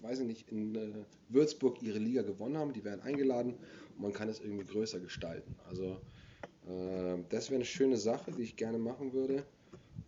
weiß 0.01 0.19
ich 0.19 0.27
nicht, 0.27 0.51
in 0.51 0.75
äh, 0.75 0.93
Würzburg 1.29 1.81
ihre 1.81 1.97
Liga 1.97 2.21
gewonnen 2.21 2.57
haben. 2.57 2.73
Die 2.73 2.83
werden 2.83 3.01
eingeladen 3.01 3.55
und 3.95 4.01
man 4.01 4.13
kann 4.13 4.29
es 4.29 4.39
irgendwie 4.39 4.65
größer 4.65 4.99
gestalten. 4.99 5.55
Also, 5.67 5.99
äh, 6.67 7.17
das 7.29 7.49
wäre 7.49 7.55
eine 7.55 7.65
schöne 7.65 7.97
Sache, 7.97 8.31
die 8.31 8.43
ich 8.43 8.55
gerne 8.55 8.77
machen 8.77 9.11
würde. 9.13 9.43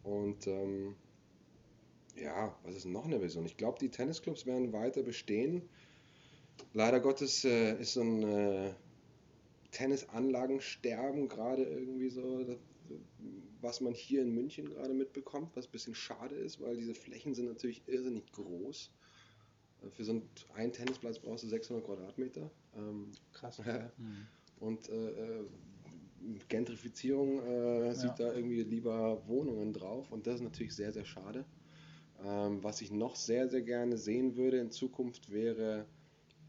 Und 0.03 0.45
ähm, 0.45 0.95
ja, 2.15 2.55
was 2.63 2.75
ist 2.75 2.85
noch 2.85 3.05
eine 3.05 3.21
Vision? 3.21 3.45
Ich 3.45 3.57
glaube, 3.57 3.79
die 3.79 3.89
Tennisclubs 3.89 4.45
werden 4.45 4.73
weiter 4.73 5.01
bestehen. 5.01 5.63
Leider 6.73 6.99
Gottes 6.99 7.43
äh, 7.45 7.79
ist 7.79 7.93
so 7.93 8.01
ein 8.01 8.23
äh, 8.23 8.73
Tennisanlagen 9.71 10.61
sterben 10.61 11.27
gerade 11.27 11.63
irgendwie 11.63 12.09
so, 12.09 12.45
was 13.61 13.81
man 13.81 13.93
hier 13.93 14.21
in 14.21 14.33
München 14.33 14.69
gerade 14.69 14.93
mitbekommt, 14.93 15.55
was 15.55 15.67
ein 15.67 15.71
bisschen 15.71 15.95
schade 15.95 16.35
ist, 16.35 16.61
weil 16.61 16.77
diese 16.77 16.93
Flächen 16.93 17.33
sind 17.33 17.47
natürlich 17.47 17.87
irrsinnig 17.87 18.31
groß. 18.31 18.91
Äh, 19.83 19.89
für 19.89 20.03
so 20.03 20.21
einen, 20.53 20.71
Tennisplatz 20.73 21.19
brauchst 21.19 21.43
du 21.43 21.47
600 21.47 21.85
Quadratmeter. 21.85 22.49
Ähm, 22.75 23.11
Krass. 23.33 23.59
mhm. 23.97 24.27
Und 24.59 24.89
äh, 24.89 25.09
äh, 25.09 25.45
Gentrifizierung 26.49 27.39
äh, 27.39 27.93
sieht 27.93 28.19
ja. 28.19 28.29
da 28.29 28.33
irgendwie 28.33 28.63
lieber 28.63 29.27
Wohnungen 29.27 29.73
drauf 29.73 30.11
und 30.11 30.25
das 30.25 30.35
ist 30.35 30.41
natürlich 30.41 30.75
sehr, 30.75 30.91
sehr 30.91 31.05
schade. 31.05 31.45
Ähm, 32.23 32.63
was 32.63 32.81
ich 32.81 32.91
noch 32.91 33.15
sehr, 33.15 33.47
sehr 33.47 33.61
gerne 33.61 33.97
sehen 33.97 34.35
würde 34.35 34.57
in 34.57 34.71
Zukunft 34.71 35.31
wäre 35.31 35.85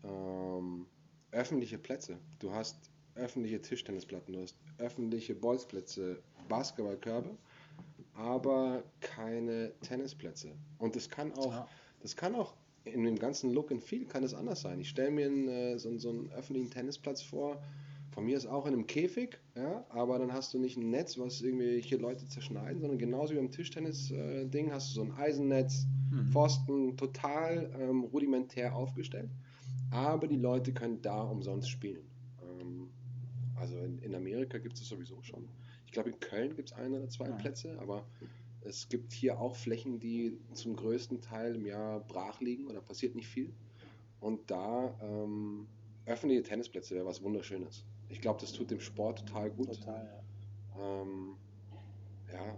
ähm, 0.02 0.86
öffentliche 1.30 1.78
Plätze. 1.78 2.18
Du 2.38 2.52
hast 2.52 2.87
öffentliche 3.18 3.60
Tischtennisplatten, 3.60 4.32
du 4.32 4.42
hast 4.42 4.56
öffentliche 4.78 5.34
Bolzplätze, 5.34 6.18
Basketballkörbe, 6.48 7.30
aber 8.14 8.82
keine 9.00 9.72
Tennisplätze. 9.82 10.52
Und 10.78 10.96
das 10.96 11.08
kann 11.08 11.32
auch, 11.32 11.52
ja. 11.52 11.68
das 12.00 12.16
kann 12.16 12.34
auch 12.34 12.54
in 12.84 13.04
dem 13.04 13.18
ganzen 13.18 13.52
Look 13.52 13.70
and 13.70 13.82
Feel 13.82 14.06
kann 14.06 14.24
es 14.24 14.34
anders 14.34 14.62
sein. 14.62 14.80
Ich 14.80 14.88
stelle 14.88 15.10
mir 15.10 15.26
einen, 15.26 15.48
äh, 15.48 15.78
so, 15.78 15.96
so 15.98 16.10
einen 16.10 16.30
öffentlichen 16.32 16.70
Tennisplatz 16.70 17.22
vor, 17.22 17.60
von 18.18 18.24
mir 18.24 18.36
ist 18.36 18.46
auch 18.46 18.66
in 18.66 18.72
einem 18.72 18.86
Käfig, 18.88 19.38
ja, 19.54 19.84
aber 19.90 20.18
dann 20.18 20.32
hast 20.32 20.52
du 20.52 20.58
nicht 20.58 20.76
ein 20.76 20.90
Netz, 20.90 21.18
was 21.18 21.40
irgendwie 21.40 21.80
hier 21.80 22.00
Leute 22.00 22.26
zerschneiden, 22.26 22.80
sondern 22.80 22.98
genauso 22.98 23.34
wie 23.34 23.36
beim 23.36 23.50
Tischtennis-Ding 23.50 24.72
hast 24.72 24.90
du 24.90 24.94
so 24.94 25.02
ein 25.02 25.12
Eisennetz, 25.12 25.86
mhm. 26.10 26.32
Pfosten, 26.32 26.96
total 26.96 27.70
ähm, 27.78 28.04
rudimentär 28.04 28.74
aufgestellt. 28.74 29.30
Aber 29.92 30.26
die 30.26 30.36
Leute 30.36 30.72
können 30.72 31.00
da 31.00 31.22
umsonst 31.22 31.70
spielen. 31.70 32.02
Also 33.60 33.78
in, 33.78 33.98
in 33.98 34.14
Amerika 34.14 34.58
gibt 34.58 34.78
es 34.78 34.88
sowieso 34.88 35.22
schon. 35.22 35.48
Ich 35.86 35.92
glaube, 35.92 36.10
in 36.10 36.20
Köln 36.20 36.54
gibt 36.56 36.70
es 36.70 36.76
ein 36.76 36.92
oder 36.92 37.08
zwei 37.08 37.28
ja. 37.28 37.36
Plätze, 37.36 37.78
aber 37.80 38.04
es 38.62 38.88
gibt 38.88 39.12
hier 39.12 39.40
auch 39.40 39.56
Flächen, 39.56 40.00
die 40.00 40.38
zum 40.52 40.76
größten 40.76 41.20
Teil 41.20 41.54
im 41.54 41.66
Jahr 41.66 42.00
brach 42.00 42.40
liegen 42.40 42.66
oder 42.66 42.80
passiert 42.80 43.14
nicht 43.14 43.28
viel. 43.28 43.52
Und 44.20 44.50
da 44.50 44.94
ähm, 45.00 45.66
öffentliche 46.06 46.42
Tennisplätze 46.42 46.94
wäre 46.94 47.06
was 47.06 47.22
Wunderschönes. 47.22 47.84
Ich 48.08 48.20
glaube, 48.20 48.40
das 48.40 48.52
tut 48.52 48.70
dem 48.70 48.80
Sport 48.80 49.26
total 49.26 49.50
gut. 49.50 49.66
Total, 49.66 50.22
ja. 50.76 51.02
Ähm, 51.02 51.36
ja. 52.32 52.56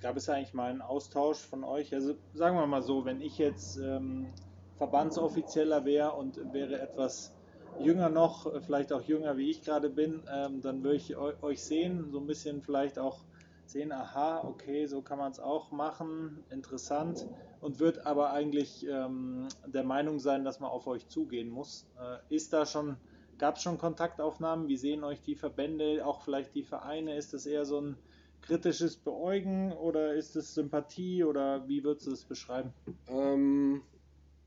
Gab 0.00 0.16
es 0.16 0.28
eigentlich 0.28 0.54
mal 0.54 0.70
einen 0.70 0.82
Austausch 0.82 1.38
von 1.38 1.64
euch? 1.64 1.92
Also 1.92 2.14
sagen 2.32 2.56
wir 2.56 2.66
mal 2.66 2.82
so, 2.82 3.04
wenn 3.04 3.20
ich 3.20 3.38
jetzt 3.38 3.78
ähm, 3.78 4.28
Verbandsoffizieller 4.76 5.84
wäre 5.84 6.12
und 6.12 6.40
wäre 6.52 6.80
etwas 6.80 7.34
jünger 7.80 8.08
noch, 8.08 8.62
vielleicht 8.62 8.92
auch 8.92 9.02
jünger 9.02 9.36
wie 9.36 9.50
ich 9.50 9.62
gerade 9.62 9.90
bin, 9.90 10.22
ähm, 10.32 10.60
dann 10.60 10.82
würde 10.82 10.96
ich 10.96 11.16
euch 11.16 11.62
sehen, 11.62 12.10
so 12.10 12.18
ein 12.18 12.26
bisschen 12.26 12.62
vielleicht 12.62 12.98
auch 12.98 13.24
sehen, 13.66 13.92
aha, 13.92 14.44
okay, 14.44 14.86
so 14.86 15.02
kann 15.02 15.18
man 15.18 15.30
es 15.30 15.40
auch 15.40 15.70
machen, 15.70 16.44
interessant 16.50 17.26
und 17.60 17.80
wird 17.80 18.06
aber 18.06 18.32
eigentlich 18.32 18.86
ähm, 18.86 19.48
der 19.66 19.84
Meinung 19.84 20.18
sein, 20.18 20.44
dass 20.44 20.60
man 20.60 20.70
auf 20.70 20.86
euch 20.86 21.08
zugehen 21.08 21.50
muss. 21.50 21.86
Äh, 22.00 22.34
ist 22.34 22.52
da 22.52 22.64
schon, 22.66 22.96
gab 23.36 23.56
es 23.56 23.62
schon 23.62 23.78
Kontaktaufnahmen? 23.78 24.68
Wie 24.68 24.76
sehen 24.76 25.04
euch 25.04 25.20
die 25.20 25.34
Verbände, 25.34 26.04
auch 26.06 26.22
vielleicht 26.22 26.54
die 26.54 26.62
Vereine? 26.62 27.16
Ist 27.16 27.34
das 27.34 27.46
eher 27.46 27.64
so 27.66 27.80
ein 27.80 27.96
kritisches 28.40 28.96
Beäugen 28.96 29.72
oder 29.72 30.14
ist 30.14 30.36
es 30.36 30.54
Sympathie 30.54 31.24
oder 31.24 31.66
wie 31.68 31.84
würdest 31.84 32.06
du 32.06 32.12
es 32.12 32.24
beschreiben? 32.24 32.72
Ähm, 33.08 33.82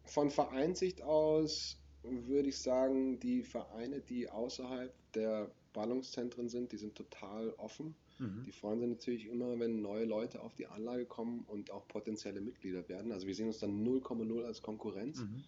von 0.05 0.29
Vereinssicht 0.29 1.03
aus 1.03 1.80
würde 2.03 2.49
ich 2.49 2.57
sagen, 2.57 3.19
die 3.19 3.43
Vereine, 3.43 4.01
die 4.01 4.29
außerhalb 4.29 4.93
der 5.13 5.51
Ballungszentren 5.73 6.49
sind, 6.49 6.71
die 6.71 6.77
sind 6.77 6.95
total 6.95 7.51
offen. 7.57 7.95
Mhm. 8.19 8.43
Die 8.45 8.51
freuen 8.51 8.79
sich 8.79 8.89
natürlich 8.89 9.25
immer, 9.27 9.59
wenn 9.59 9.81
neue 9.81 10.05
Leute 10.05 10.41
auf 10.41 10.53
die 10.55 10.67
Anlage 10.67 11.05
kommen 11.05 11.43
und 11.47 11.71
auch 11.71 11.87
potenzielle 11.87 12.41
Mitglieder 12.41 12.87
werden. 12.89 13.11
Also 13.11 13.27
wir 13.27 13.35
sehen 13.35 13.47
uns 13.47 13.59
dann 13.59 13.85
0,0 13.85 14.43
als 14.43 14.61
Konkurrenz. 14.61 15.19
Mhm. 15.19 15.43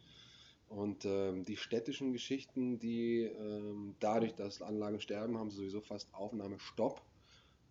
Und 0.69 1.05
ähm, 1.05 1.45
die 1.45 1.57
städtischen 1.57 2.13
Geschichten, 2.13 2.79
die 2.79 3.21
ähm, 3.21 3.95
dadurch, 3.99 4.33
dass 4.33 4.61
Anlagen 4.61 4.99
sterben, 4.99 5.37
haben 5.37 5.51
sowieso 5.51 5.81
fast 5.81 6.13
Aufnahmestopp. 6.13 7.01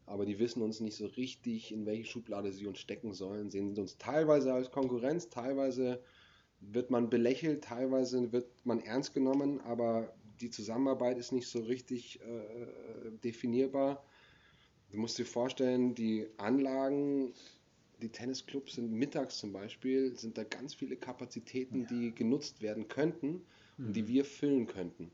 Aber 0.07 0.25
die 0.27 0.39
wissen 0.39 0.63
uns 0.63 0.81
nicht 0.81 0.97
so 0.97 1.07
richtig, 1.07 1.73
in 1.73 1.87
welche 1.87 2.05
Schublade 2.05 2.53
sie 2.53 2.67
uns 2.67 2.79
stecken 2.79 3.13
sollen. 3.13 3.51
Sehen 3.51 3.75
sie 3.75 3.81
uns 3.81 3.99
teilweise 3.99 4.53
als 4.53 4.71
Konkurrenz, 4.71 5.31
teilweise 5.31 6.03
wird 6.71 6.91
man 6.91 7.11
belächelt, 7.11 7.65
teilweise 7.65 8.33
wird 8.33 8.47
man 8.65 8.81
ernst 8.81 9.15
genommen, 9.15 9.61
aber 9.61 10.15
die 10.41 10.51
Zusammenarbeit 10.51 11.19
ist 11.19 11.33
nicht 11.33 11.49
so 11.49 11.61
richtig 11.61 12.21
äh, 12.21 13.11
definierbar. 13.25 14.05
Du 14.91 14.99
musst 14.99 15.19
dir 15.19 15.27
vorstellen, 15.27 15.95
die 15.95 16.27
Anlagen, 16.37 17.33
die 18.01 18.11
Tennisclubs 18.11 18.75
sind 18.75 18.93
mittags 18.93 19.39
zum 19.39 19.53
Beispiel, 19.53 20.17
sind 20.17 20.37
da 20.37 20.45
ganz 20.45 20.75
viele 20.75 20.97
Kapazitäten, 20.97 21.83
ja. 21.83 21.87
die 21.89 22.15
genutzt 22.15 22.61
werden 22.61 22.89
könnten 22.89 23.43
mhm. 23.77 23.87
und 23.87 23.97
die 23.97 24.03
mhm. 24.03 24.09
wir 24.09 24.25
füllen 24.25 24.67
könnten. 24.67 25.11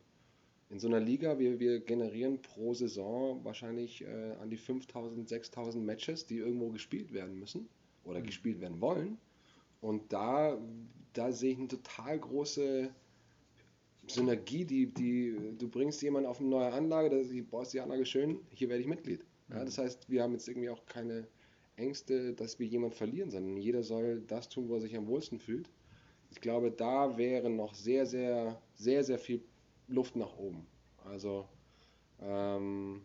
In 0.71 0.81
so 0.81 0.89
einer 0.89 1.01
Liga, 1.01 1.39
wir, 1.39 1.61
wir 1.61 1.81
generieren 1.81 2.43
pro 2.43 2.75
Saison 2.75 3.43
wahrscheinlich 3.45 4.03
äh, 4.03 4.33
an 4.41 4.51
die 4.51 4.59
5000, 4.59 5.29
6000 5.29 5.85
Matches, 5.85 6.27
die 6.27 6.39
irgendwo 6.39 6.69
gespielt 6.71 7.13
werden 7.13 7.39
müssen 7.39 7.69
oder 8.05 8.21
mhm. 8.21 8.25
gespielt 8.25 8.61
werden 8.61 8.81
wollen. 8.81 9.19
Und 9.81 10.12
da 10.12 10.59
da 11.19 11.33
sehe 11.33 11.53
ich 11.53 11.59
eine 11.59 11.69
total 11.69 12.19
große 12.19 12.91
Synergie, 14.07 14.64
die, 14.64 14.87
die 14.87 15.37
du 15.59 15.69
bringst 15.69 16.01
jemanden 16.03 16.29
auf 16.29 16.41
eine 16.41 16.49
neue 16.49 16.73
Anlage, 16.73 17.11
du 17.11 17.43
baust 17.45 17.75
die 17.75 17.81
Anlage 17.81 18.07
schön, 18.07 18.41
hier 18.51 18.69
werde 18.69 18.83
ich 18.83 18.88
Mitglied. 18.88 19.25
Ja, 19.51 19.64
das 19.64 19.79
heißt, 19.79 20.09
wir 20.09 20.23
haben 20.23 20.33
jetzt 20.33 20.49
irgendwie 20.49 20.71
auch 20.71 20.85
keine 20.87 21.27
Ängste, 21.77 22.35
dass 22.35 22.59
wir 22.59 22.67
jemanden 22.67 22.97
verlieren, 22.97 23.31
sondern 23.31 23.57
jeder 23.57 23.83
soll 23.83 24.21
das 24.27 24.49
tun, 24.49 24.69
wo 24.69 24.75
er 24.75 24.81
sich 24.81 24.97
am 24.97 25.07
wohlsten 25.07 25.38
fühlt. 25.38 25.71
Ich 26.31 26.41
glaube, 26.41 26.71
da 26.71 27.17
wäre 27.17 27.51
noch 27.51 27.75
sehr, 27.75 28.07
sehr, 28.07 28.61
sehr, 28.75 29.03
sehr 29.05 29.19
viel 29.19 29.43
Luft 29.88 30.17
nach 30.17 30.37
oben. 30.37 30.67
Also 31.05 31.49
ähm, 32.21 33.03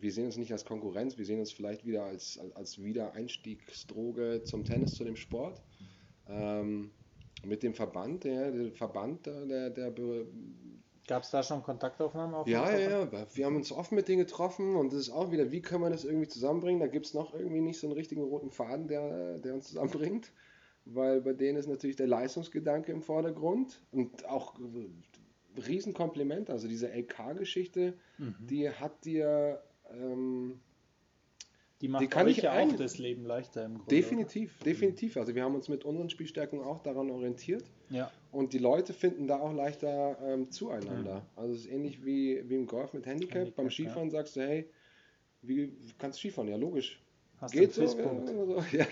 wir 0.00 0.12
sehen 0.12 0.26
uns 0.26 0.36
nicht 0.36 0.52
als 0.52 0.64
Konkurrenz, 0.64 1.18
wir 1.18 1.24
sehen 1.24 1.40
uns 1.40 1.52
vielleicht 1.52 1.86
wieder 1.86 2.04
als, 2.04 2.38
als, 2.38 2.56
als 2.56 2.82
Wiedereinstiegsdroge 2.82 4.42
zum 4.44 4.64
Tennis, 4.64 4.94
zu 4.94 5.04
dem 5.04 5.16
Sport. 5.16 5.62
Ähm, 6.28 6.90
mit 7.44 7.62
dem 7.62 7.74
Verband, 7.74 8.24
der, 8.24 8.50
der 8.50 8.72
Verband, 8.72 9.26
der, 9.26 9.70
der 9.70 9.92
Gab 11.08 11.22
es 11.22 11.30
da 11.30 11.42
schon 11.42 11.62
Kontaktaufnahmen? 11.62 12.34
Auf 12.34 12.46
ja, 12.46 12.70
ja, 12.70 13.06
ja. 13.06 13.26
Wir 13.32 13.46
haben 13.46 13.56
uns 13.56 13.72
oft 13.72 13.92
mit 13.92 14.08
denen 14.08 14.18
getroffen 14.18 14.76
und 14.76 14.92
das 14.92 15.00
ist 15.00 15.10
auch 15.10 15.32
wieder, 15.32 15.50
wie 15.50 15.62
können 15.62 15.82
wir 15.82 15.88
das 15.88 16.04
irgendwie 16.04 16.28
zusammenbringen? 16.28 16.80
Da 16.80 16.86
gibt 16.86 17.06
es 17.06 17.14
noch 17.14 17.34
irgendwie 17.34 17.62
nicht 17.62 17.80
so 17.80 17.86
einen 17.86 17.96
richtigen 17.96 18.22
roten 18.22 18.50
Faden, 18.50 18.88
der, 18.88 19.38
der 19.38 19.54
uns 19.54 19.68
zusammenbringt, 19.68 20.30
weil 20.84 21.22
bei 21.22 21.32
denen 21.32 21.56
ist 21.56 21.66
natürlich 21.66 21.96
der 21.96 22.08
Leistungsgedanke 22.08 22.92
im 22.92 23.00
Vordergrund 23.00 23.80
und 23.90 24.28
auch 24.28 24.60
Riesenkompliment. 25.66 26.50
Also 26.50 26.68
diese 26.68 26.88
LK-Geschichte, 26.88 27.94
mhm. 28.18 28.34
die 28.40 28.68
hat 28.68 29.06
dir 29.06 29.62
ähm, 29.90 30.60
die 31.80 31.88
macht 31.88 32.02
die 32.02 32.08
kann 32.08 32.26
euch 32.26 32.38
ja 32.38 32.58
auch 32.58 32.72
das 32.72 32.98
Leben 32.98 33.24
leichter 33.24 33.64
im 33.64 33.74
Grunde. 33.78 33.94
Definitiv, 33.94 34.56
oder? 34.56 34.64
definitiv. 34.64 35.16
Also 35.16 35.34
wir 35.34 35.44
haben 35.44 35.54
uns 35.54 35.68
mit 35.68 35.84
unseren 35.84 36.10
Spielstärken 36.10 36.60
auch 36.60 36.80
daran 36.80 37.10
orientiert. 37.10 37.64
Ja. 37.88 38.10
Und 38.32 38.52
die 38.52 38.58
Leute 38.58 38.92
finden 38.92 39.28
da 39.28 39.38
auch 39.38 39.52
leichter 39.52 40.18
ähm, 40.24 40.50
zueinander. 40.50 41.16
Ja. 41.16 41.26
Also 41.36 41.54
es 41.54 41.60
ist 41.60 41.70
ähnlich 41.70 42.04
wie, 42.04 42.42
wie 42.48 42.56
im 42.56 42.66
Golf 42.66 42.92
mit 42.94 43.06
Handicap. 43.06 43.36
Handicap 43.36 43.56
Beim 43.56 43.70
Skifahren 43.70 44.08
ja. 44.08 44.10
sagst 44.10 44.36
du, 44.36 44.40
hey, 44.40 44.68
wie 45.42 45.72
kannst 45.98 46.18
du 46.18 46.20
Skifahren? 46.20 46.48
Ja, 46.48 46.56
logisch. 46.56 47.00
Hast 47.40 47.52
Geht 47.52 47.72
so, 47.72 47.86
so. 47.86 48.64
Ja, 48.72 48.86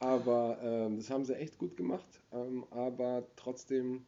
aber 0.00 0.58
ähm, 0.62 0.96
das 0.96 1.08
haben 1.08 1.24
sie 1.24 1.36
echt 1.36 1.56
gut 1.58 1.76
gemacht. 1.76 2.20
Ähm, 2.32 2.64
aber 2.70 3.28
trotzdem, 3.36 4.04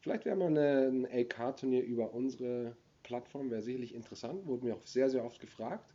vielleicht 0.00 0.24
wäre 0.24 0.36
mal 0.36 0.46
eine, 0.46 0.88
ein 0.88 1.04
LK-Turnier 1.04 1.84
über 1.84 2.14
unsere 2.14 2.74
Plattform, 3.08 3.50
wäre 3.50 3.62
sicherlich 3.62 3.94
interessant. 3.94 4.46
Wurde 4.46 4.66
mir 4.66 4.74
auch 4.74 4.86
sehr, 4.86 5.08
sehr 5.08 5.24
oft 5.24 5.40
gefragt 5.40 5.94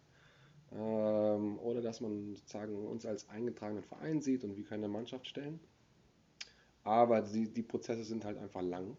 ähm, 0.72 1.60
oder 1.60 1.82
dass 1.82 2.02
man 2.02 2.34
sozusagen 2.34 2.76
uns 2.88 3.06
als 3.06 3.30
eingetragenen 3.30 3.84
Verein 3.84 4.20
sieht 4.20 4.44
und 4.44 4.58
wie 4.58 4.64
können 4.64 4.84
eine 4.84 4.92
Mannschaft 4.92 5.28
stellen. 5.28 5.60
Aber 6.84 7.22
die, 7.22 7.48
die 7.48 7.62
Prozesse 7.62 8.04
sind 8.04 8.26
halt 8.26 8.40
einfach 8.40 8.64
lang. 8.64 8.98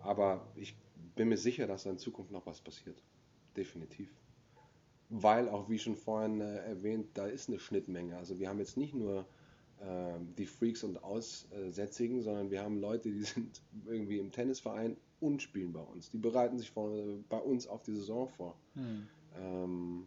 Aber 0.00 0.50
ich 0.56 0.74
bin 1.14 1.28
mir 1.28 1.36
sicher, 1.36 1.66
dass 1.66 1.84
da 1.84 1.90
in 1.90 1.98
Zukunft 1.98 2.32
noch 2.32 2.46
was 2.46 2.62
passiert. 2.62 3.02
Definitiv. 3.54 4.08
Weil 5.10 5.50
auch, 5.50 5.68
wie 5.68 5.78
schon 5.78 5.94
vorhin 5.96 6.40
äh, 6.40 6.56
erwähnt, 6.64 7.10
da 7.14 7.26
ist 7.26 7.50
eine 7.50 7.58
Schnittmenge. 7.58 8.16
Also 8.16 8.38
wir 8.38 8.48
haben 8.48 8.58
jetzt 8.60 8.78
nicht 8.78 8.94
nur 8.94 9.26
die 10.38 10.46
Freaks 10.46 10.84
und 10.84 11.02
Aussätzigen, 11.02 12.22
sondern 12.22 12.50
wir 12.50 12.62
haben 12.62 12.80
Leute, 12.80 13.10
die 13.10 13.22
sind 13.24 13.60
irgendwie 13.86 14.18
im 14.18 14.30
Tennisverein 14.30 14.96
und 15.20 15.42
spielen 15.42 15.72
bei 15.72 15.80
uns. 15.80 16.10
Die 16.10 16.18
bereiten 16.18 16.58
sich 16.58 16.70
vor, 16.70 16.90
bei 17.28 17.38
uns 17.38 17.66
auf 17.66 17.82
die 17.82 17.94
Saison 17.94 18.28
vor. 18.28 18.56
Hm. 18.74 19.08
Ähm, 19.36 20.06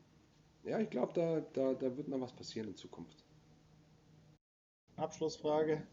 ja, 0.63 0.79
ich 0.79 0.89
glaube, 0.89 1.13
da, 1.13 1.41
da, 1.53 1.73
da 1.73 1.97
wird 1.97 2.07
noch 2.07 2.21
was 2.21 2.33
passieren 2.33 2.69
in 2.69 2.75
Zukunft. 2.75 3.23
Abschlussfrage. 4.97 5.83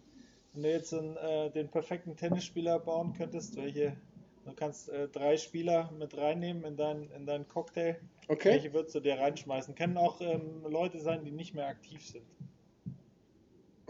Wenn 0.53 0.63
du 0.63 0.71
jetzt 0.71 0.93
einen, 0.93 1.17
äh, 1.17 1.51
den 1.51 1.69
perfekten 1.69 2.17
Tennisspieler 2.17 2.79
bauen 2.79 3.15
könntest, 3.15 3.57
welche, 3.57 3.97
du 4.45 4.53
kannst 4.55 4.89
äh, 4.89 5.09
drei 5.09 5.37
Spieler 5.37 5.91
mit 5.99 6.17
reinnehmen 6.17 6.65
in, 6.65 6.77
dein, 6.77 7.11
in 7.11 7.27
deinen 7.27 7.49
Cocktail. 7.49 8.01
Okay. 8.29 8.51
Welche 8.51 8.73
würdest 8.73 8.95
du 8.95 9.01
dir 9.01 9.19
reinschmeißen? 9.19 9.75
Können 9.75 9.97
auch 9.97 10.21
ähm, 10.21 10.63
Leute 10.69 11.01
sein, 11.01 11.25
die 11.25 11.33
nicht 11.33 11.55
mehr 11.55 11.67
aktiv 11.67 12.07
sind. 12.07 12.27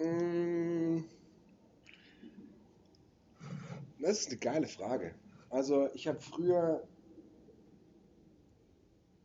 Mm. 0.03 1.05
Das 4.01 4.21
ist 4.21 4.31
eine 4.31 4.39
geile 4.39 4.67
Frage. 4.67 5.15
Also 5.49 5.89
ich 5.95 6.09
habe 6.09 6.21
früher 6.21 6.83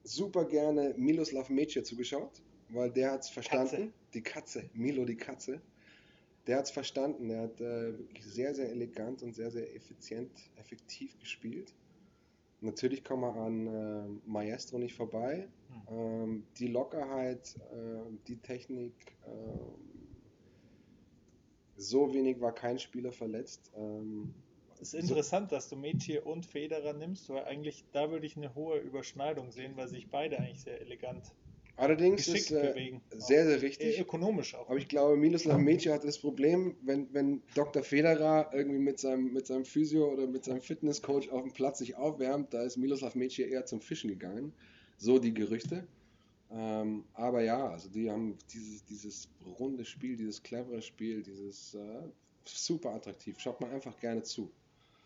super 0.04 0.46
gerne 0.46 0.94
Miloslav 0.98 1.50
Mece 1.50 1.84
zugeschaut, 1.84 2.42
weil 2.70 2.92
der 2.92 3.12
hat 3.12 3.22
es 3.22 3.30
verstanden. 3.30 3.70
Katze. 3.70 3.94
Die 4.14 4.22
Katze, 4.22 4.70
Milo 4.74 5.06
die 5.06 5.18
Katze. 5.18 5.62
Der 6.46 6.58
hat 6.58 6.66
es 6.66 6.72
verstanden. 6.72 7.28
Der 7.30 7.42
hat 7.42 7.60
äh, 7.60 7.98
wirklich 7.98 8.24
sehr, 8.26 8.56
sehr 8.56 8.70
elegant 8.70 9.24
und 9.24 9.36
sehr, 9.36 9.52
sehr 9.52 9.76
effizient, 9.76 10.32
effektiv 10.58 11.18
gespielt. 11.20 11.74
Natürlich 12.62 13.04
kommen 13.04 13.22
wir 13.22 13.36
an 13.36 13.68
äh, 13.68 14.30
Maestro 14.30 14.80
nicht 14.80 14.96
vorbei. 14.96 15.48
Hm. 15.70 15.98
Ähm, 15.98 16.44
die 16.58 16.68
Lockerheit, 16.68 17.56
äh, 17.72 18.00
die 18.28 18.38
Technik, 18.38 18.94
äh, 19.26 19.97
so 21.78 22.14
wenig 22.14 22.42
war 22.42 22.54
kein 22.54 22.80
Spieler 22.80 23.12
verletzt. 23.14 23.72
Ähm, 23.76 24.34
Es 24.70 24.82
ist 24.82 24.94
interessant, 24.96 25.52
dass 25.52 25.70
du 25.70 25.76
Metier 25.76 26.26
und 26.26 26.46
Federer 26.46 26.94
nimmst, 26.94 27.30
weil 27.30 27.44
eigentlich 27.46 27.86
da 27.92 28.12
würde 28.12 28.26
ich 28.26 28.38
eine 28.38 28.56
hohe 28.56 28.80
Überschneidung 28.80 29.52
sehen, 29.52 29.76
weil 29.78 29.88
sich 29.88 30.10
beide 30.10 30.40
eigentlich 30.40 30.62
sehr 30.62 30.82
elegant, 30.82 31.36
allerdings 31.76 32.26
geschickt 32.26 32.52
ist 32.52 32.52
äh, 32.52 32.60
bewegen. 32.60 33.04
sehr, 33.12 33.46
sehr 33.48 33.58
Äh, 33.58 33.62
richtig. 33.62 34.00
ökonomisch 34.00 34.56
auch. 34.56 34.70
Aber 34.70 34.78
ich 34.78 34.88
glaube, 34.88 35.18
Miroslav 35.18 35.58
Mecic 35.60 35.92
hat 35.92 36.04
das 36.04 36.20
Problem, 36.20 36.78
wenn, 36.82 37.14
wenn 37.14 37.44
Dr. 37.54 37.84
Federer 37.84 38.50
irgendwie 38.54 38.80
mit 38.80 39.00
seinem, 39.00 39.32
mit 39.34 39.48
seinem 39.48 39.66
Physio 39.66 40.12
oder 40.12 40.28
mit 40.28 40.44
seinem 40.46 40.62
Fitnesscoach 40.62 41.30
auf 41.32 41.44
dem 41.44 41.54
Platz 41.54 41.80
sich 41.80 41.96
aufwärmt, 41.96 42.54
da 42.54 42.64
ist 42.64 42.78
Miroslav 42.78 43.16
Mecic 43.16 43.48
eher 43.50 43.66
zum 43.66 43.82
Fischen 43.82 44.10
gegangen. 44.10 44.54
So 44.98 45.20
die 45.20 45.34
Gerüchte. 45.34 45.88
Ähm, 46.50 47.04
aber 47.14 47.42
ja, 47.42 47.70
also 47.70 47.90
die 47.90 48.10
haben 48.10 48.38
dieses, 48.54 48.86
dieses 48.86 49.30
runde 49.60 49.84
Spiel, 49.84 50.16
dieses 50.16 50.42
clevere 50.42 50.82
Spiel, 50.82 51.22
dieses 51.22 51.74
äh, 51.74 52.04
super 52.46 52.92
attraktiv. 52.94 53.38
Schaut 53.40 53.60
mal 53.60 53.70
einfach 53.72 53.98
gerne 54.00 54.24
zu. 54.24 54.50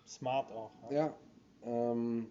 Smart 0.07 0.51
auch. 0.51 0.71
ne? 0.89 0.95
Ja. 0.95 1.17
Ähm, 1.63 2.27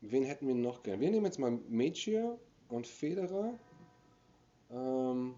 wen 0.00 0.22
hätten 0.24 0.46
wir 0.46 0.54
noch 0.54 0.82
gern? 0.82 1.00
Wir 1.00 1.10
nehmen 1.10 1.26
jetzt 1.26 1.38
mal 1.38 1.50
Mecic 1.68 2.38
und 2.68 2.86
Federer. 2.86 3.58
Ähm, 4.70 5.34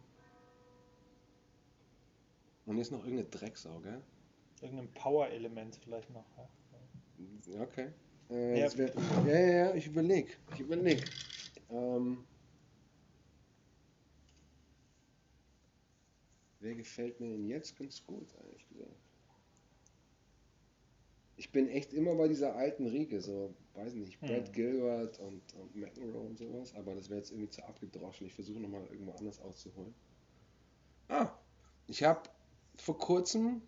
und 2.66 2.76
jetzt 2.76 2.92
noch 2.92 3.04
irgendeine 3.04 3.28
Drecksau, 3.30 3.78
gell? 3.80 4.02
Irgendein 4.60 4.92
Power-Element 4.92 5.76
vielleicht 5.76 6.10
noch. 6.10 6.24
Ja. 6.36 6.48
Ja, 7.54 7.62
Okay. 7.62 7.88
Äh, 8.30 8.60
Ja, 8.60 8.76
wär, 8.76 8.92
ja, 9.26 9.32
ja, 9.40 9.46
ja, 9.68 9.74
ich 9.74 9.86
überlege. 9.86 10.32
Ich 10.52 10.60
überlege. 10.60 11.02
Ähm, 11.70 12.26
wer 16.60 16.76
gefällt 16.76 17.18
mir 17.18 17.30
denn 17.30 17.46
jetzt 17.48 17.76
ganz 17.76 18.04
gut, 18.06 18.32
ehrlich 18.36 18.68
gesagt? 18.68 19.02
Ich 21.36 21.52
bin 21.52 21.68
echt 21.70 21.94
immer 21.94 22.14
bei 22.16 22.28
dieser 22.28 22.54
alten 22.54 22.86
Riege, 22.86 23.22
so, 23.22 23.54
weiß 23.72 23.94
nicht, 23.94 24.24
Brad 24.26 24.50
Hm. 24.50 24.52
Gilbert 24.52 25.18
und, 25.20 25.54
und 25.54 25.74
McEnroe 25.74 26.20
und 26.26 26.36
sowas, 26.36 26.74
aber 26.74 26.94
das 26.94 27.08
wäre 27.08 27.18
jetzt 27.20 27.30
irgendwie 27.30 27.48
zu 27.48 27.64
abgedroschen. 27.64 28.26
Ich 28.26 28.34
versuche 28.34 28.60
nochmal 28.60 28.86
irgendwo 28.88 29.12
anders 29.12 29.40
auszuholen. 29.40 29.94
Ah, 31.08 31.30
ich 31.86 32.02
habe 32.04 32.28
vor 32.76 32.98
kurzem, 32.98 33.62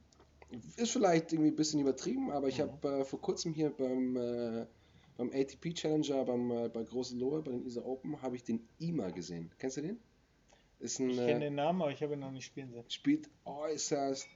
ist 0.76 0.92
vielleicht 0.92 1.32
irgendwie 1.32 1.50
ein 1.50 1.56
bisschen 1.56 1.80
übertrieben, 1.80 2.30
aber 2.30 2.48
ich 2.48 2.60
Mhm. 2.60 2.60
habe 2.60 2.88
äh, 3.00 3.04
vor 3.04 3.20
kurzem 3.20 3.52
hier 3.54 3.70
beim, 3.70 4.16
äh, 4.16 4.66
beim 5.20 5.30
ATP 5.34 5.74
Challenger, 5.74 6.24
beim, 6.24 6.50
äh, 6.50 6.68
bei 6.70 6.82
Große 6.82 7.14
Lohe, 7.14 7.42
bei 7.42 7.50
den 7.50 7.66
ISA 7.66 7.82
Open, 7.82 8.20
habe 8.22 8.36
ich 8.36 8.42
den 8.42 8.66
IMA 8.78 9.10
gesehen. 9.10 9.50
Kennst 9.58 9.76
du 9.76 9.82
den? 9.82 9.90
Ein, 9.90 10.00
Ich 10.80 10.98
äh, 10.98 11.26
kenne 11.26 11.40
den 11.40 11.56
Namen, 11.56 11.82
aber 11.82 11.92
ich 11.92 12.02
habe 12.02 12.14
ihn 12.14 12.20
noch 12.20 12.30
nicht 12.30 12.46
spielen 12.46 12.72
sehen. 12.72 12.84
spielt 12.88 13.28
äußerst 13.44 14.26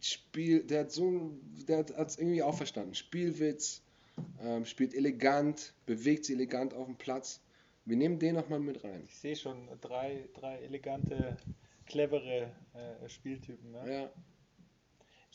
Spiel, 0.00 0.62
der 0.62 0.80
hat 0.80 0.92
so, 0.92 1.32
der 1.66 1.78
hat 1.78 1.90
es 1.90 2.18
irgendwie 2.18 2.42
auch 2.42 2.54
verstanden. 2.54 2.94
Spielwitz, 2.94 3.82
ähm, 4.40 4.64
spielt 4.64 4.94
elegant, 4.94 5.74
bewegt 5.86 6.26
sich 6.26 6.36
elegant 6.36 6.72
auf 6.72 6.86
dem 6.86 6.96
Platz. 6.96 7.40
Wir 7.84 7.96
nehmen 7.96 8.20
den 8.20 8.36
nochmal 8.36 8.60
mit 8.60 8.84
rein. 8.84 9.02
Ich 9.06 9.18
sehe 9.18 9.34
schon 9.34 9.68
drei, 9.80 10.28
drei 10.34 10.58
elegante, 10.58 11.36
clevere 11.86 12.52
äh, 12.74 13.08
Spieltypen. 13.08 13.72
Ne? 13.72 13.92
Ja, 13.92 14.10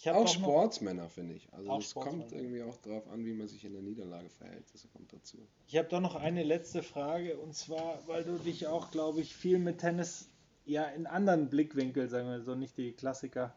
auch 0.07 0.27
Sportsmänner, 0.27 1.09
finde 1.09 1.35
ich. 1.35 1.51
Also 1.51 1.77
es 1.77 1.93
kommt 1.93 2.31
irgendwie 2.31 2.63
auch 2.63 2.77
darauf 2.77 3.07
an, 3.09 3.25
wie 3.25 3.33
man 3.33 3.47
sich 3.47 3.65
in 3.65 3.73
der 3.73 3.81
Niederlage 3.81 4.29
verhält. 4.29 4.65
Das 4.71 4.87
kommt 4.93 5.11
dazu. 5.11 5.37
Ich 5.67 5.77
habe 5.77 5.89
doch 5.89 5.99
noch 5.99 6.15
eine 6.15 6.43
letzte 6.43 6.83
Frage 6.83 7.37
und 7.37 7.53
zwar, 7.53 7.99
weil 8.07 8.23
du 8.23 8.37
dich 8.37 8.67
auch, 8.67 8.91
glaube 8.91 9.21
ich, 9.21 9.35
viel 9.35 9.59
mit 9.59 9.79
Tennis 9.79 10.29
ja 10.65 10.83
in 10.83 11.07
anderen 11.07 11.49
Blickwinkeln, 11.49 12.09
sagen 12.09 12.29
wir 12.29 12.41
so, 12.41 12.55
nicht 12.55 12.77
die 12.77 12.93
Klassiker 12.93 13.55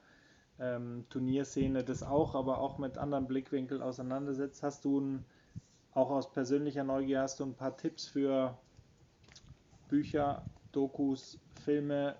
ähm, 0.58 1.04
Turnierszene, 1.10 1.84
das 1.84 2.02
auch, 2.02 2.34
aber 2.34 2.58
auch 2.58 2.78
mit 2.78 2.98
anderen 2.98 3.26
Blickwinkeln 3.26 3.82
auseinandersetzt. 3.82 4.62
Hast 4.62 4.84
du 4.84 5.00
ein, 5.00 5.24
auch 5.92 6.10
aus 6.10 6.32
persönlicher 6.32 6.84
Neugier, 6.84 7.20
hast 7.20 7.40
du 7.40 7.44
ein 7.44 7.54
paar 7.54 7.76
Tipps 7.76 8.06
für 8.06 8.56
Bücher, 9.88 10.44
Dokus, 10.72 11.38
Filme, 11.64 12.16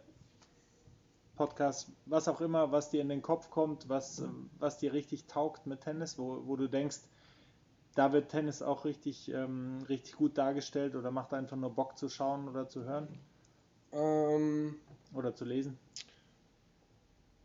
Podcasts, 1.36 1.90
was 2.06 2.28
auch 2.28 2.40
immer, 2.40 2.72
was 2.72 2.90
dir 2.90 3.00
in 3.00 3.08
den 3.08 3.22
Kopf 3.22 3.50
kommt, 3.50 3.88
was, 3.88 4.24
was 4.58 4.78
dir 4.78 4.92
richtig 4.92 5.26
taugt 5.26 5.66
mit 5.66 5.80
Tennis, 5.80 6.18
wo, 6.18 6.46
wo 6.46 6.56
du 6.56 6.68
denkst, 6.68 6.98
da 7.94 8.12
wird 8.12 8.30
Tennis 8.30 8.62
auch 8.62 8.84
richtig, 8.84 9.30
ähm, 9.30 9.82
richtig 9.88 10.14
gut 10.16 10.38
dargestellt 10.38 10.94
oder 10.94 11.10
macht 11.10 11.34
einfach 11.34 11.56
nur 11.56 11.74
Bock 11.74 11.98
zu 11.98 12.08
schauen 12.08 12.48
oder 12.48 12.68
zu 12.68 12.84
hören 12.84 13.08
Ähm, 13.92 14.76
oder 15.14 15.34
zu 15.34 15.44
lesen. 15.44 15.78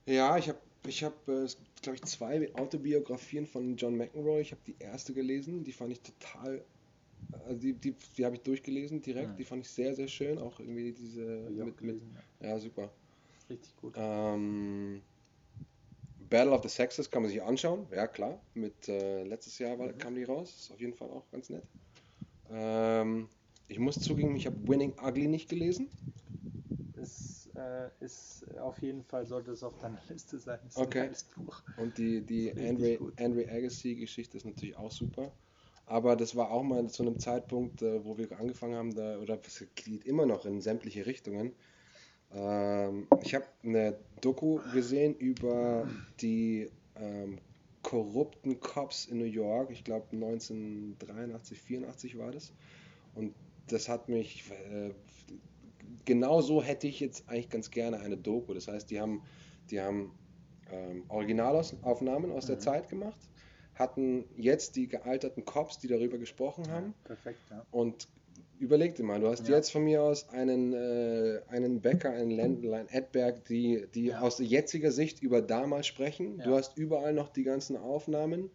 ja, 0.07 0.37
ich 0.37 0.49
habe, 0.49 0.59
ich 0.87 1.03
hab, 1.03 1.27
äh, 1.27 1.47
glaube 1.81 1.95
ich, 1.95 2.03
zwei 2.05 2.53
Autobiografien 2.55 3.45
von 3.45 3.75
John 3.75 3.97
McEnroe. 3.97 4.41
Ich 4.41 4.51
habe 4.51 4.61
die 4.65 4.75
erste 4.79 5.13
gelesen, 5.13 5.63
die 5.63 5.73
fand 5.73 5.91
ich 5.91 6.01
total, 6.01 6.63
also 7.45 7.59
die, 7.59 7.73
die, 7.73 7.95
die 8.17 8.25
habe 8.25 8.35
ich 8.35 8.41
durchgelesen 8.41 9.01
direkt. 9.01 9.33
Mhm. 9.33 9.37
Die 9.37 9.43
fand 9.43 9.65
ich 9.65 9.71
sehr, 9.71 9.95
sehr 9.95 10.07
schön. 10.07 10.37
Auch 10.37 10.59
irgendwie 10.59 10.93
diese 10.93 11.49
mit, 11.49 11.81
mit, 11.81 12.01
ja. 12.41 12.49
ja, 12.49 12.59
super. 12.59 12.89
Richtig 13.49 13.75
gut. 13.77 13.93
Ähm, 13.95 15.01
Battle 16.19 16.51
of 16.51 16.63
the 16.63 16.69
Sexes 16.69 17.09
kann 17.09 17.21
man 17.21 17.31
sich 17.31 17.41
anschauen, 17.41 17.87
ja 17.91 18.07
klar. 18.07 18.41
Mit 18.53 18.89
äh, 18.89 19.23
letztes 19.23 19.59
Jahr 19.59 19.77
war, 19.79 19.93
kam 19.93 20.15
die 20.15 20.23
raus, 20.23 20.55
ist 20.57 20.71
auf 20.71 20.79
jeden 20.79 20.93
Fall 20.93 21.09
auch 21.09 21.29
ganz 21.31 21.49
nett. 21.49 21.63
Ähm, 22.49 23.29
ich 23.67 23.79
muss 23.79 23.99
zugeben, 23.99 24.35
ich 24.35 24.45
habe 24.45 24.67
Winning 24.67 24.93
Ugly 24.99 25.27
nicht 25.27 25.49
gelesen. 25.49 25.89
Ist, 26.93 27.51
äh, 27.55 27.89
ist 27.99 28.45
auf 28.59 28.81
jeden 28.81 29.03
Fall, 29.03 29.27
sollte 29.27 29.51
es 29.51 29.63
auf 29.63 29.77
deiner 29.77 30.01
Liste 30.09 30.39
sein. 30.39 30.59
Ist 30.67 30.77
Okay. 30.77 30.99
ein 30.99 31.05
geiles 31.05 31.23
Buch. 31.23 31.61
Und 31.77 31.97
die, 31.97 32.25
die 32.25 32.57
Andre. 32.57 32.97
Andre 33.17 33.47
Agassi-Geschichte 33.49 34.37
ist 34.37 34.45
natürlich 34.45 34.75
auch 34.75 34.91
super. 34.91 35.31
Aber 35.85 36.15
das 36.15 36.35
war 36.35 36.51
auch 36.51 36.63
mal 36.63 36.89
zu 36.89 37.03
einem 37.03 37.19
Zeitpunkt, 37.19 37.81
äh, 37.81 38.03
wo 38.03 38.17
wir 38.17 38.31
angefangen 38.37 38.75
haben, 38.75 38.95
da, 38.95 39.19
oder 39.19 39.39
es 39.45 39.63
geht 39.75 40.05
immer 40.05 40.25
noch 40.25 40.45
in 40.45 40.59
sämtliche 40.59 41.05
Richtungen. 41.05 41.53
Ähm, 42.33 43.07
ich 43.21 43.35
habe 43.35 43.45
eine 43.63 43.97
Doku 44.21 44.59
gesehen 44.73 45.15
über 45.15 45.87
die 46.19 46.69
ähm, 46.95 47.39
korrupten 47.83 48.59
Cops 48.59 49.05
in 49.05 49.19
New 49.19 49.25
York. 49.25 49.69
Ich 49.71 49.83
glaube 49.83 50.07
1983, 50.11 51.61
84 51.61 52.17
war 52.17 52.31
das. 52.31 52.51
Und 53.15 53.33
das 53.67 53.87
hat 53.89 54.09
mich, 54.09 54.43
äh, 54.51 54.91
genau 56.05 56.41
so 56.41 56.61
hätte 56.61 56.87
ich 56.87 56.99
jetzt 56.99 57.27
eigentlich 57.29 57.49
ganz 57.49 57.71
gerne 57.71 57.99
eine 57.99 58.17
Doku. 58.17 58.53
Das 58.53 58.67
heißt, 58.67 58.89
die 58.91 58.99
haben, 58.99 59.21
die 59.69 59.79
haben 59.81 60.11
ähm, 60.71 61.05
Originalaufnahmen 61.09 62.31
aus 62.31 62.47
der 62.47 62.57
Mhm. 62.57 62.61
Zeit 62.61 62.89
gemacht, 62.89 63.19
hatten 63.75 64.25
jetzt 64.35 64.75
die 64.75 64.87
gealterten 64.87 65.45
Cops, 65.45 65.79
die 65.79 65.87
darüber 65.87 66.17
gesprochen 66.17 66.69
haben. 66.71 66.93
Perfekt, 67.03 67.39
ja. 67.49 67.65
Und 67.71 68.07
überleg 68.59 68.95
dir 68.95 69.03
mal, 69.03 69.19
du 69.19 69.27
hast 69.27 69.47
Ja. 69.47 69.55
jetzt 69.55 69.71
von 69.71 69.83
mir 69.83 70.01
aus 70.01 70.29
einen, 70.29 70.73
äh, 70.73 71.41
einen 71.47 71.81
Bäcker, 71.81 72.11
einen 72.11 72.31
Ländler, 72.31 72.77
einen 72.77 72.89
Edberg, 72.89 73.45
die, 73.45 73.85
die 73.93 74.07
Ja. 74.07 74.21
aus 74.21 74.39
jetziger 74.39 74.91
Sicht 74.91 75.21
über 75.21 75.41
damals 75.41 75.87
sprechen. 75.87 76.37
Du 76.37 76.51
Ja. 76.51 76.57
hast 76.57 76.77
überall 76.77 77.13
noch 77.13 77.29
die 77.29 77.43
ganzen 77.43 77.77
Aufnahmen. 77.77 78.49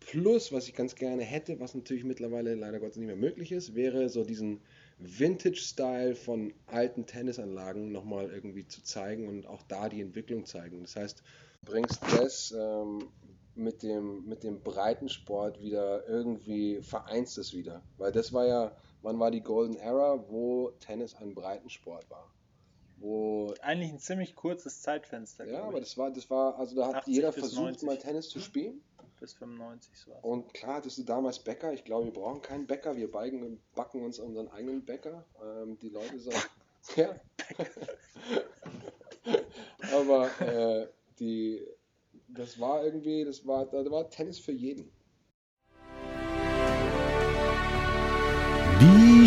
Plus, 0.00 0.50
was 0.50 0.66
ich 0.66 0.74
ganz 0.74 0.94
gerne 0.94 1.22
hätte, 1.22 1.60
was 1.60 1.74
natürlich 1.74 2.04
mittlerweile 2.04 2.54
leider 2.54 2.80
Gottes 2.80 2.96
nicht 2.96 3.06
mehr 3.06 3.16
möglich 3.16 3.52
ist, 3.52 3.74
wäre 3.74 4.08
so 4.08 4.24
diesen 4.24 4.62
Vintage-Style 4.98 6.14
von 6.14 6.54
alten 6.66 7.04
Tennisanlagen 7.06 7.92
nochmal 7.92 8.30
irgendwie 8.30 8.66
zu 8.66 8.82
zeigen 8.82 9.28
und 9.28 9.46
auch 9.46 9.62
da 9.62 9.88
die 9.90 10.00
Entwicklung 10.00 10.46
zeigen. 10.46 10.80
Das 10.82 10.96
heißt, 10.96 11.22
du 11.66 11.70
bringst 11.72 12.00
das 12.16 12.54
ähm, 12.58 13.08
mit, 13.54 13.82
dem, 13.82 14.24
mit 14.26 14.42
dem 14.42 14.60
Breitensport 14.60 15.60
wieder 15.60 16.06
irgendwie, 16.08 16.80
vereinst 16.80 17.36
es 17.36 17.52
wieder. 17.54 17.82
Weil 17.98 18.12
das 18.12 18.32
war 18.32 18.46
ja, 18.46 18.76
wann 19.02 19.18
war 19.18 19.30
die 19.30 19.42
Golden 19.42 19.76
Era, 19.76 20.28
wo 20.28 20.70
Tennis 20.80 21.14
ein 21.14 21.34
Breitensport 21.34 22.08
war. 22.10 22.30
Wo 22.98 23.54
Eigentlich 23.62 23.92
ein 23.92 23.98
ziemlich 23.98 24.34
kurzes 24.34 24.82
Zeitfenster, 24.82 25.46
ja, 25.46 25.62
aber 25.62 25.80
das 25.80 25.96
war, 25.96 26.10
das 26.10 26.28
war, 26.28 26.58
also 26.58 26.76
da 26.76 26.88
hat 26.88 26.94
80 26.96 27.14
jeder 27.14 27.32
versucht, 27.32 27.62
90. 27.62 27.86
mal 27.86 27.98
Tennis 27.98 28.28
zu 28.28 28.40
spielen. 28.40 28.82
Bis 29.18 29.34
95 29.34 29.98
so. 29.98 30.12
Und 30.22 30.52
klar, 30.54 30.76
hattest 30.76 30.96
du 30.96 31.02
damals 31.02 31.38
Bäcker. 31.38 31.74
Ich 31.74 31.84
glaube, 31.84 32.06
wir 32.06 32.12
brauchen 32.12 32.40
keinen 32.40 32.66
Bäcker. 32.66 32.96
Wir 32.96 33.10
beigen, 33.10 33.60
backen 33.74 34.02
uns 34.02 34.18
unseren 34.18 34.48
eigenen 34.48 34.84
Bäcker. 34.84 35.26
Ähm, 35.42 35.78
die 35.78 35.90
Leute 35.90 36.18
sagen, 36.18 36.42
ja. 36.96 37.20
Aber 39.92 40.40
äh, 40.40 40.88
die, 41.18 41.66
das 42.28 42.58
war 42.58 42.82
irgendwie, 42.82 43.24
das 43.24 43.46
war, 43.46 43.66
da 43.66 43.90
war 43.90 44.08
Tennis 44.08 44.38
für 44.38 44.52
jeden. 44.52 44.90